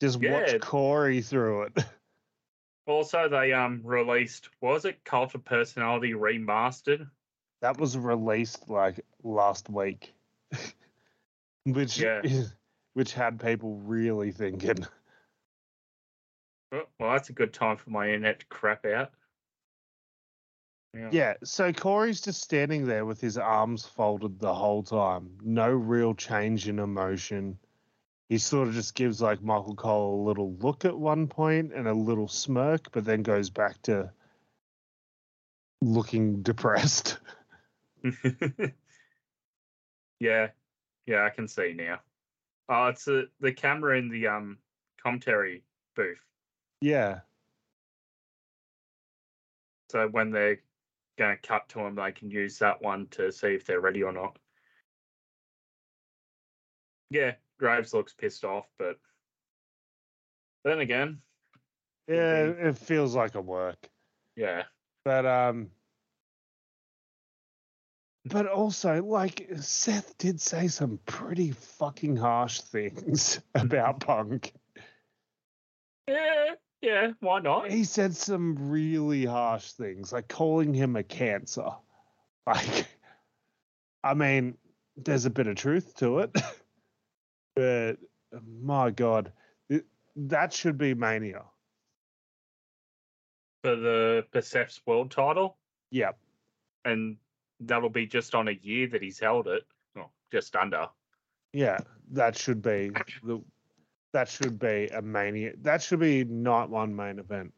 Just 0.00 0.20
Yeah. 0.20 0.32
watch 0.32 0.60
Corey 0.60 1.22
through 1.22 1.62
it. 1.62 1.84
Also, 2.86 3.28
they 3.28 3.52
um 3.52 3.82
released 3.84 4.48
was 4.62 4.86
it 4.86 5.04
Cult 5.04 5.34
of 5.34 5.44
Personality 5.44 6.14
remastered? 6.14 7.10
That 7.60 7.78
was 7.78 7.96
released 7.96 8.68
like 8.68 9.00
last 9.22 9.68
week, 9.68 10.14
which 11.64 11.98
Yeah. 11.98 12.20
is, 12.22 12.54
which 12.94 13.12
had 13.12 13.40
people 13.40 13.76
really 13.76 14.32
thinking. 14.32 14.86
Well, 16.70 17.12
that's 17.12 17.30
a 17.30 17.32
good 17.32 17.52
time 17.52 17.76
for 17.76 17.90
my 17.90 18.08
internet 18.08 18.40
to 18.40 18.46
crap 18.46 18.84
out. 18.84 19.10
Yeah. 20.94 21.08
Yeah, 21.12 21.34
so 21.44 21.72
Corey's 21.72 22.20
just 22.20 22.42
standing 22.42 22.86
there 22.86 23.04
with 23.04 23.20
his 23.20 23.38
arms 23.38 23.86
folded 23.86 24.38
the 24.38 24.54
whole 24.54 24.82
time. 24.82 25.30
No 25.42 25.70
real 25.70 26.14
change 26.14 26.68
in 26.68 26.78
emotion. 26.78 27.58
He 28.28 28.38
sort 28.38 28.68
of 28.68 28.74
just 28.74 28.94
gives 28.94 29.22
like 29.22 29.42
Michael 29.42 29.74
Cole 29.74 30.22
a 30.22 30.26
little 30.26 30.54
look 30.54 30.84
at 30.84 30.98
one 30.98 31.26
point 31.28 31.72
and 31.72 31.88
a 31.88 31.94
little 31.94 32.28
smirk, 32.28 32.90
but 32.92 33.04
then 33.04 33.22
goes 33.22 33.48
back 33.48 33.80
to 33.82 34.10
looking 35.80 36.42
depressed. 36.42 37.18
yeah, 40.20 40.48
yeah, 41.06 41.24
I 41.24 41.30
can 41.30 41.48
see 41.48 41.72
now. 41.74 42.00
Oh, 42.68 42.86
it's 42.88 43.08
a, 43.08 43.24
the 43.40 43.52
camera 43.52 43.98
in 43.98 44.08
the 44.08 44.26
um 44.26 44.58
commentary 45.02 45.64
booth. 45.96 46.18
Yeah. 46.80 47.20
So 49.90 50.06
when 50.08 50.30
they're 50.30 50.60
going 51.18 51.36
to 51.36 51.48
cut 51.48 51.68
to 51.70 51.78
them, 51.78 51.94
they 51.94 52.12
can 52.12 52.30
use 52.30 52.58
that 52.58 52.82
one 52.82 53.06
to 53.12 53.32
see 53.32 53.48
if 53.48 53.64
they're 53.64 53.80
ready 53.80 54.02
or 54.02 54.12
not. 54.12 54.38
Yeah, 57.10 57.36
Graves 57.58 57.94
looks 57.94 58.12
pissed 58.12 58.44
off, 58.44 58.66
but 58.78 58.98
then 60.64 60.80
again, 60.80 61.22
Yeah, 62.06 62.44
it 62.44 62.76
feels 62.78 63.14
like 63.14 63.34
a 63.34 63.40
work. 63.40 63.88
yeah, 64.36 64.64
But 65.04 65.24
um 65.24 65.70
but 68.28 68.46
also 68.46 69.02
like 69.02 69.48
Seth 69.60 70.16
did 70.18 70.40
say 70.40 70.68
some 70.68 70.98
pretty 71.06 71.50
fucking 71.52 72.16
harsh 72.16 72.60
things 72.60 73.40
about 73.54 74.00
Punk. 74.00 74.52
yeah, 76.06 76.54
yeah. 76.80 77.12
Why 77.20 77.40
not? 77.40 77.70
He 77.70 77.84
said 77.84 78.14
some 78.16 78.70
really 78.70 79.24
harsh 79.24 79.72
things, 79.72 80.12
like 80.12 80.28
calling 80.28 80.74
him 80.74 80.96
a 80.96 81.02
cancer. 81.02 81.68
Like 82.46 82.86
I 84.02 84.14
mean, 84.14 84.56
there's 84.96 85.26
a 85.26 85.30
bit 85.30 85.46
of 85.48 85.56
truth 85.56 85.94
to 85.96 86.20
it. 86.20 86.30
but 87.54 87.98
my 88.42 88.90
god, 88.90 89.32
it- 89.68 89.84
that 90.16 90.54
should 90.54 90.78
be 90.78 90.94
mania. 90.94 91.44
For 93.64 93.76
the 93.76 94.24
Perseph's 94.32 94.80
world 94.86 95.10
title, 95.10 95.58
Yep. 95.90 96.18
and 96.86 97.18
that'll 97.60 97.88
be 97.90 98.06
just 98.06 98.34
on 98.34 98.48
a 98.48 98.58
year 98.62 98.86
that 98.88 99.02
he's 99.02 99.18
held 99.18 99.46
it. 99.48 99.64
Well, 99.94 100.12
just 100.32 100.54
under. 100.56 100.88
Yeah, 101.52 101.78
that 102.12 102.36
should 102.36 102.62
be 102.62 102.90
the 103.22 103.42
that 104.12 104.28
should 104.28 104.58
be 104.58 104.88
a 104.92 105.02
mania. 105.02 105.52
That 105.62 105.82
should 105.82 106.00
be 106.00 106.24
night 106.24 106.68
one 106.68 106.94
main 106.94 107.18
event. 107.18 107.52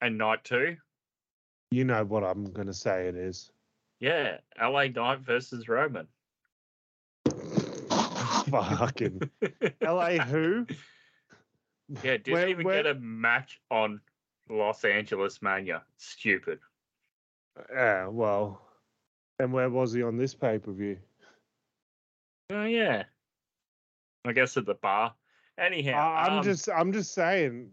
And 0.00 0.18
night 0.18 0.42
two, 0.44 0.76
You 1.70 1.84
know 1.84 2.04
what 2.04 2.24
I'm 2.24 2.44
going 2.44 2.66
to 2.66 2.74
say 2.74 3.06
it 3.06 3.14
is. 3.16 3.50
yeah, 4.00 4.38
LA 4.60 4.86
Knight 4.88 5.20
versus 5.20 5.68
Roman. 5.68 6.08
Fucking 8.50 9.30
LA 9.80 10.10
who? 10.18 10.66
Yeah, 12.02 12.16
didn't 12.16 12.32
Where- 12.32 12.48
even 12.48 12.64
where- 12.66 12.82
get 12.82 12.96
a 12.96 12.98
match 12.98 13.60
on 13.70 14.00
Los 14.48 14.84
Angeles 14.84 15.40
Mania. 15.42 15.82
Stupid. 15.96 16.58
Yeah, 17.72 18.06
well. 18.08 18.60
And 19.42 19.52
where 19.52 19.68
was 19.68 19.92
he 19.92 20.04
on 20.04 20.16
this 20.16 20.34
pay 20.34 20.60
per 20.60 20.70
view? 20.70 20.98
Oh 22.50 22.62
yeah. 22.62 23.02
I 24.24 24.30
guess 24.30 24.56
at 24.56 24.66
the 24.66 24.74
bar. 24.74 25.14
Anyhow, 25.58 26.14
I'm 26.16 26.38
um, 26.38 26.44
just 26.44 26.70
I'm 26.70 26.92
just 26.92 27.12
saying 27.12 27.70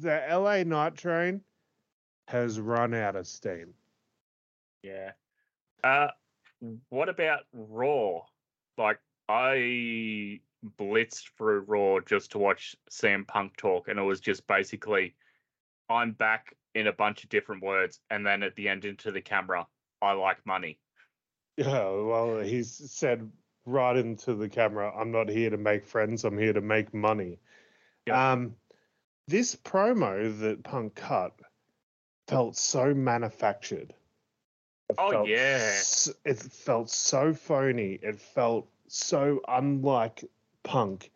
the 0.00 0.24
LA 0.30 0.62
Knight 0.62 0.96
train 0.96 1.42
has 2.28 2.58
run 2.58 2.94
out 2.94 3.14
of 3.14 3.26
steam. 3.26 3.74
yeah. 4.82 5.12
Uh, 5.84 6.08
what 6.88 7.10
about 7.10 7.40
Raw? 7.52 8.20
Like 8.78 9.00
I 9.28 10.40
blitzed 10.78 11.28
through 11.36 11.64
Raw 11.66 12.00
just 12.00 12.30
to 12.30 12.38
watch 12.38 12.74
CM 12.90 13.26
Punk 13.26 13.58
talk, 13.58 13.88
and 13.88 13.98
it 13.98 14.02
was 14.02 14.18
just 14.18 14.46
basically, 14.46 15.14
I'm 15.90 16.12
back 16.12 16.56
in 16.74 16.86
a 16.86 16.92
bunch 16.92 17.22
of 17.22 17.28
different 17.28 17.62
words, 17.62 18.00
and 18.08 18.26
then 18.26 18.42
at 18.42 18.54
the 18.54 18.70
end 18.70 18.86
into 18.86 19.12
the 19.12 19.20
camera, 19.20 19.66
I 20.04 20.12
like 20.12 20.44
money. 20.46 20.78
Yeah, 21.56 21.88
well, 21.88 22.40
he's 22.40 22.90
said 22.92 23.30
right 23.64 23.96
into 23.96 24.34
the 24.34 24.48
camera, 24.48 24.92
I'm 24.94 25.10
not 25.12 25.28
here 25.28 25.50
to 25.50 25.56
make 25.56 25.86
friends, 25.86 26.24
I'm 26.24 26.36
here 26.38 26.52
to 26.52 26.60
make 26.60 26.92
money. 26.92 27.38
Yeah. 28.06 28.32
Um, 28.32 28.56
this 29.28 29.56
promo 29.56 30.38
that 30.40 30.62
Punk 30.64 30.94
cut 30.96 31.32
felt 32.28 32.56
so 32.56 32.92
manufactured. 32.92 33.94
It 34.90 34.96
Oh, 34.98 35.24
yeah. 35.24 35.36
s- 35.78 36.12
it 36.24 36.38
felt 36.38 36.90
so 36.90 37.32
phony. 37.32 37.94
It 38.02 38.20
felt 38.20 38.68
so 38.88 39.40
unlike 39.48 40.24
Punk. 40.62 41.10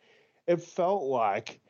It 0.46 0.62
felt 0.62 1.02
like 1.02 1.60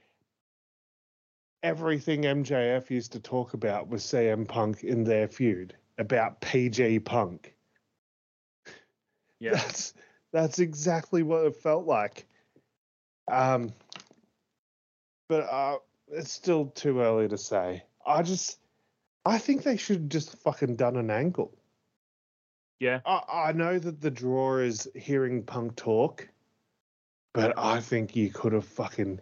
everything 1.63 2.23
MJF 2.23 2.91
used 2.91 3.13
to 3.13 3.21
talk 3.21 3.55
about 3.55 3.89
with 3.89 4.01
CM 4.03 4.47
Punk 4.47 4.85
in 4.85 5.03
their 5.05 5.27
feud 5.27 5.75
about 5.99 6.41
PG 6.41 7.01
Punk. 7.01 7.55
Yeah. 9.41 9.53
That's 9.53 9.95
that's 10.33 10.59
exactly 10.59 11.23
what 11.23 11.45
it 11.47 11.57
felt 11.57 11.87
like. 11.87 12.27
Um, 13.31 13.73
but 15.29 15.41
uh, 15.41 15.79
it's 16.09 16.33
still 16.33 16.67
too 16.67 17.01
early 17.01 17.29
to 17.29 17.39
say. 17.39 17.83
I 18.07 18.23
just, 18.23 18.59
I 19.25 19.39
think 19.39 19.63
they 19.63 19.77
should 19.77 19.97
have 19.97 20.09
just 20.09 20.39
fucking 20.39 20.77
done 20.77 20.97
an 20.97 21.11
angle. 21.11 21.55
Yeah. 22.81 23.01
I, 23.05 23.49
I 23.49 23.53
know 23.53 23.79
that 23.79 24.01
the 24.01 24.11
draw 24.11 24.59
is 24.59 24.89
hearing 24.95 25.43
Punk 25.43 25.77
talk, 25.77 26.29
but 27.35 27.59
I 27.59 27.81
think 27.81 28.17
you 28.17 28.31
could 28.31 28.53
have 28.53 28.65
fucking 28.65 29.21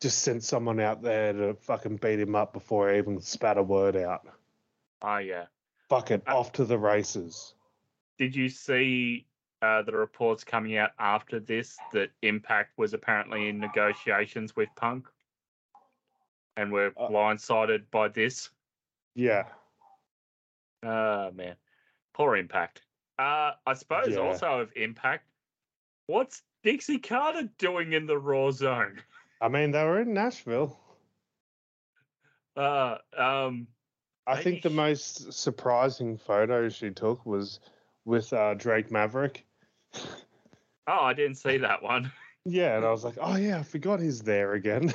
just 0.00 0.18
sent 0.18 0.42
someone 0.42 0.80
out 0.80 1.02
there 1.02 1.32
to 1.32 1.54
fucking 1.54 1.96
beat 1.96 2.20
him 2.20 2.34
up 2.34 2.52
before 2.52 2.90
he 2.90 2.98
even 2.98 3.20
spat 3.20 3.58
a 3.58 3.62
word 3.62 3.96
out. 3.96 4.26
Oh 5.02 5.18
yeah. 5.18 5.46
Fuck 5.88 6.10
it, 6.10 6.22
Uh, 6.26 6.38
off 6.38 6.52
to 6.52 6.64
the 6.64 6.78
races. 6.78 7.54
Did 8.18 8.34
you 8.34 8.48
see 8.48 9.26
uh, 9.62 9.82
the 9.82 9.92
reports 9.92 10.44
coming 10.44 10.76
out 10.76 10.90
after 10.98 11.38
this 11.40 11.78
that 11.92 12.10
Impact 12.22 12.76
was 12.76 12.92
apparently 12.94 13.48
in 13.48 13.58
negotiations 13.58 14.54
with 14.56 14.68
Punk, 14.76 15.06
and 16.56 16.72
were 16.72 16.92
Uh, 16.96 17.08
blindsided 17.08 17.90
by 17.90 18.08
this? 18.08 18.50
Yeah. 19.14 19.48
Oh 20.82 21.30
man, 21.32 21.56
poor 22.12 22.36
Impact. 22.36 22.82
Uh, 23.18 23.52
I 23.66 23.74
suppose 23.74 24.08
Yeah. 24.10 24.18
also 24.18 24.60
of 24.60 24.72
Impact, 24.76 25.26
what's 26.06 26.42
Dixie 26.62 26.98
Carter 26.98 27.44
doing 27.58 27.92
in 27.92 28.06
the 28.06 28.18
Raw 28.18 28.50
Zone? 28.50 29.02
I 29.40 29.48
mean, 29.48 29.70
they 29.70 29.84
were 29.84 30.00
in 30.00 30.12
Nashville. 30.14 30.78
Uh, 32.56 32.98
um, 33.16 33.68
I 34.26 34.42
think 34.42 34.62
the 34.62 34.70
most 34.70 35.32
surprising 35.32 36.16
photo 36.16 36.68
she 36.68 36.90
took 36.90 37.24
was 37.24 37.60
with 38.04 38.32
uh, 38.32 38.54
Drake 38.54 38.90
Maverick. 38.90 39.46
oh, 39.94 41.00
I 41.00 41.12
didn't 41.12 41.36
see 41.36 41.58
that 41.58 41.82
one. 41.82 42.12
Yeah, 42.48 42.76
and 42.76 42.86
I 42.86 42.92
was 42.92 43.02
like, 43.02 43.18
oh 43.20 43.34
yeah, 43.34 43.58
I 43.58 43.64
forgot 43.64 43.98
he's 43.98 44.22
there 44.22 44.52
again. 44.52 44.94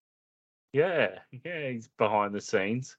yeah, 0.72 1.10
yeah, 1.44 1.70
he's 1.70 1.86
behind 1.96 2.34
the 2.34 2.40
scenes. 2.40 2.96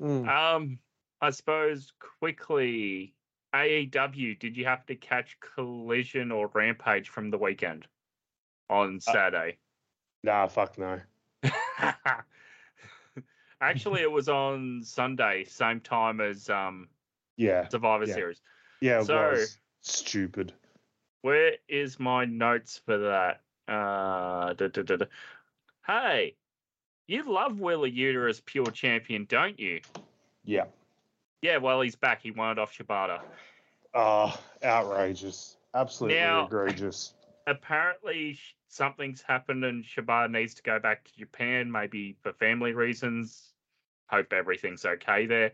Mm. 0.00 0.28
Um, 0.28 0.78
I 1.20 1.30
suppose 1.30 1.92
quickly, 2.20 3.12
AEW. 3.52 4.38
Did 4.38 4.56
you 4.56 4.66
have 4.66 4.86
to 4.86 4.94
catch 4.94 5.36
Collision 5.40 6.30
or 6.30 6.48
Rampage 6.54 7.08
from 7.08 7.30
the 7.30 7.38
weekend 7.38 7.88
on 8.70 9.00
Saturday? 9.00 9.58
Nah, 10.22 10.46
fuck 10.46 10.78
no. 10.78 11.00
Actually, 13.64 14.02
it 14.02 14.10
was 14.10 14.28
on 14.28 14.82
Sunday, 14.84 15.44
same 15.44 15.80
time 15.80 16.20
as 16.20 16.50
um 16.50 16.88
Yeah, 17.36 17.66
Survivor 17.68 18.04
Yeah. 18.06 18.14
Series. 18.14 18.42
yeah, 18.80 19.02
So- 19.02 19.30
was 19.30 19.58
stupid. 19.80 20.52
Where 21.22 21.56
is 21.68 21.98
my 21.98 22.26
notes 22.26 22.78
for 22.84 22.98
that? 22.98 23.40
Uh, 23.66 24.52
da, 24.52 24.68
da, 24.68 24.82
da. 24.82 25.06
Hey, 25.86 26.36
you 27.06 27.22
love 27.22 27.58
Wheeler 27.58 27.88
Yuta 27.88 28.28
as 28.28 28.40
pure 28.40 28.66
champion, 28.66 29.24
don't 29.24 29.58
you? 29.58 29.80
Yeah. 30.44 30.66
Yeah, 31.40 31.56
well, 31.56 31.80
he's 31.80 31.96
back. 31.96 32.20
He 32.22 32.30
won 32.30 32.52
it 32.52 32.58
off 32.58 32.76
Shibata. 32.76 33.22
Oh, 33.94 34.38
outrageous. 34.62 35.56
Absolutely 35.72 36.18
Now- 36.18 36.44
egregious. 36.46 37.14
apparently 37.46 38.38
something's 38.68 39.22
happened 39.22 39.64
and 39.64 39.82
Shibata 39.84 40.30
needs 40.30 40.54
to 40.54 40.62
go 40.62 40.78
back 40.78 41.04
to 41.04 41.16
Japan, 41.16 41.70
maybe 41.72 42.16
for 42.22 42.32
family 42.34 42.72
reasons. 42.74 43.53
Hope 44.14 44.32
everything's 44.32 44.84
okay 44.84 45.26
there. 45.26 45.52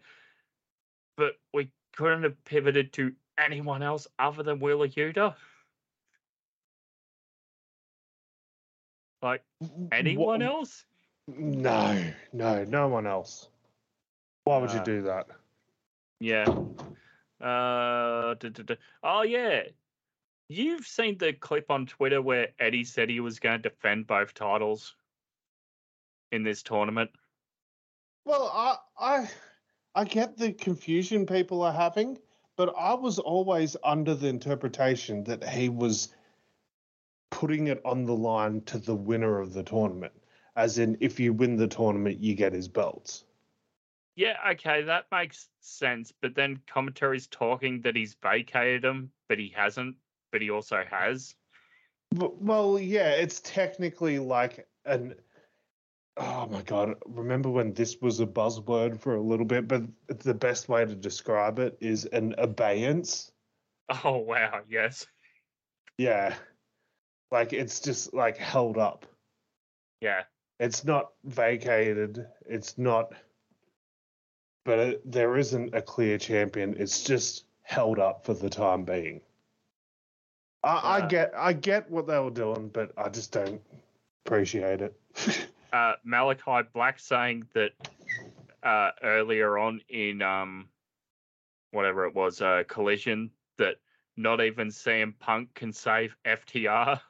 But 1.16 1.32
we 1.54 1.70
couldn't 1.96 2.24
have 2.24 2.44
pivoted 2.44 2.92
to 2.94 3.14
anyone 3.38 3.82
else 3.82 4.06
other 4.18 4.42
than 4.42 4.61
Wheeler 4.61 4.88
Yuta. 4.88 5.34
Like 9.22 9.42
anyone 9.90 10.42
else? 10.42 10.84
No, 11.26 12.04
no, 12.34 12.64
no 12.64 12.88
one 12.88 13.06
else. 13.06 13.48
Why 14.44 14.58
would 14.58 14.72
you 14.72 14.80
Uh, 14.80 14.84
do 14.84 15.02
that? 15.02 15.26
Yeah. 16.18 16.44
Uh, 17.40 18.34
oh 19.02 19.22
yeah. 19.22 19.62
You've 20.48 20.86
seen 20.86 21.16
the 21.16 21.32
clip 21.32 21.70
on 21.70 21.86
Twitter 21.86 22.20
where 22.20 22.48
Eddie 22.58 22.84
said 22.84 23.08
he 23.08 23.20
was 23.20 23.40
going 23.40 23.62
to 23.62 23.70
defend 23.70 24.06
both 24.06 24.34
titles 24.34 24.96
in 26.30 26.42
this 26.42 26.62
tournament. 26.62 27.11
Well, 28.31 28.49
I, 28.55 28.76
I, 28.97 29.31
I 29.97 30.05
get 30.05 30.39
the 30.39 30.53
confusion 30.53 31.26
people 31.26 31.62
are 31.62 31.72
having, 31.72 32.16
but 32.57 32.72
I 32.78 32.95
was 32.95 33.18
always 33.18 33.76
under 33.83 34.14
the 34.14 34.28
interpretation 34.28 35.24
that 35.24 35.43
he 35.43 35.68
was 35.68 36.14
putting 37.33 37.66
it 37.66 37.81
on 37.85 38.05
the 38.05 38.14
line 38.14 38.61
to 38.66 38.78
the 38.78 38.95
winner 38.95 39.41
of 39.41 39.53
the 39.53 39.64
tournament, 39.64 40.12
as 40.55 40.78
in 40.78 40.97
if 41.01 41.18
you 41.18 41.33
win 41.33 41.57
the 41.57 41.66
tournament, 41.66 42.20
you 42.20 42.37
get 42.37 42.53
his 42.53 42.68
belts. 42.68 43.24
Yeah, 44.14 44.37
okay, 44.53 44.83
that 44.83 45.07
makes 45.11 45.49
sense. 45.59 46.12
But 46.22 46.37
then 46.37 46.61
commentary's 46.68 47.26
talking 47.26 47.81
that 47.81 47.97
he's 47.97 48.14
vacated 48.22 48.85
him, 48.85 49.11
but 49.28 49.41
he 49.41 49.53
hasn't, 49.57 49.97
but 50.31 50.41
he 50.41 50.51
also 50.51 50.85
has. 50.89 51.35
Well, 52.14 52.78
yeah, 52.78 53.11
it's 53.11 53.41
technically 53.41 54.20
like 54.20 54.68
an. 54.85 55.16
Oh 56.22 56.46
my 56.50 56.62
god! 56.62 56.94
Remember 57.06 57.48
when 57.48 57.72
this 57.72 57.96
was 58.00 58.20
a 58.20 58.26
buzzword 58.26 59.00
for 59.00 59.16
a 59.16 59.20
little 59.22 59.46
bit? 59.46 59.66
But 59.66 59.84
the 60.06 60.34
best 60.34 60.68
way 60.68 60.84
to 60.84 60.94
describe 60.94 61.58
it 61.58 61.78
is 61.80 62.04
an 62.04 62.34
abeyance. 62.36 63.32
Oh 64.04 64.18
wow, 64.18 64.60
yes. 64.68 65.06
Yeah, 65.96 66.34
like 67.30 67.52
it's 67.52 67.80
just 67.80 68.12
like 68.14 68.36
held 68.36 68.76
up. 68.78 69.06
Yeah. 70.00 70.22
It's 70.58 70.84
not 70.84 71.12
vacated. 71.24 72.26
It's 72.46 72.76
not. 72.76 73.12
But 74.64 74.78
it, 74.78 75.10
there 75.10 75.36
isn't 75.38 75.74
a 75.74 75.80
clear 75.80 76.18
champion. 76.18 76.76
It's 76.78 77.02
just 77.02 77.44
held 77.62 77.98
up 77.98 78.26
for 78.26 78.34
the 78.34 78.50
time 78.50 78.84
being. 78.84 79.22
I, 80.62 80.98
I 80.98 81.06
get, 81.06 81.32
I 81.34 81.54
get 81.54 81.90
what 81.90 82.06
they 82.06 82.18
were 82.18 82.30
doing, 82.30 82.68
but 82.68 82.92
I 82.98 83.08
just 83.08 83.32
don't 83.32 83.62
appreciate 84.26 84.82
it. 84.82 84.94
Uh 85.72 85.94
Malakai 86.06 86.64
Black 86.72 86.98
saying 86.98 87.46
that 87.54 87.72
uh 88.62 88.90
earlier 89.02 89.58
on 89.58 89.80
in 89.88 90.20
um 90.22 90.68
whatever 91.70 92.06
it 92.06 92.14
was, 92.14 92.40
uh 92.42 92.64
collision, 92.68 93.30
that 93.58 93.76
not 94.16 94.40
even 94.40 94.68
CM 94.68 95.14
Punk 95.18 95.54
can 95.54 95.72
save 95.72 96.16
FTR. 96.24 97.00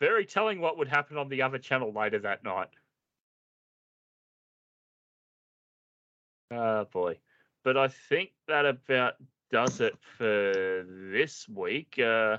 Very 0.00 0.24
telling 0.26 0.60
what 0.60 0.78
would 0.78 0.88
happen 0.88 1.16
on 1.16 1.28
the 1.28 1.42
other 1.42 1.58
channel 1.58 1.92
later 1.92 2.18
that 2.20 2.44
night. 2.44 2.68
Oh 6.50 6.84
boy. 6.84 7.18
But 7.64 7.76
I 7.76 7.88
think 7.88 8.30
that 8.46 8.64
about 8.66 9.14
does 9.50 9.80
it 9.80 9.96
for 10.16 10.84
this 11.12 11.48
week. 11.48 11.98
Uh 11.98 12.38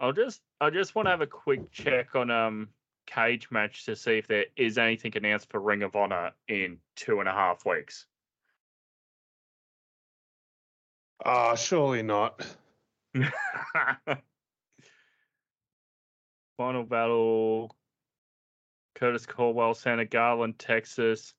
I'll 0.00 0.12
just 0.12 0.40
I 0.60 0.70
just 0.70 0.94
want 0.94 1.06
to 1.06 1.10
have 1.10 1.20
a 1.20 1.26
quick 1.26 1.70
check 1.70 2.14
on 2.14 2.30
um 2.30 2.68
Cagematch 3.06 3.84
to 3.84 3.96
see 3.96 4.18
if 4.18 4.26
there 4.26 4.46
is 4.56 4.78
anything 4.78 5.16
announced 5.16 5.50
for 5.50 5.60
Ring 5.60 5.82
of 5.82 5.94
Honor 5.96 6.32
in 6.48 6.78
two 6.96 7.20
and 7.20 7.28
a 7.28 7.32
half 7.32 7.64
weeks. 7.66 8.06
Ah, 11.24 11.54
surely 11.54 12.02
not. 12.02 12.44
Final 16.56 16.84
battle 16.84 17.76
Curtis 18.94 19.26
Culwell, 19.26 19.74
Center 19.74 20.04
Garland, 20.04 20.58
Texas. 20.58 21.34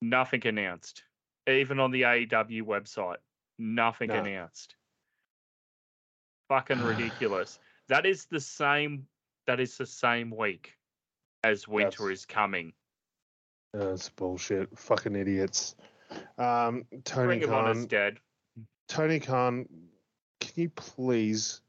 Nothing 0.00 0.46
announced. 0.46 1.04
Even 1.46 1.80
on 1.80 1.90
the 1.90 2.02
AEW 2.02 2.62
website. 2.62 3.16
Nothing 3.58 4.08
No. 4.08 4.16
announced. 4.16 4.76
Fucking 6.48 6.80
ridiculous. 6.82 7.58
That 7.88 8.06
is 8.06 8.26
the 8.26 8.40
same 8.40 9.06
that 9.46 9.60
is 9.60 9.76
the 9.76 9.86
same 9.86 10.30
week 10.30 10.72
as 11.44 11.66
winter 11.68 12.04
That's- 12.04 12.18
is 12.20 12.26
coming. 12.26 12.72
That's 13.72 14.08
bullshit. 14.10 14.78
Fucking 14.78 15.16
idiots. 15.16 15.74
Um, 16.36 16.84
Tony 17.04 17.28
Ring 17.28 17.42
of 17.44 17.52
Honor's 17.52 17.78
Khan. 17.78 17.86
dead. 17.86 18.18
Tony 18.86 19.18
Khan, 19.18 19.66
can 20.40 20.52
you 20.56 20.68
please 20.68 21.62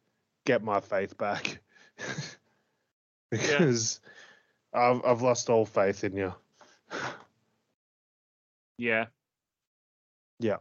get 0.46 0.62
my 0.62 0.82
faith 0.82 1.18
back? 1.18 1.62
because 3.32 4.02
I've 4.74 5.02
I've 5.06 5.22
lost 5.22 5.50
all 5.50 5.66
faith 5.66 6.04
in 6.04 6.18
you. 6.18 6.34
Yeah. 8.78 9.06
Yeah. 10.40 10.58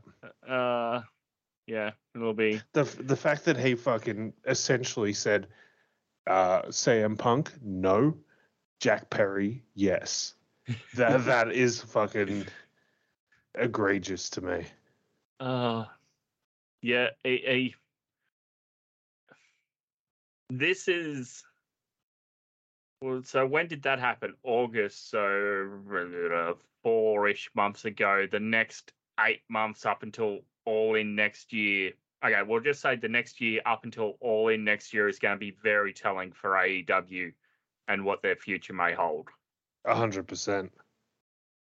Uh 0.46 1.02
yeah, 1.66 1.90
it'll 2.14 2.34
be 2.34 2.60
The 2.72 2.84
the 2.84 3.16
fact 3.16 3.44
that 3.46 3.56
he 3.56 3.74
fucking 3.74 4.32
essentially 4.46 5.12
said, 5.12 5.48
uh, 6.26 6.62
CM 6.62 7.18
Punk, 7.18 7.52
no, 7.62 8.16
Jack 8.80 9.10
Perry, 9.10 9.64
yes. 9.74 10.34
That 10.94 11.24
that 11.24 11.52
is 11.52 11.80
fucking 11.82 12.46
egregious 13.56 14.30
to 14.30 14.40
me. 14.40 14.64
Uh, 15.40 15.86
yeah, 16.82 17.08
a, 17.24 17.50
a 17.50 17.74
this 20.50 20.86
is 20.86 21.42
well. 23.00 23.22
So 23.24 23.46
when 23.46 23.66
did 23.66 23.82
that 23.82 23.98
happen? 23.98 24.34
August. 24.44 25.10
So 25.10 25.68
uh, 26.34 26.54
four-ish 26.82 27.50
months 27.54 27.84
ago. 27.84 28.26
The 28.30 28.40
next 28.40 28.92
eight 29.20 29.42
months 29.48 29.84
up 29.86 30.02
until 30.02 30.40
All 30.64 30.94
In 30.94 31.14
next 31.14 31.52
year. 31.52 31.92
Okay, 32.24 32.40
we'll 32.46 32.60
just 32.60 32.80
say 32.80 32.96
the 32.96 33.08
next 33.08 33.40
year 33.40 33.60
up 33.66 33.84
until 33.84 34.16
All 34.20 34.48
In 34.48 34.62
next 34.64 34.94
year 34.94 35.08
is 35.08 35.18
going 35.18 35.34
to 35.34 35.38
be 35.40 35.56
very 35.62 35.92
telling 35.92 36.32
for 36.32 36.50
AEW 36.50 37.32
and 37.88 38.04
what 38.04 38.22
their 38.22 38.36
future 38.36 38.72
may 38.72 38.92
hold 38.94 39.28
A 39.84 39.94
hundred 39.94 40.28
percent. 40.28 40.70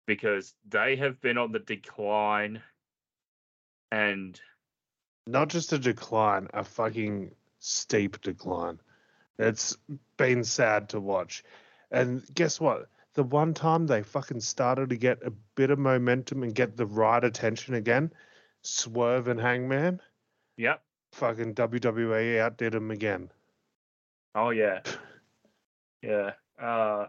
because 0.07 0.55
they 0.69 0.97
have 0.97 1.21
been 1.21 1.39
on 1.39 1.53
the 1.53 1.61
decline 1.61 2.61
and 3.93 4.41
Not 5.27 5.49
just 5.49 5.73
a 5.73 5.79
decline, 5.79 6.49
a 6.53 6.65
fucking 6.65 7.31
steep 7.61 8.21
decline. 8.23 8.81
It's 9.39 9.77
been 10.17 10.43
sad 10.45 10.89
to 10.91 11.01
watch. 11.01 11.45
And 11.93 12.23
guess 12.35 12.61
what? 12.61 12.89
The 13.15 13.23
one 13.23 13.55
time 13.55 13.87
they 13.87 14.03
fucking 14.03 14.41
started 14.41 14.91
to 14.91 14.97
get 14.97 15.23
a 15.25 15.33
bit 15.55 15.71
of 15.71 15.79
momentum 15.79 16.43
and 16.43 16.55
get 16.55 16.77
the 16.77 16.87
right 16.87 17.23
attention 17.23 17.75
again, 17.75 18.13
Swerve 18.63 19.29
and 19.29 19.41
Hangman, 19.41 20.01
yep. 20.61 20.83
fucking 21.13 21.55
WWE 21.55 22.39
outdid 22.39 22.73
them 22.73 22.91
again. 22.91 23.31
Oh 24.35 24.51
yeah, 24.51 24.81
yeah. 26.03 26.33
Uh, 26.61 27.07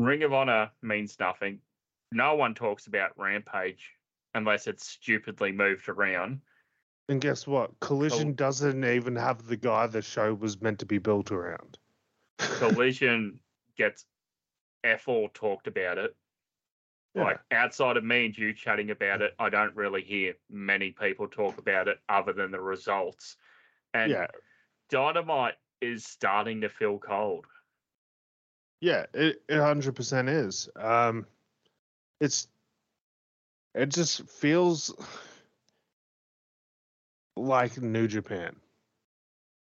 Ring 0.00 0.22
of 0.24 0.32
Honor 0.32 0.70
means 0.82 1.16
nothing. 1.20 1.60
No 2.12 2.34
one 2.34 2.54
talks 2.54 2.86
about 2.86 3.12
Rampage 3.16 3.92
unless 4.34 4.66
it's 4.66 4.86
stupidly 4.86 5.52
moved 5.52 5.88
around. 5.88 6.40
And 7.08 7.20
guess 7.20 7.46
what? 7.46 7.70
Collision 7.80 8.34
doesn't 8.34 8.84
even 8.84 9.16
have 9.16 9.46
the 9.46 9.56
guy 9.56 9.86
the 9.86 10.02
show 10.02 10.34
was 10.34 10.60
meant 10.60 10.78
to 10.80 10.86
be 10.86 10.98
built 10.98 11.32
around. 11.32 11.78
Collision 12.38 13.40
gets 13.76 14.04
f 14.84 15.08
all 15.08 15.28
talked 15.32 15.66
about 15.66 15.98
it. 15.98 16.14
Yeah. 17.14 17.22
Like 17.24 17.40
outside 17.50 17.96
of 17.96 18.04
me 18.04 18.26
and 18.26 18.36
you 18.36 18.52
chatting 18.52 18.90
about 18.90 19.22
it, 19.22 19.34
I 19.38 19.48
don't 19.48 19.74
really 19.74 20.02
hear 20.02 20.34
many 20.50 20.90
people 20.90 21.26
talk 21.26 21.58
about 21.58 21.88
it 21.88 21.98
other 22.08 22.32
than 22.32 22.50
the 22.50 22.60
results. 22.60 23.36
And 23.94 24.10
yeah, 24.10 24.26
Dynamite 24.90 25.54
is 25.80 26.04
starting 26.04 26.60
to 26.60 26.68
feel 26.68 26.98
cold. 26.98 27.46
Yeah, 28.80 29.06
it 29.14 29.42
it 29.48 29.58
hundred 29.58 29.96
percent 29.96 30.28
is. 30.28 30.68
Um, 30.76 31.26
it's 32.20 32.48
it 33.74 33.88
just 33.90 34.28
feels 34.28 34.94
like 37.36 37.80
New 37.80 38.06
Japan 38.06 38.56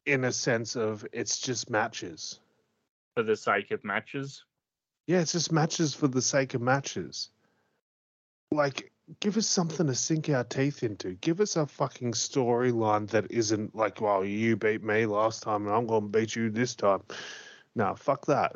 in 0.06 0.26
a 0.26 0.32
sense 0.32 0.76
of 0.76 1.06
it's 1.12 1.40
just 1.40 1.70
matches. 1.70 2.40
For 3.16 3.24
the 3.24 3.36
sake 3.36 3.72
of 3.72 3.84
matches, 3.84 4.44
Yeah, 5.08 5.20
it's 5.20 5.34
just 5.34 5.52
matches 5.52 5.94
for 5.94 6.08
the 6.08 6.22
sake 6.22 6.54
of 6.54 6.62
matches. 6.62 7.30
Like, 8.52 8.92
give 9.20 9.38
us 9.38 9.48
something 9.48 9.88
to 9.88 9.96
sink 9.96 10.30
our 10.30 10.44
teeth 10.44 10.84
into. 10.84 11.14
Give 11.16 11.42
us 11.42 11.56
a 11.56 11.66
fucking 11.66 12.14
storyline 12.14 13.10
that 13.10 13.32
isn't 13.32 13.76
like, 13.76 14.00
well, 14.00 14.24
you 14.24 14.56
beat 14.56 14.84
me 14.84 15.06
last 15.06 15.44
time 15.44 15.66
and 15.66 15.76
I'm 15.76 15.88
going 15.88 16.04
to 16.04 16.20
beat 16.20 16.36
you 16.36 16.50
this 16.50 16.76
time. 16.76 17.02
No, 17.76 17.96
fuck 17.96 18.26
that. 18.28 18.56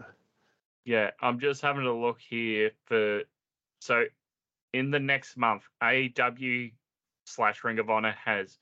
Yeah, 0.86 1.12
I'm 1.22 1.40
just 1.40 1.62
having 1.62 1.86
a 1.86 1.94
look 1.94 2.20
here 2.20 2.72
for 2.86 3.24
so 3.82 4.06
in 4.74 4.92
the 4.92 5.00
next 5.00 5.36
month, 5.38 5.64
AEW 5.84 6.72
slash 7.26 7.64
Ring 7.64 7.80
of 7.80 7.90
Honor 7.90 8.16
has 8.24 8.58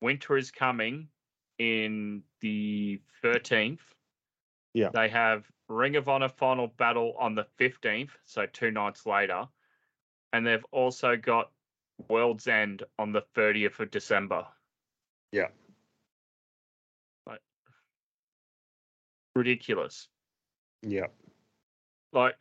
Winter 0.00 0.36
is 0.36 0.50
coming 0.50 1.08
in 1.58 2.22
the 2.40 3.00
13th. 3.24 3.78
Yeah. 4.76 4.90
They 4.92 5.08
have 5.08 5.50
Ring 5.68 5.96
of 5.96 6.06
Honor 6.06 6.28
Final 6.28 6.66
Battle 6.66 7.14
on 7.18 7.34
the 7.34 7.46
15th, 7.58 8.10
so 8.26 8.44
two 8.44 8.70
nights 8.70 9.06
later. 9.06 9.48
And 10.34 10.46
they've 10.46 10.66
also 10.70 11.16
got 11.16 11.50
World's 12.08 12.46
End 12.46 12.82
on 12.98 13.10
the 13.10 13.22
30th 13.34 13.80
of 13.80 13.90
December. 13.90 14.46
Yeah. 15.32 15.48
Like, 17.26 17.40
ridiculous. 19.34 20.08
Yeah. 20.82 21.06
like 22.12 22.38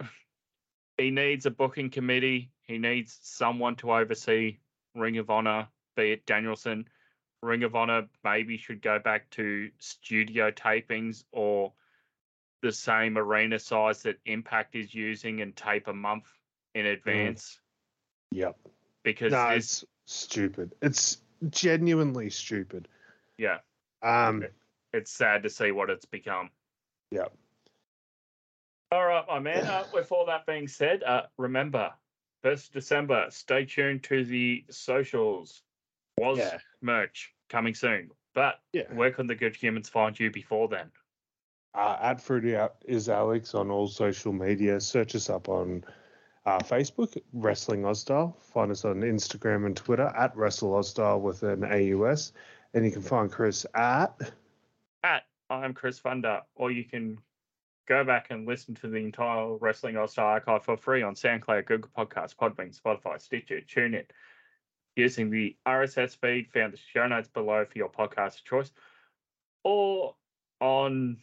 he 0.98 1.12
needs 1.12 1.46
a 1.46 1.52
booking 1.52 1.90
committee. 1.90 2.52
He 2.64 2.78
needs 2.78 3.18
someone 3.22 3.78
to 3.78 3.94
oversee 3.94 4.58
Ring 4.94 5.20
of 5.20 5.30
Honor, 5.30 5.70
be 5.96 6.12
it 6.12 6.26
Danielson. 6.26 6.90
Ring 7.42 7.64
of 7.64 7.76
Honor 7.76 8.10
maybe 8.26 8.58
should 8.58 8.82
go 8.82 9.00
back 9.00 9.30
to 9.32 9.70
studio 9.80 10.52
tapings 10.52 11.24
or 11.32 11.72
the 12.66 12.72
same 12.72 13.16
arena 13.16 13.60
size 13.60 14.02
that 14.04 14.18
Impact 14.26 14.76
is 14.76 14.92
using 14.94 15.42
and 15.42 15.56
tape 15.56 15.88
a 15.88 15.94
month 15.94 16.26
in 16.74 16.88
advance 16.88 17.60
Yep. 18.32 18.58
because 19.04 19.32
No, 19.32 19.54
this, 19.54 19.84
it's 19.84 19.86
stupid. 20.06 20.74
It's 20.82 21.22
genuinely 21.50 22.32
stupid. 22.32 22.88
yeah, 23.38 23.60
Um, 24.02 24.46
it's 24.94 25.12
sad 25.12 25.44
to 25.44 25.50
see 25.52 25.72
what 25.72 25.92
it's 25.92 26.06
become. 26.06 26.50
Yep. 27.12 27.32
All 28.92 29.06
right, 29.06 29.26
my 29.28 29.38
man. 29.40 29.64
Uh, 29.64 29.86
with 29.94 30.12
all 30.12 30.26
that 30.26 30.48
being 30.48 30.68
said, 30.68 31.04
uh, 31.04 31.24
remember, 31.38 31.94
first 32.42 32.74
December. 32.74 33.28
Stay 33.30 33.66
tuned 33.66 34.04
to 34.06 34.26
the 34.26 34.66
socials. 34.72 35.62
WAS 36.18 36.38
Yeah. 36.40 36.58
merch 36.82 37.32
coming 37.50 37.76
soon, 37.76 38.10
but 38.34 38.60
yeah. 38.74 38.92
where 38.94 39.12
can 39.12 39.28
the 39.28 39.36
good 39.36 39.56
humans 39.56 39.88
find 39.90 40.20
you 40.20 40.32
before 40.32 40.68
then? 40.68 40.92
Uh, 41.76 41.98
at 42.02 42.22
Fruity 42.22 42.56
is 42.86 43.10
Alex 43.10 43.54
on 43.54 43.70
all 43.70 43.88
social 43.88 44.32
media. 44.32 44.80
Search 44.80 45.14
us 45.14 45.30
up 45.30 45.50
on 45.50 45.84
uh, 46.46 46.60
Facebook, 46.60 47.22
Wrestling 47.34 47.86
Aus 47.86 48.00
Style. 48.00 48.38
Find 48.40 48.72
us 48.72 48.86
on 48.86 49.02
Instagram 49.02 49.66
and 49.66 49.76
Twitter 49.76 50.14
at 50.18 50.36
Wrestle 50.38 50.74
Aus 50.74 50.90
Style 50.90 51.20
with 51.20 51.44
an 51.44 51.66
AUS. 51.66 52.32
And 52.74 52.86
you 52.86 52.92
can 52.92 53.02
find 53.02 53.30
Chris 53.30 53.66
at. 53.76 54.16
At 55.04 55.24
I'm 55.50 55.74
Chris 55.74 56.00
Funder, 56.00 56.42
or 56.56 56.72
you 56.72 56.86
can 56.86 57.18
go 57.88 58.06
back 58.06 58.28
and 58.30 58.48
listen 58.48 58.74
to 58.76 58.88
the 58.88 58.98
entire 58.98 59.56
Wrestling 59.58 59.98
Star 60.08 60.34
archive 60.34 60.64
for 60.64 60.78
free 60.78 61.02
on 61.02 61.16
SoundCloud, 61.16 61.66
Google 61.66 61.90
Podcasts, 61.96 62.36
Podbean, 62.36 62.80
Spotify, 62.80 63.20
Stitcher, 63.20 63.60
TuneIn, 63.62 64.06
using 64.96 65.30
the 65.30 65.58
RSS 65.68 66.16
feed 66.16 66.48
found 66.54 66.72
the 66.72 66.80
show 66.94 67.06
notes 67.06 67.28
below 67.28 67.66
for 67.66 67.78
your 67.78 67.90
podcast 67.90 68.46
choice, 68.46 68.72
or 69.64 70.16
on 70.62 71.18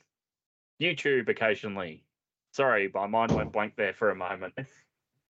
YouTube 0.83 1.29
occasionally. 1.29 2.05
Sorry, 2.53 2.91
my 2.93 3.07
mind 3.07 3.33
went 3.33 3.53
blank 3.53 3.77
there 3.77 3.95
for 3.95 4.11
a 4.11 4.15
moment. 4.15 4.55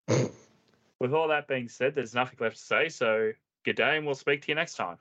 With 0.99 1.13
all 1.13 1.29
that 1.29 1.47
being 1.47 1.69
said, 1.69 1.95
there's 1.95 2.15
nothing 2.15 2.37
left 2.39 2.57
to 2.57 2.61
say, 2.61 2.89
so 2.89 3.31
good 3.63 3.75
day 3.75 3.97
and 3.97 4.05
we'll 4.05 4.15
speak 4.15 4.41
to 4.41 4.49
you 4.49 4.55
next 4.55 4.75
time. 4.75 4.97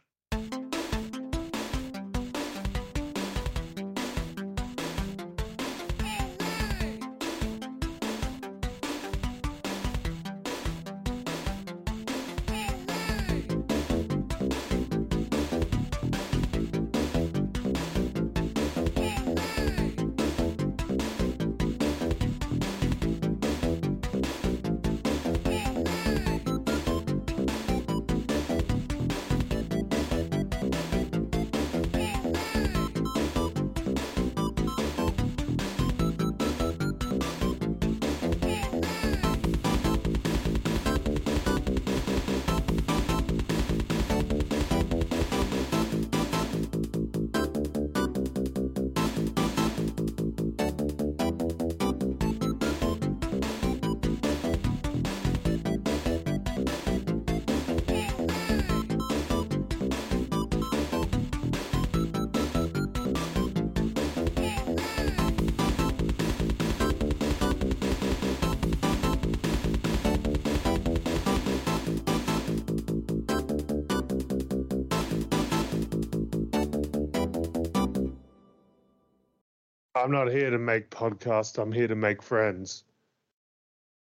I'm 80.03 80.11
not 80.11 80.32
here 80.32 80.50
to 80.50 80.59
make 80.59 80.90
podcasts. 80.90 81.62
I'm 81.62 81.70
here 81.70 81.86
to 81.86 81.94
make 81.94 82.24
friends. 82.24 82.82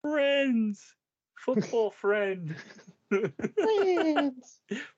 Friends! 0.03 0.83
Football 1.39 1.91
friend! 2.01 2.57
Friends. 3.09 3.33
Friends! 3.55 4.61